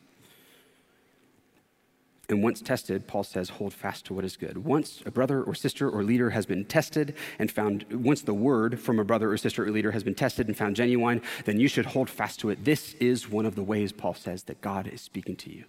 And 2.28 2.42
once 2.42 2.62
tested, 2.62 3.06
Paul 3.06 3.22
says, 3.22 3.50
hold 3.50 3.74
fast 3.74 4.06
to 4.06 4.14
what 4.14 4.24
is 4.24 4.36
good. 4.36 4.64
Once 4.64 5.02
a 5.04 5.10
brother 5.10 5.42
or 5.42 5.54
sister 5.54 5.90
or 5.90 6.02
leader 6.02 6.30
has 6.30 6.46
been 6.46 6.64
tested 6.64 7.14
and 7.38 7.50
found, 7.50 7.84
once 7.90 8.22
the 8.22 8.32
word 8.32 8.80
from 8.80 8.98
a 8.98 9.04
brother 9.04 9.30
or 9.30 9.36
sister 9.36 9.64
or 9.64 9.70
leader 9.70 9.92
has 9.92 10.02
been 10.02 10.14
tested 10.14 10.48
and 10.48 10.56
found 10.56 10.74
genuine, 10.74 11.20
then 11.44 11.60
you 11.60 11.68
should 11.68 11.86
hold 11.86 12.08
fast 12.08 12.40
to 12.40 12.48
it. 12.48 12.64
This 12.64 12.94
is 12.94 13.28
one 13.28 13.44
of 13.44 13.56
the 13.56 13.62
ways, 13.62 13.92
Paul 13.92 14.14
says, 14.14 14.44
that 14.44 14.62
God 14.62 14.86
is 14.86 15.02
speaking 15.02 15.36
to 15.36 15.52
you. 15.52 15.64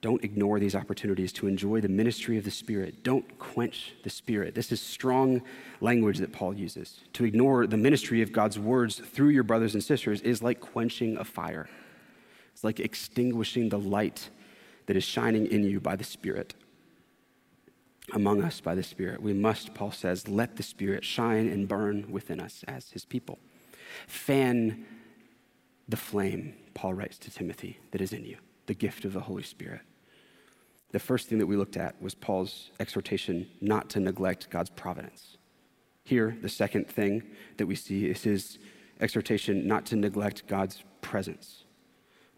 Don't 0.00 0.24
ignore 0.24 0.58
these 0.58 0.74
opportunities 0.74 1.30
to 1.34 1.46
enjoy 1.46 1.80
the 1.82 1.88
ministry 1.88 2.38
of 2.38 2.44
the 2.44 2.50
Spirit. 2.50 3.04
Don't 3.04 3.38
quench 3.38 3.94
the 4.02 4.08
Spirit. 4.08 4.54
This 4.54 4.72
is 4.72 4.80
strong 4.80 5.42
language 5.82 6.18
that 6.18 6.32
Paul 6.32 6.54
uses. 6.54 7.00
To 7.12 7.24
ignore 7.24 7.66
the 7.66 7.76
ministry 7.76 8.22
of 8.22 8.32
God's 8.32 8.58
words 8.58 8.96
through 8.98 9.28
your 9.28 9.42
brothers 9.42 9.74
and 9.74 9.84
sisters 9.84 10.22
is 10.22 10.42
like 10.42 10.58
quenching 10.58 11.18
a 11.18 11.24
fire, 11.24 11.68
it's 12.60 12.64
like 12.66 12.78
extinguishing 12.78 13.70
the 13.70 13.78
light 13.78 14.28
that 14.84 14.94
is 14.94 15.02
shining 15.02 15.46
in 15.46 15.64
you 15.64 15.80
by 15.80 15.96
the 15.96 16.04
Spirit, 16.04 16.52
among 18.12 18.44
us 18.44 18.60
by 18.60 18.74
the 18.74 18.82
Spirit. 18.82 19.22
We 19.22 19.32
must, 19.32 19.72
Paul 19.72 19.92
says, 19.92 20.28
let 20.28 20.56
the 20.56 20.62
Spirit 20.62 21.02
shine 21.02 21.48
and 21.48 21.66
burn 21.66 22.12
within 22.12 22.38
us 22.38 22.62
as 22.68 22.90
his 22.90 23.06
people. 23.06 23.38
Fan 24.06 24.84
the 25.88 25.96
flame, 25.96 26.52
Paul 26.74 26.92
writes 26.92 27.16
to 27.20 27.30
Timothy, 27.30 27.78
that 27.92 28.02
is 28.02 28.12
in 28.12 28.26
you, 28.26 28.36
the 28.66 28.74
gift 28.74 29.06
of 29.06 29.14
the 29.14 29.20
Holy 29.20 29.42
Spirit. 29.42 29.80
The 30.90 30.98
first 30.98 31.30
thing 31.30 31.38
that 31.38 31.46
we 31.46 31.56
looked 31.56 31.78
at 31.78 32.02
was 32.02 32.14
Paul's 32.14 32.72
exhortation 32.78 33.48
not 33.62 33.88
to 33.88 34.00
neglect 34.00 34.50
God's 34.50 34.68
providence. 34.68 35.38
Here, 36.04 36.36
the 36.42 36.50
second 36.50 36.88
thing 36.88 37.22
that 37.56 37.64
we 37.64 37.74
see 37.74 38.04
is 38.04 38.22
his 38.22 38.58
exhortation 39.00 39.66
not 39.66 39.86
to 39.86 39.96
neglect 39.96 40.46
God's 40.46 40.84
presence. 41.00 41.64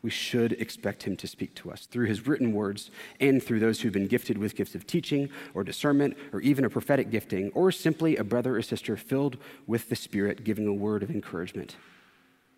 We 0.02 0.10
should 0.10 0.52
expect 0.52 1.04
him 1.04 1.16
to 1.16 1.28
speak 1.28 1.54
to 1.56 1.70
us 1.70 1.86
through 1.86 2.06
his 2.06 2.26
written 2.26 2.52
words 2.52 2.90
and 3.20 3.42
through 3.42 3.60
those 3.60 3.80
who've 3.80 3.92
been 3.92 4.08
gifted 4.08 4.36
with 4.36 4.56
gifts 4.56 4.74
of 4.74 4.86
teaching 4.86 5.28
or 5.54 5.62
discernment 5.62 6.16
or 6.32 6.40
even 6.40 6.64
a 6.64 6.70
prophetic 6.70 7.10
gifting 7.10 7.50
or 7.54 7.70
simply 7.70 8.16
a 8.16 8.24
brother 8.24 8.56
or 8.56 8.62
sister 8.62 8.96
filled 8.96 9.36
with 9.66 9.88
the 9.88 9.96
Spirit 9.96 10.42
giving 10.42 10.66
a 10.66 10.72
word 10.72 11.02
of 11.02 11.10
encouragement 11.10 11.76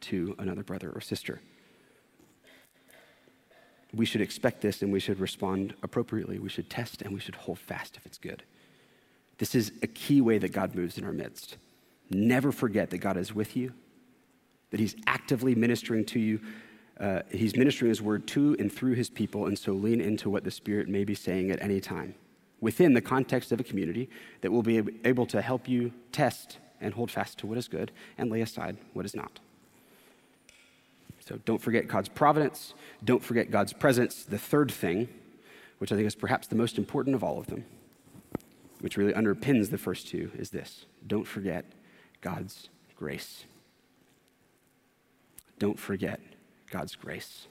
to 0.00 0.34
another 0.38 0.62
brother 0.62 0.90
or 0.90 1.00
sister 1.00 1.40
we 3.96 4.06
should 4.06 4.20
expect 4.20 4.60
this 4.60 4.82
and 4.82 4.92
we 4.92 5.00
should 5.00 5.20
respond 5.20 5.74
appropriately. 5.82 6.38
We 6.38 6.48
should 6.48 6.68
test 6.68 7.02
and 7.02 7.12
we 7.12 7.20
should 7.20 7.36
hold 7.36 7.58
fast 7.58 7.96
if 7.96 8.06
it's 8.06 8.18
good. 8.18 8.42
This 9.38 9.54
is 9.54 9.72
a 9.82 9.86
key 9.86 10.20
way 10.20 10.38
that 10.38 10.52
God 10.52 10.74
moves 10.74 10.98
in 10.98 11.04
our 11.04 11.12
midst. 11.12 11.56
Never 12.10 12.52
forget 12.52 12.90
that 12.90 12.98
God 12.98 13.16
is 13.16 13.34
with 13.34 13.56
you, 13.56 13.72
that 14.70 14.80
He's 14.80 14.96
actively 15.06 15.54
ministering 15.54 16.04
to 16.06 16.20
you. 16.20 16.40
Uh, 16.98 17.22
he's 17.30 17.56
ministering 17.56 17.88
His 17.88 18.00
word 18.00 18.26
to 18.28 18.56
and 18.58 18.72
through 18.72 18.94
His 18.94 19.10
people, 19.10 19.46
and 19.46 19.58
so 19.58 19.72
lean 19.72 20.00
into 20.00 20.30
what 20.30 20.44
the 20.44 20.50
Spirit 20.50 20.88
may 20.88 21.04
be 21.04 21.14
saying 21.14 21.50
at 21.50 21.60
any 21.60 21.80
time 21.80 22.14
within 22.64 22.94
the 22.94 23.00
context 23.02 23.52
of 23.52 23.60
a 23.60 23.62
community 23.62 24.08
that 24.40 24.50
will 24.50 24.62
be 24.62 24.82
able 25.04 25.26
to 25.26 25.42
help 25.42 25.68
you 25.68 25.92
test 26.12 26.56
and 26.80 26.94
hold 26.94 27.10
fast 27.10 27.38
to 27.38 27.46
what 27.46 27.58
is 27.58 27.68
good 27.68 27.92
and 28.16 28.30
lay 28.30 28.40
aside 28.40 28.78
what 28.94 29.04
is 29.04 29.14
not. 29.14 29.38
So 31.20 31.38
don't 31.44 31.60
forget 31.60 31.88
God's 31.88 32.08
providence. 32.08 32.72
Don't 33.04 33.22
forget 33.22 33.50
God's 33.50 33.74
presence. 33.74 34.24
The 34.24 34.38
third 34.38 34.70
thing, 34.70 35.08
which 35.78 35.92
I 35.92 35.94
think 35.94 36.06
is 36.06 36.14
perhaps 36.14 36.46
the 36.46 36.56
most 36.56 36.78
important 36.78 37.14
of 37.14 37.22
all 37.22 37.38
of 37.38 37.46
them, 37.48 37.66
which 38.80 38.96
really 38.96 39.12
underpins 39.12 39.70
the 39.70 39.78
first 39.78 40.08
two, 40.08 40.30
is 40.34 40.48
this 40.48 40.86
don't 41.06 41.26
forget 41.26 41.66
God's 42.22 42.70
grace. 42.96 43.44
Don't 45.58 45.78
forget 45.78 46.20
God's 46.74 46.96
grace. 46.96 47.46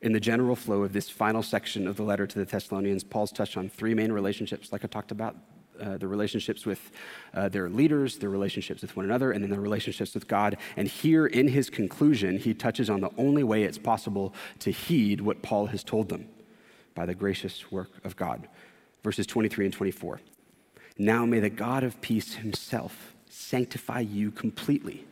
In 0.00 0.12
the 0.14 0.18
general 0.18 0.56
flow 0.56 0.82
of 0.82 0.94
this 0.94 1.10
final 1.10 1.42
section 1.42 1.86
of 1.86 1.98
the 1.98 2.02
letter 2.02 2.26
to 2.26 2.38
the 2.38 2.46
Thessalonians, 2.46 3.04
Paul's 3.04 3.30
touched 3.30 3.58
on 3.58 3.68
three 3.68 3.92
main 3.92 4.12
relationships, 4.12 4.72
like 4.72 4.82
I 4.82 4.88
talked 4.88 5.10
about 5.10 5.36
uh, 5.78 5.98
the 5.98 6.08
relationships 6.08 6.64
with 6.64 6.90
uh, 7.34 7.50
their 7.50 7.68
leaders, 7.68 8.16
their 8.16 8.30
relationships 8.30 8.80
with 8.80 8.96
one 8.96 9.04
another, 9.04 9.30
and 9.30 9.44
then 9.44 9.50
their 9.50 9.60
relationships 9.60 10.14
with 10.14 10.26
God. 10.26 10.56
And 10.78 10.88
here 10.88 11.26
in 11.26 11.48
his 11.48 11.68
conclusion, 11.68 12.38
he 12.38 12.54
touches 12.54 12.88
on 12.88 13.02
the 13.02 13.10
only 13.18 13.44
way 13.44 13.64
it's 13.64 13.76
possible 13.76 14.32
to 14.60 14.70
heed 14.70 15.20
what 15.20 15.42
Paul 15.42 15.66
has 15.66 15.84
told 15.84 16.08
them 16.08 16.26
by 16.94 17.04
the 17.04 17.14
gracious 17.14 17.70
work 17.70 17.90
of 18.04 18.16
God. 18.16 18.48
Verses 19.04 19.26
23 19.26 19.66
and 19.66 19.74
24. 19.74 20.22
Now 20.96 21.26
may 21.26 21.40
the 21.40 21.50
God 21.50 21.84
of 21.84 22.00
peace 22.00 22.36
himself 22.36 23.14
sanctify 23.28 24.00
you 24.00 24.30
completely. 24.30 25.04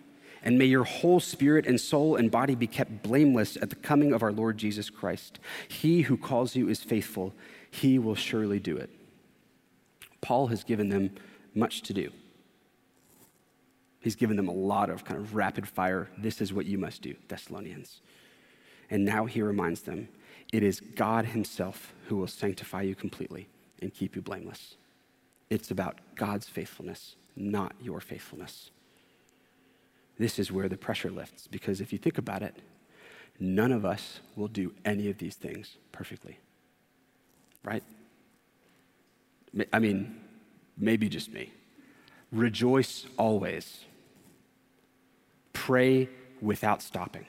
And 0.42 0.58
may 0.58 0.66
your 0.66 0.84
whole 0.84 1.20
spirit 1.20 1.66
and 1.66 1.80
soul 1.80 2.16
and 2.16 2.30
body 2.30 2.54
be 2.54 2.66
kept 2.66 3.02
blameless 3.02 3.56
at 3.56 3.70
the 3.70 3.76
coming 3.76 4.12
of 4.12 4.22
our 4.22 4.32
Lord 4.32 4.58
Jesus 4.58 4.90
Christ. 4.90 5.38
He 5.68 6.02
who 6.02 6.16
calls 6.16 6.54
you 6.54 6.68
is 6.68 6.82
faithful, 6.82 7.34
he 7.70 7.98
will 7.98 8.14
surely 8.14 8.60
do 8.60 8.76
it. 8.76 8.90
Paul 10.20 10.48
has 10.48 10.64
given 10.64 10.88
them 10.88 11.10
much 11.54 11.82
to 11.82 11.92
do. 11.92 12.10
He's 14.00 14.16
given 14.16 14.36
them 14.36 14.48
a 14.48 14.52
lot 14.52 14.90
of 14.90 15.04
kind 15.04 15.20
of 15.20 15.34
rapid 15.34 15.66
fire, 15.66 16.08
this 16.16 16.40
is 16.40 16.52
what 16.52 16.66
you 16.66 16.78
must 16.78 17.02
do, 17.02 17.14
Thessalonians. 17.28 18.00
And 18.90 19.04
now 19.04 19.26
he 19.26 19.42
reminds 19.42 19.82
them 19.82 20.08
it 20.52 20.62
is 20.62 20.80
God 20.80 21.26
himself 21.26 21.92
who 22.06 22.16
will 22.16 22.26
sanctify 22.26 22.82
you 22.82 22.94
completely 22.94 23.48
and 23.82 23.92
keep 23.92 24.16
you 24.16 24.22
blameless. 24.22 24.76
It's 25.50 25.70
about 25.70 25.98
God's 26.14 26.48
faithfulness, 26.48 27.16
not 27.36 27.74
your 27.80 28.00
faithfulness. 28.00 28.70
This 30.18 30.38
is 30.38 30.50
where 30.50 30.68
the 30.68 30.76
pressure 30.76 31.10
lifts 31.10 31.46
because 31.46 31.80
if 31.80 31.92
you 31.92 31.98
think 31.98 32.18
about 32.18 32.42
it, 32.42 32.56
none 33.38 33.72
of 33.72 33.84
us 33.84 34.20
will 34.36 34.48
do 34.48 34.74
any 34.84 35.08
of 35.08 35.18
these 35.18 35.36
things 35.36 35.76
perfectly. 35.92 36.38
Right? 37.64 37.84
I 39.72 39.78
mean, 39.78 40.20
maybe 40.76 41.08
just 41.08 41.32
me. 41.32 41.52
Rejoice 42.32 43.06
always. 43.16 43.84
Pray 45.52 46.08
without 46.40 46.82
stopping, 46.82 47.26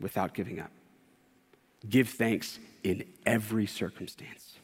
without 0.00 0.34
giving 0.34 0.60
up. 0.60 0.70
Give 1.88 2.08
thanks 2.08 2.58
in 2.82 3.04
every 3.26 3.66
circumstance. 3.66 4.56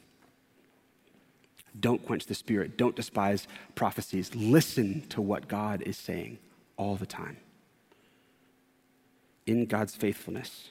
Don't 1.79 2.05
quench 2.05 2.25
the 2.25 2.35
spirit. 2.35 2.77
Don't 2.77 2.95
despise 2.95 3.47
prophecies. 3.75 4.33
Listen 4.33 5.01
to 5.09 5.21
what 5.21 5.47
God 5.47 5.81
is 5.81 5.97
saying 5.97 6.39
all 6.77 6.95
the 6.95 7.05
time. 7.05 7.37
In 9.49 9.65
God's 9.65 9.95
faithfulness, 9.95 10.69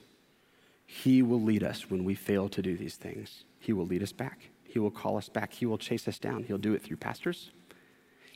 He 0.87 1.21
will 1.21 1.43
lead 1.43 1.65
us 1.65 1.91
when 1.91 2.05
we 2.05 2.15
fail 2.15 2.49
to 2.51 2.63
do 2.63 2.77
these 2.77 2.95
things. 2.95 3.43
He 3.59 3.73
will 3.73 3.85
lead 3.85 4.05
us 4.05 4.13
back. 4.13 4.51
He 4.63 4.79
will 4.79 4.93
call 4.93 5.17
us 5.17 5.29
back. 5.29 5.53
He 5.53 5.67
will 5.67 5.79
chase 5.79 6.07
us 6.07 6.21
down. 6.21 6.45
He'll 6.45 6.59
do 6.59 6.75
it 6.75 6.83
through 6.85 6.99
pastors, 6.99 7.51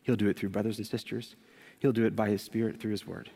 He'll 0.02 0.16
do 0.16 0.28
it 0.28 0.36
through 0.36 0.48
brothers 0.48 0.78
and 0.78 0.86
sisters, 0.86 1.36
He'll 1.78 1.92
do 1.92 2.04
it 2.06 2.16
by 2.16 2.28
His 2.28 2.42
Spirit 2.42 2.80
through 2.80 2.90
His 2.90 3.06
Word. 3.06 3.30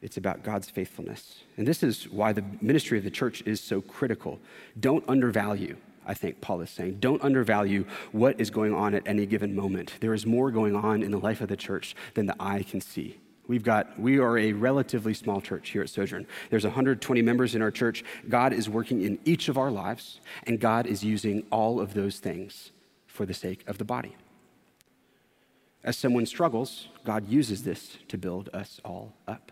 It's 0.00 0.16
about 0.16 0.44
God's 0.44 0.70
faithfulness. 0.70 1.42
And 1.56 1.66
this 1.66 1.82
is 1.82 2.08
why 2.08 2.32
the 2.32 2.44
ministry 2.60 2.96
of 2.96 3.02
the 3.02 3.10
church 3.10 3.42
is 3.44 3.60
so 3.60 3.80
critical. 3.80 4.38
Don't 4.78 5.02
undervalue, 5.08 5.76
I 6.06 6.14
think 6.14 6.40
Paul 6.40 6.60
is 6.60 6.70
saying. 6.70 6.98
Don't 7.00 7.20
undervalue 7.20 7.84
what 8.12 8.40
is 8.40 8.50
going 8.50 8.72
on 8.72 8.94
at 8.94 9.02
any 9.08 9.26
given 9.26 9.56
moment. 9.56 9.94
There 9.98 10.14
is 10.14 10.24
more 10.24 10.52
going 10.52 10.76
on 10.76 11.02
in 11.02 11.10
the 11.10 11.18
life 11.18 11.40
of 11.40 11.48
the 11.48 11.56
church 11.56 11.96
than 12.14 12.26
the 12.26 12.36
eye 12.38 12.62
can 12.62 12.80
see. 12.80 13.18
We've 13.48 13.62
got, 13.62 13.98
we 13.98 14.18
are 14.18 14.38
a 14.38 14.52
relatively 14.52 15.14
small 15.14 15.40
church 15.40 15.70
here 15.70 15.82
at 15.82 15.88
Sojourn. 15.88 16.26
There's 16.50 16.64
120 16.64 17.22
members 17.22 17.54
in 17.54 17.62
our 17.62 17.70
church. 17.70 18.04
God 18.28 18.52
is 18.52 18.68
working 18.68 19.00
in 19.00 19.18
each 19.24 19.48
of 19.48 19.56
our 19.56 19.70
lives, 19.70 20.20
and 20.46 20.60
God 20.60 20.86
is 20.86 21.02
using 21.02 21.44
all 21.50 21.80
of 21.80 21.94
those 21.94 22.18
things 22.18 22.72
for 23.06 23.24
the 23.24 23.34
sake 23.34 23.64
of 23.66 23.78
the 23.78 23.86
body. 23.86 24.14
As 25.82 25.96
someone 25.96 26.26
struggles, 26.26 26.88
God 27.04 27.26
uses 27.26 27.62
this 27.62 27.96
to 28.08 28.18
build 28.18 28.50
us 28.52 28.80
all 28.84 29.14
up. 29.26 29.50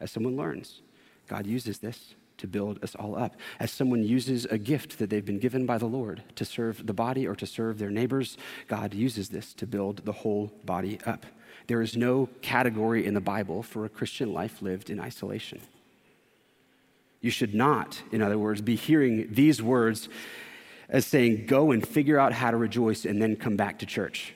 As 0.00 0.10
someone 0.10 0.36
learns, 0.36 0.82
God 1.28 1.46
uses 1.46 1.78
this 1.78 2.16
to 2.38 2.48
build 2.48 2.82
us 2.82 2.96
all 2.96 3.16
up. 3.16 3.36
As 3.60 3.70
someone 3.70 4.02
uses 4.02 4.46
a 4.46 4.58
gift 4.58 4.98
that 4.98 5.10
they've 5.10 5.24
been 5.24 5.38
given 5.38 5.66
by 5.66 5.78
the 5.78 5.86
Lord 5.86 6.22
to 6.36 6.44
serve 6.44 6.86
the 6.86 6.92
body 6.92 7.26
or 7.26 7.36
to 7.36 7.46
serve 7.46 7.78
their 7.78 7.90
neighbors, 7.90 8.36
God 8.66 8.94
uses 8.94 9.28
this 9.28 9.54
to 9.54 9.66
build 9.66 10.04
the 10.04 10.12
whole 10.12 10.52
body 10.64 10.98
up. 11.06 11.26
There 11.68 11.82
is 11.82 11.96
no 11.96 12.28
category 12.40 13.06
in 13.06 13.14
the 13.14 13.20
Bible 13.20 13.62
for 13.62 13.84
a 13.84 13.88
Christian 13.88 14.32
life 14.32 14.62
lived 14.62 14.90
in 14.90 14.98
isolation. 14.98 15.60
You 17.20 17.30
should 17.30 17.54
not, 17.54 18.02
in 18.10 18.22
other 18.22 18.38
words, 18.38 18.62
be 18.62 18.74
hearing 18.74 19.28
these 19.30 19.62
words 19.62 20.08
as 20.88 21.04
saying, 21.06 21.44
go 21.46 21.70
and 21.70 21.86
figure 21.86 22.18
out 22.18 22.32
how 22.32 22.50
to 22.50 22.56
rejoice 22.56 23.04
and 23.04 23.20
then 23.20 23.36
come 23.36 23.56
back 23.56 23.80
to 23.80 23.86
church. 23.86 24.34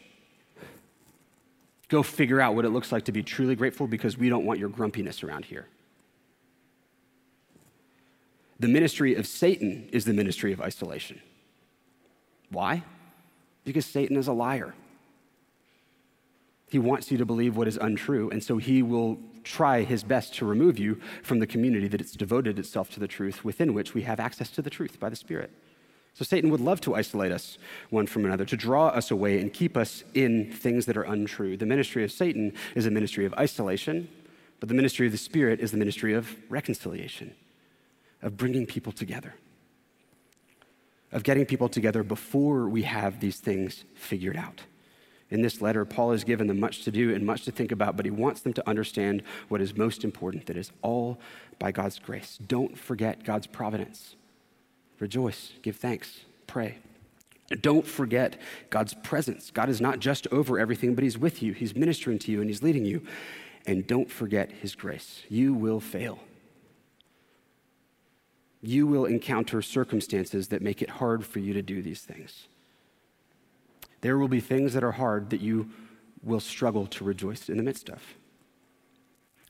Go 1.89 2.03
figure 2.03 2.41
out 2.41 2.55
what 2.55 2.67
it 2.67 2.71
looks 2.71 2.93
like 2.93 3.07
to 3.07 3.13
be 3.13 3.23
truly 3.23 3.55
grateful 3.55 3.87
because 3.87 4.19
we 4.19 4.29
don't 4.29 4.45
want 4.45 4.59
your 4.59 4.69
grumpiness 4.69 5.23
around 5.23 5.47
here. 5.47 5.67
The 8.61 8.69
ministry 8.69 9.15
of 9.15 9.27
Satan 9.27 9.89
is 9.91 10.05
the 10.05 10.13
ministry 10.13 10.53
of 10.53 10.61
isolation. 10.61 11.21
Why? 12.51 12.83
Because 13.65 13.87
Satan 13.87 14.17
is 14.17 14.29
a 14.29 14.33
liar. 14.33 14.75
He 16.73 16.79
wants 16.79 17.11
you 17.11 17.19
to 17.19 17.27
believe 17.27 17.55
what 17.55 17.69
is 17.69 17.77
untrue, 17.77 18.31
and 18.31 18.43
so 18.43 18.57
he 18.57 18.83
will 18.83 19.19
try 19.45 19.83
his 19.83 20.03
best 20.03 20.35
to 20.37 20.47
remove 20.47 20.79
you 20.79 20.99
from 21.23 21.39
the 21.39 21.47
community 21.47 21.87
that 21.87 22.01
it's 22.01 22.17
devoted 22.17 22.59
itself 22.59 22.89
to 22.95 23.01
the 23.01 23.07
truth, 23.07 23.45
within 23.45 23.75
which 23.75 23.93
we 23.93 24.03
have 24.03 24.19
access 24.19 24.49
to 24.53 24.63
the 24.63 24.71
truth 24.71 24.99
by 24.99 25.11
the 25.11 25.17
Spirit. 25.17 25.51
So 26.15 26.25
Satan 26.25 26.49
would 26.51 26.61
love 26.61 26.81
to 26.83 26.95
isolate 26.95 27.31
us 27.31 27.59
one 27.91 28.07
from 28.07 28.25
another, 28.25 28.47
to 28.47 28.57
draw 28.57 28.87
us 28.89 29.11
away 29.11 29.39
and 29.39 29.53
keep 29.53 29.77
us 29.77 30.03
in 30.15 30.51
things 30.51 30.87
that 30.87 30.97
are 30.97 31.03
untrue. 31.03 31.59
The 31.59 31.67
ministry 31.67 32.05
of 32.05 32.11
Satan 32.11 32.55
is 32.75 32.87
a 32.87 32.91
ministry 32.91 33.27
of 33.27 33.35
isolation, 33.35 34.09
but 34.59 34.71
the 34.71 34.75
ministry 34.75 35.05
of 35.05 35.13
the 35.13 35.19
Spirit 35.19 35.61
is 35.61 35.73
the 35.73 35.77
ministry 35.77 36.15
of 36.15 36.37
reconciliation, 36.49 37.35
of 38.23 38.39
bringing 38.39 38.65
people 38.65 38.93
together. 38.93 39.35
of 41.13 41.23
getting 41.23 41.45
people 41.45 41.69
together 41.69 42.03
before 42.03 42.69
we 42.69 42.83
have 42.83 43.21
these 43.21 43.39
things 43.39 43.85
figured 43.95 44.37
out. 44.37 44.63
In 45.33 45.41
this 45.41 45.63
letter, 45.63 45.87
Paul 45.87 46.13
has 46.13 46.25
given 46.25 46.47
them 46.47 46.61
much 46.61 46.85
to 46.85 46.91
do 46.91 47.15
and 47.15 47.25
much 47.25 47.47
to 47.47 47.51
think 47.51 47.73
about, 47.73 47.97
but 47.97 48.05
he 48.05 48.11
wants 48.11 48.43
them 48.43 48.53
to 48.53 48.69
understand 48.69 49.23
what 49.49 49.63
is 49.63 49.75
most 49.75 50.05
important 50.05 50.45
that 50.45 50.59
is 50.59 50.71
all 50.83 51.19
by 51.59 51.73
God's 51.73 51.99
grace. 51.99 52.39
Don't 52.47 52.77
forget 52.77 53.25
God's 53.25 53.47
providence. 53.47 54.15
Rejoice, 54.99 55.53
give 55.63 55.77
thanks, 55.77 56.21
pray. 56.47 56.77
Don't 57.63 57.87
forget 57.87 58.39
God's 58.69 58.93
presence. 58.93 59.51
God 59.51 59.71
is 59.71 59.81
not 59.81 60.01
just 60.01 60.27
over 60.31 60.59
everything, 60.59 60.95
but 60.95 61.03
He's 61.03 61.17
with 61.17 61.43
you. 61.43 61.55
He's 61.55 61.75
ministering 61.75 62.19
to 62.19 62.31
you 62.31 62.43
and 62.43 62.51
He's 62.51 62.63
leading 62.63 62.85
you. 62.85 63.01
And 63.67 63.87
don't 63.87 64.11
forget 64.11 64.53
His 64.53 64.75
grace. 64.75 65.23
You 65.31 65.55
will 65.55 65.81
fail. 65.81 66.19
You 68.61 68.87
will 68.87 69.07
encounter 69.07 69.63
circumstances 69.63 70.49
that 70.49 70.61
make 70.61 70.83
it 70.83 70.91
hard 70.91 71.25
for 71.25 71.39
you 71.39 71.55
to 71.55 71.63
do 71.63 71.81
these 71.81 72.03
things. 72.03 72.49
There 74.03 74.19
will 74.19 74.29
be 74.29 74.41
things 74.41 74.75
that 74.75 74.85
are 74.85 74.93
hard 74.93 75.31
that 75.31 75.41
you 75.41 75.71
will 76.23 76.41
struggle 76.41 76.87
to 76.89 77.05
rejoice 77.05 77.49
in 77.49 77.57
the 77.57 77.63
midst 77.63 77.89
of. 77.89 78.03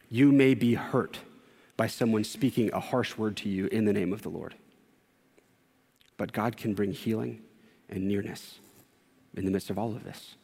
You 0.09 0.31
may 0.31 0.55
be 0.55 0.75
hurt 0.75 1.19
by 1.77 1.87
someone 1.87 2.23
speaking 2.23 2.71
a 2.73 2.81
harsh 2.81 3.17
word 3.17 3.37
to 3.39 3.49
you 3.49 3.67
in 3.67 3.87
the 3.87 3.93
name 3.93 4.13
of 4.13 4.23
the 4.23 4.29
Lord. 4.29 4.55
But 6.17 6.33
God 6.33 6.57
can 6.57 6.75
bring 6.75 6.93
healing 6.93 7.43
and 7.89 8.07
nearness 8.07 8.59
in 9.35 9.45
the 9.45 9.51
midst 9.51 9.71
of 9.71 9.79
all 9.79 9.95
of 9.95 10.05
this 10.05 10.37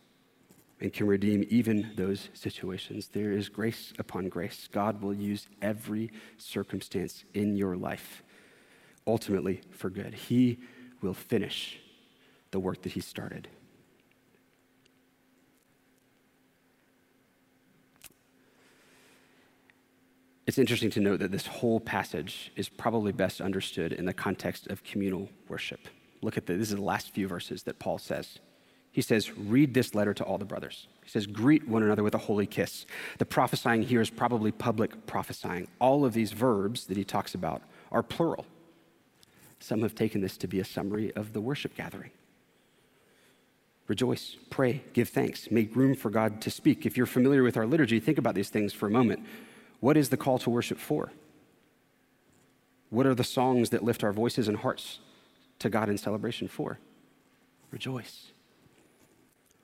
and 0.80 0.92
can 0.92 1.06
redeem 1.06 1.44
even 1.50 1.90
those 1.96 2.30
situations. 2.32 3.08
There 3.08 3.32
is 3.32 3.48
grace 3.48 3.92
upon 3.98 4.28
grace. 4.28 4.68
God 4.70 5.02
will 5.02 5.14
use 5.14 5.48
every 5.60 6.10
circumstance 6.36 7.24
in 7.34 7.56
your 7.56 7.76
life, 7.76 8.22
ultimately 9.06 9.60
for 9.70 9.90
good. 9.90 10.14
He 10.14 10.58
will 11.02 11.14
finish 11.14 11.78
the 12.52 12.60
work 12.60 12.82
that 12.82 12.92
He 12.92 13.00
started. 13.00 13.48
It's 20.48 20.56
interesting 20.56 20.88
to 20.92 21.00
note 21.00 21.18
that 21.18 21.30
this 21.30 21.46
whole 21.46 21.78
passage 21.78 22.52
is 22.56 22.70
probably 22.70 23.12
best 23.12 23.42
understood 23.42 23.92
in 23.92 24.06
the 24.06 24.14
context 24.14 24.66
of 24.68 24.82
communal 24.82 25.28
worship. 25.46 25.88
Look 26.22 26.38
at 26.38 26.46
this. 26.46 26.56
this 26.56 26.70
is 26.70 26.76
the 26.76 26.80
last 26.80 27.10
few 27.10 27.28
verses 27.28 27.64
that 27.64 27.78
Paul 27.78 27.98
says. 27.98 28.38
He 28.90 29.02
says, 29.02 29.30
Read 29.36 29.74
this 29.74 29.94
letter 29.94 30.14
to 30.14 30.24
all 30.24 30.38
the 30.38 30.46
brothers. 30.46 30.88
He 31.04 31.10
says, 31.10 31.26
Greet 31.26 31.68
one 31.68 31.82
another 31.82 32.02
with 32.02 32.14
a 32.14 32.18
holy 32.18 32.46
kiss. 32.46 32.86
The 33.18 33.26
prophesying 33.26 33.82
here 33.82 34.00
is 34.00 34.08
probably 34.08 34.50
public 34.50 35.04
prophesying. 35.06 35.68
All 35.80 36.06
of 36.06 36.14
these 36.14 36.32
verbs 36.32 36.86
that 36.86 36.96
he 36.96 37.04
talks 37.04 37.34
about 37.34 37.60
are 37.92 38.02
plural. 38.02 38.46
Some 39.60 39.82
have 39.82 39.94
taken 39.94 40.22
this 40.22 40.38
to 40.38 40.48
be 40.48 40.60
a 40.60 40.64
summary 40.64 41.14
of 41.14 41.34
the 41.34 41.42
worship 41.42 41.76
gathering. 41.76 42.10
Rejoice, 43.86 44.36
pray, 44.48 44.82
give 44.94 45.10
thanks, 45.10 45.50
make 45.50 45.76
room 45.76 45.94
for 45.94 46.08
God 46.08 46.40
to 46.40 46.50
speak. 46.50 46.86
If 46.86 46.96
you're 46.96 47.04
familiar 47.04 47.42
with 47.42 47.58
our 47.58 47.66
liturgy, 47.66 48.00
think 48.00 48.16
about 48.16 48.34
these 48.34 48.48
things 48.48 48.72
for 48.72 48.86
a 48.86 48.90
moment. 48.90 49.26
What 49.80 49.96
is 49.96 50.08
the 50.08 50.16
call 50.16 50.38
to 50.40 50.50
worship 50.50 50.78
for? 50.78 51.12
What 52.90 53.06
are 53.06 53.14
the 53.14 53.24
songs 53.24 53.70
that 53.70 53.84
lift 53.84 54.02
our 54.02 54.12
voices 54.12 54.48
and 54.48 54.58
hearts 54.58 54.98
to 55.58 55.68
God 55.68 55.88
in 55.88 55.98
celebration 55.98 56.48
for? 56.48 56.78
Rejoice. 57.70 58.32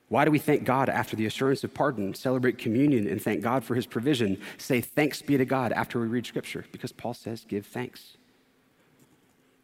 Why 0.09 0.25
do 0.25 0.31
we 0.31 0.39
thank 0.39 0.65
God 0.65 0.89
after 0.89 1.17
the 1.17 1.27
assurance 1.27 1.65
of 1.65 1.73
pardon, 1.73 2.15
celebrate 2.15 2.59
communion, 2.59 3.09
and 3.09 3.21
thank 3.21 3.43
God 3.43 3.65
for 3.65 3.75
his 3.75 3.87
provision? 3.87 4.41
Say 4.59 4.81
thanks 4.81 5.23
be 5.23 5.37
to 5.39 5.45
God 5.45 5.73
after 5.73 5.99
we 5.99 6.07
read 6.07 6.27
scripture? 6.27 6.67
Because 6.71 6.93
Paul 6.93 7.15
says, 7.15 7.47
give 7.49 7.67
thanks. 7.67 8.17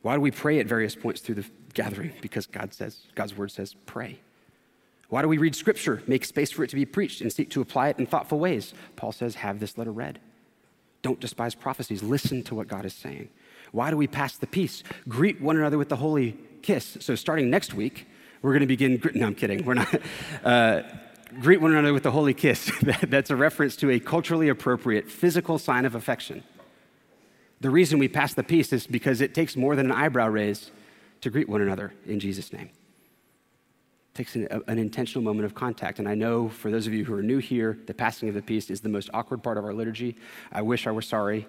Why 0.03 0.15
do 0.15 0.21
we 0.23 0.31
pray 0.31 0.59
at 0.59 0.67
various 0.67 0.95
points 0.95 1.21
through 1.21 1.37
the 1.37 1.47
gathering? 1.75 2.13
Because 2.23 2.47
God 2.47 2.73
says, 2.73 3.03
God's 3.15 3.37
word 3.37 3.51
says, 3.51 3.77
pray. 3.85 4.19
Why 5.11 5.21
do 5.21 5.29
we 5.29 5.39
read 5.39 5.55
scripture, 5.55 6.03
make 6.07 6.25
space 6.25 6.51
for 6.51 6.65
it 6.65 6.71
to 6.71 6.77
be 6.77 6.87
preached, 6.87 7.21
and 7.21 7.31
seek 7.31 7.51
to 7.51 7.61
apply 7.61 7.89
it 7.91 7.99
in 7.99 8.07
thoughtful 8.07 8.39
ways? 8.39 8.73
Paul 8.97 9.13
says, 9.13 9.35
have 9.37 9.61
this 9.61 9.77
letter 9.77 9.93
read. 9.93 10.19
Don't 11.03 11.21
despise 11.21 11.55
prophecies. 11.55 12.03
Listen 12.03 12.43
to 12.45 12.55
what 12.55 12.69
God 12.69 12.85
is 12.85 12.95
saying. 12.95 13.29
Why 13.73 13.91
do 13.91 13.97
we 13.97 14.07
pass 14.07 14.37
the 14.37 14.47
peace? 14.47 14.83
Greet 15.09 15.41
one 15.41 15.57
another 15.57 15.79
with 15.79 15.89
the 15.89 15.97
holy 15.97 16.37
kiss. 16.63 16.99
So, 17.01 17.15
starting 17.15 17.51
next 17.51 17.75
week, 17.75 18.07
we're 18.43 18.53
going 18.53 18.61
to 18.61 18.67
begin. 18.67 19.01
No, 19.15 19.27
I'm 19.27 19.35
kidding. 19.35 19.65
We're 19.65 19.75
not. 19.75 19.95
Uh, 20.45 20.83
greet 21.41 21.61
one 21.61 21.71
another 21.73 21.93
with 21.93 22.03
the 22.03 22.11
holy 22.11 22.35
kiss. 22.35 22.73
That's 23.03 23.31
a 23.31 23.37
reference 23.37 23.77
to 23.77 23.91
a 23.91 24.01
culturally 24.01 24.49
appropriate 24.49 25.11
physical 25.11 25.59
sign 25.59 25.85
of 25.85 25.95
affection. 25.95 26.43
The 27.61 27.71
reason 27.71 27.99
we 27.99 28.09
pass 28.09 28.33
the 28.35 28.43
peace 28.43 28.73
is 28.73 28.87
because 28.87 29.21
it 29.21 29.35
takes 29.35 29.55
more 29.55 29.77
than 29.77 29.87
an 29.87 29.93
eyebrow 29.93 30.29
raise 30.29 30.71
to 31.21 31.31
greet 31.31 31.49
one 31.49 31.61
another 31.61 31.93
in 32.07 32.19
Jesus' 32.19 32.53
name 32.53 32.71
takes 34.15 34.35
an, 34.35 34.49
an, 34.67 34.79
intentional 34.79 35.23
moment 35.23 35.45
of 35.45 35.55
contact. 35.55 35.99
And 35.99 36.09
I 36.09 36.15
know 36.15 36.49
for 36.49 36.71
those 36.71 36.87
of 36.87 36.93
you 36.93 37.05
who 37.05 37.15
are 37.15 37.23
new 37.23 37.39
here, 37.39 37.79
the 37.87 37.95
passing 37.95 38.29
of 38.29 38.35
the 38.35 38.43
peace 38.43 38.71
is 38.71 38.81
the 38.81 38.89
most 38.89 39.09
awkward 39.15 39.43
part 39.43 39.57
of 39.57 39.65
our 39.65 39.73
liturgy. 39.73 40.17
I 40.51 40.63
wish 40.63 40.87
I 40.87 40.91
were 40.91 41.03
sorry. 41.03 41.47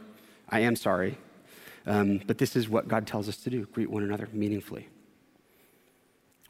I 0.49 0.59
am 0.59 0.75
sorry. 0.75 1.17
Um, 1.87 2.21
but 2.27 2.37
this 2.37 2.55
is 2.55 2.69
what 2.69 2.87
God 2.87 3.07
tells 3.07 3.27
us 3.27 3.37
to 3.37 3.49
do 3.49 3.65
greet 3.65 3.89
one 3.89 4.03
another 4.03 4.29
meaningfully. 4.31 4.87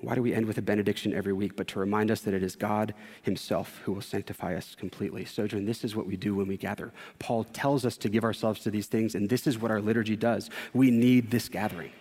Why 0.02 0.16
do 0.16 0.22
we 0.24 0.34
end 0.34 0.48
with 0.48 0.58
a 0.58 0.64
benediction 0.64 1.14
every 1.14 1.32
week? 1.32 1.56
But 1.56 1.68
to 1.70 1.80
remind 1.80 2.10
us 2.10 2.22
that 2.22 2.34
it 2.34 2.42
is 2.42 2.56
God 2.56 2.94
Himself 3.22 3.80
who 3.84 3.94
will 3.94 4.02
sanctify 4.02 4.56
us 4.56 4.76
completely. 4.76 5.26
Sojourn, 5.26 5.66
this 5.66 5.84
is 5.84 5.96
what 5.96 6.08
we 6.08 6.18
do 6.18 6.36
when 6.36 6.48
we 6.48 6.58
gather. 6.58 6.92
Paul 7.20 7.44
tells 7.44 7.86
us 7.86 7.98
to 7.98 8.10
give 8.10 8.24
ourselves 8.24 8.62
to 8.62 8.72
these 8.72 8.88
things, 8.88 9.14
and 9.14 9.30
this 9.30 9.46
is 9.46 9.60
what 9.60 9.70
our 9.70 9.80
liturgy 9.80 10.16
does. 10.16 10.50
We 10.74 10.90
need 10.90 11.30
this 11.30 11.48
gathering. 11.48 11.92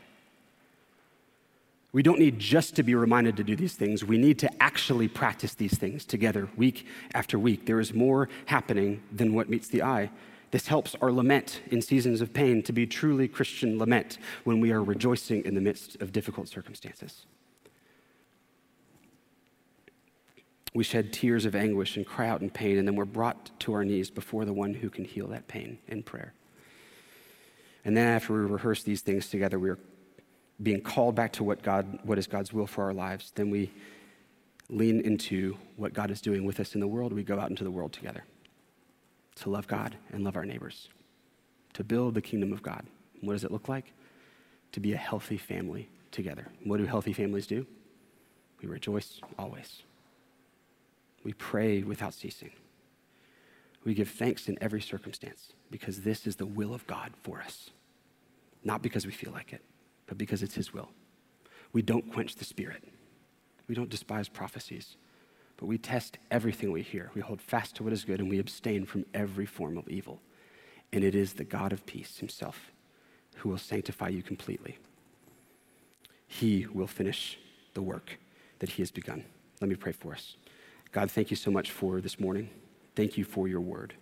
We 1.93 2.03
don't 2.05 2.21
need 2.21 2.39
just 2.39 2.77
to 2.77 2.83
be 2.83 2.95
reminded 2.95 3.37
to 3.39 3.45
do 3.45 3.57
these 3.57 3.75
things. 3.75 4.05
We 4.05 4.17
need 4.17 4.39
to 4.41 4.63
actually 4.63 5.09
practice 5.09 5.55
these 5.55 5.77
things 5.77 6.05
together 6.05 6.49
week 6.57 6.87
after 7.15 7.39
week. 7.39 7.67
There 7.67 7.81
is 7.81 7.93
more 7.93 8.29
happening 8.47 9.03
than 9.11 9.35
what 9.35 9.49
meets 9.49 9.69
the 9.69 9.83
eye. 9.83 10.11
This 10.53 10.69
helps 10.69 10.97
our 11.01 11.13
lament 11.13 11.63
in 11.71 11.83
seasons 11.83 12.21
of 12.21 12.33
pain 12.33 12.63
to 12.65 12.73
be 12.73 12.87
truly 12.87 13.29
Christian 13.29 13.79
lament 13.79 14.19
when 14.45 14.61
we 14.61 14.73
are 14.73 14.83
rejoicing 14.83 15.45
in 15.45 15.55
the 15.55 15.61
midst 15.61 16.01
of 16.01 16.13
difficult 16.13 16.49
circumstances. 16.49 17.27
We 20.73 20.85
shed 20.85 21.13
tears 21.13 21.45
of 21.45 21.57
anguish 21.57 21.97
and 21.97 22.07
cry 22.07 22.29
out 22.29 22.43
in 22.43 22.51
pain, 22.51 22.79
and 22.79 22.87
then 22.87 22.95
we're 22.95 23.05
brought 23.05 23.51
to 23.61 23.73
our 23.73 23.85
knees 23.85 24.11
before 24.11 24.45
the 24.45 24.53
one 24.53 24.75
who 24.75 24.91
can 24.91 25.05
heal 25.05 25.27
that 25.29 25.49
pain 25.49 25.79
in 25.89 26.05
prayer. 26.05 26.35
And 27.85 27.97
then 27.97 28.07
after 28.07 28.35
we 28.35 28.41
rehearse 28.41 28.85
these 28.85 29.01
things 29.01 29.29
together, 29.29 29.59
we 29.59 29.71
are 29.71 29.79
being 30.63 30.81
called 30.81 31.15
back 31.15 31.33
to 31.33 31.45
what 31.45 31.63
God, 31.63 31.99
what 32.03 32.19
is 32.19 32.27
God's 32.27 32.53
will 32.53 32.67
for 32.67 32.85
our 32.85 32.93
lives, 32.93 33.33
then 33.35 33.51
we 33.51 33.71
lean 34.69 35.01
into 35.01 35.57
what 35.77 35.93
God 35.95 36.11
is 36.11 36.21
doing 36.21 36.45
with 36.45 36.61
us 36.61 36.75
in 36.75 36.81
the 36.81 36.87
world. 36.87 37.13
We 37.13 37.23
go 37.23 37.39
out 37.39 37.51
into 37.51 37.65
the 37.65 37.71
world 37.71 37.93
together 37.93 38.25
to 39.37 39.51
love 39.51 39.67
God 39.67 39.97
and 40.13 40.23
love 40.23 40.37
our 40.37 40.45
neighbors, 40.45 40.89
to 41.73 41.83
build 41.83 42.15
the 42.15 42.21
kingdom 42.21 42.53
of 42.53 42.63
God. 42.63 42.85
what 43.23 43.33
does 43.33 43.45
it 43.45 43.51
look 43.51 43.69
like? 43.69 43.93
To 44.73 44.81
be 44.81 44.93
a 44.93 44.99
healthy 44.99 45.37
family 45.37 45.89
together. 46.11 46.47
what 46.65 46.79
do 46.79 46.85
healthy 46.85 47.13
families 47.13 47.47
do? 47.47 47.67
We 48.61 48.69
rejoice 48.69 49.21
always. 49.39 49.83
We 51.25 51.33
pray 51.35 51.83
without 51.83 52.15
ceasing. 52.15 52.51
We 53.85 53.95
give 53.95 54.11
thanks 54.11 54.49
in 54.49 54.59
every 54.61 54.83
circumstance 54.83 55.53
because 55.71 56.03
this 56.03 56.27
is 56.27 56.37
the 56.37 56.47
will 56.47 56.75
of 56.75 56.87
God 56.87 57.13
for 57.23 57.41
us, 57.41 57.71
not 58.63 58.83
because 58.83 59.07
we 59.07 59.13
feel 59.13 59.33
like 59.33 59.55
it 59.55 59.63
but 60.11 60.19
because 60.19 60.43
it's 60.43 60.57
His 60.57 60.75
will. 60.75 60.91
We 61.73 61.83
don't 61.83 62.13
quench 62.13 62.35
the 62.35 62.45
Spirit. 62.45 62.83
We 63.69 63.77
don't 63.77 63.89
despise 63.89 64.29
prophecies, 64.29 64.97
but 65.57 65.67
we 65.67 65.79
test 65.79 66.19
everything 66.33 66.73
we 66.73 66.83
hear. 66.83 67.13
We 67.15 67.21
hold 67.21 67.41
fast 67.41 67.77
to 67.77 67.85
what 67.85 67.93
is 67.93 68.05
good 68.05 68.19
and 68.19 68.29
we 68.29 68.41
abstain 68.41 68.87
from 68.87 69.07
every 69.15 69.47
form 69.47 69.79
of 69.79 69.89
evil. 69.89 70.21
And 70.93 71.05
it 71.05 71.15
is 71.15 71.35
the 71.35 71.45
God 71.45 71.73
of 71.73 71.87
peace 71.87 72.19
Himself 72.19 72.73
who 73.37 73.51
will 73.51 73.57
sanctify 73.57 74.09
you 74.09 74.25
completely. 74.25 74.79
He 76.27 76.67
will 76.67 76.89
finish 76.89 77.39
the 77.75 77.83
work 77.83 78.19
that 78.59 78.71
He 78.71 78.83
has 78.83 78.91
begun. 78.91 79.25
Let 79.61 79.71
me 79.71 79.77
pray 79.77 79.93
for 79.93 80.13
us. 80.13 80.37
God, 80.91 81.09
thank 81.09 81.31
you 81.31 81.37
so 81.37 81.53
much 81.53 81.71
for 81.71 82.01
this 82.01 82.19
morning. 82.19 82.51
Thank 82.97 83.17
you 83.17 83.23
for 83.23 83.47
your 83.47 83.61
word. 83.61 83.95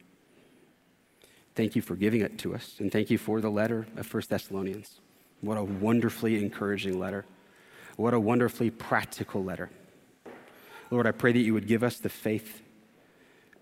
Thank 1.55 1.77
you 1.77 1.83
for 1.83 1.97
giving 1.97 2.23
it 2.23 2.39
to 2.39 2.55
us. 2.55 2.77
And 2.79 2.91
thank 2.91 3.11
you 3.11 3.19
for 3.19 3.43
the 3.43 3.51
letter 3.51 3.87
of 3.95 4.07
First 4.07 4.31
Thessalonians. 4.31 5.01
What 5.41 5.57
a 5.57 5.62
wonderfully 5.62 6.43
encouraging 6.43 6.99
letter. 6.99 7.24
What 7.97 8.14
a 8.14 8.20
wonderfully 8.20 8.70
practical 8.70 9.43
letter. 9.43 9.70
Lord, 10.91 11.07
I 11.07 11.12
pray 11.12 11.32
that 11.32 11.41
you 11.41 11.55
would 11.55 11.66
give 11.66 11.82
us 11.82 11.99
the 11.99 12.09
faith 12.09 12.62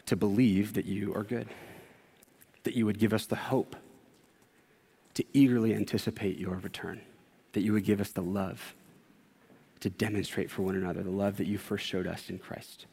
to 0.06 0.16
believe 0.16 0.74
that 0.74 0.86
you 0.86 1.14
are 1.14 1.24
good, 1.24 1.48
that 2.62 2.74
you 2.74 2.86
would 2.86 2.98
give 2.98 3.12
us 3.12 3.26
the 3.26 3.36
hope 3.36 3.76
to 5.14 5.24
eagerly 5.32 5.74
anticipate 5.74 6.38
your 6.38 6.56
return, 6.56 7.00
that 7.52 7.62
you 7.62 7.72
would 7.72 7.84
give 7.84 8.00
us 8.00 8.12
the 8.12 8.22
love 8.22 8.74
to 9.80 9.90
demonstrate 9.90 10.50
for 10.50 10.62
one 10.62 10.76
another 10.76 11.02
the 11.02 11.10
love 11.10 11.36
that 11.38 11.46
you 11.46 11.58
first 11.58 11.84
showed 11.84 12.06
us 12.06 12.30
in 12.30 12.38
Christ. 12.38 12.86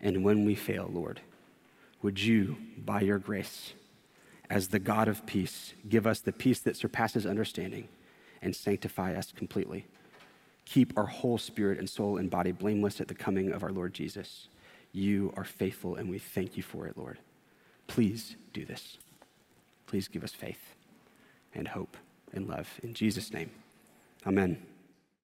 And 0.00 0.24
when 0.24 0.44
we 0.44 0.54
fail, 0.54 0.88
Lord, 0.92 1.20
would 2.02 2.20
you, 2.20 2.56
by 2.78 3.02
your 3.02 3.18
grace, 3.18 3.74
as 4.48 4.68
the 4.68 4.78
God 4.78 5.08
of 5.08 5.26
peace, 5.26 5.74
give 5.88 6.06
us 6.06 6.20
the 6.20 6.32
peace 6.32 6.60
that 6.60 6.76
surpasses 6.76 7.26
understanding? 7.26 7.88
And 8.42 8.54
sanctify 8.56 9.14
us 9.14 9.32
completely. 9.32 9.86
keep 10.64 10.96
our 10.96 11.06
whole 11.06 11.38
spirit 11.38 11.78
and 11.78 11.90
soul 11.90 12.16
and 12.18 12.30
body 12.30 12.52
blameless 12.52 13.00
at 13.00 13.08
the 13.08 13.14
coming 13.14 13.52
of 13.52 13.62
our 13.64 13.72
Lord 13.72 13.92
Jesus. 13.92 14.48
You 14.92 15.32
are 15.36 15.44
faithful, 15.44 15.96
and 15.96 16.08
we 16.08 16.18
thank 16.18 16.56
you 16.56 16.62
for 16.62 16.86
it, 16.86 16.96
Lord. 16.96 17.18
Please 17.88 18.36
do 18.52 18.64
this. 18.64 18.98
Please 19.86 20.08
give 20.08 20.22
us 20.24 20.32
faith 20.32 20.74
and 21.54 21.68
hope 21.68 21.96
and 22.32 22.48
love. 22.48 22.68
In 22.82 22.94
Jesus' 22.94 23.32
name, 23.32 23.50
amen. 24.26 24.69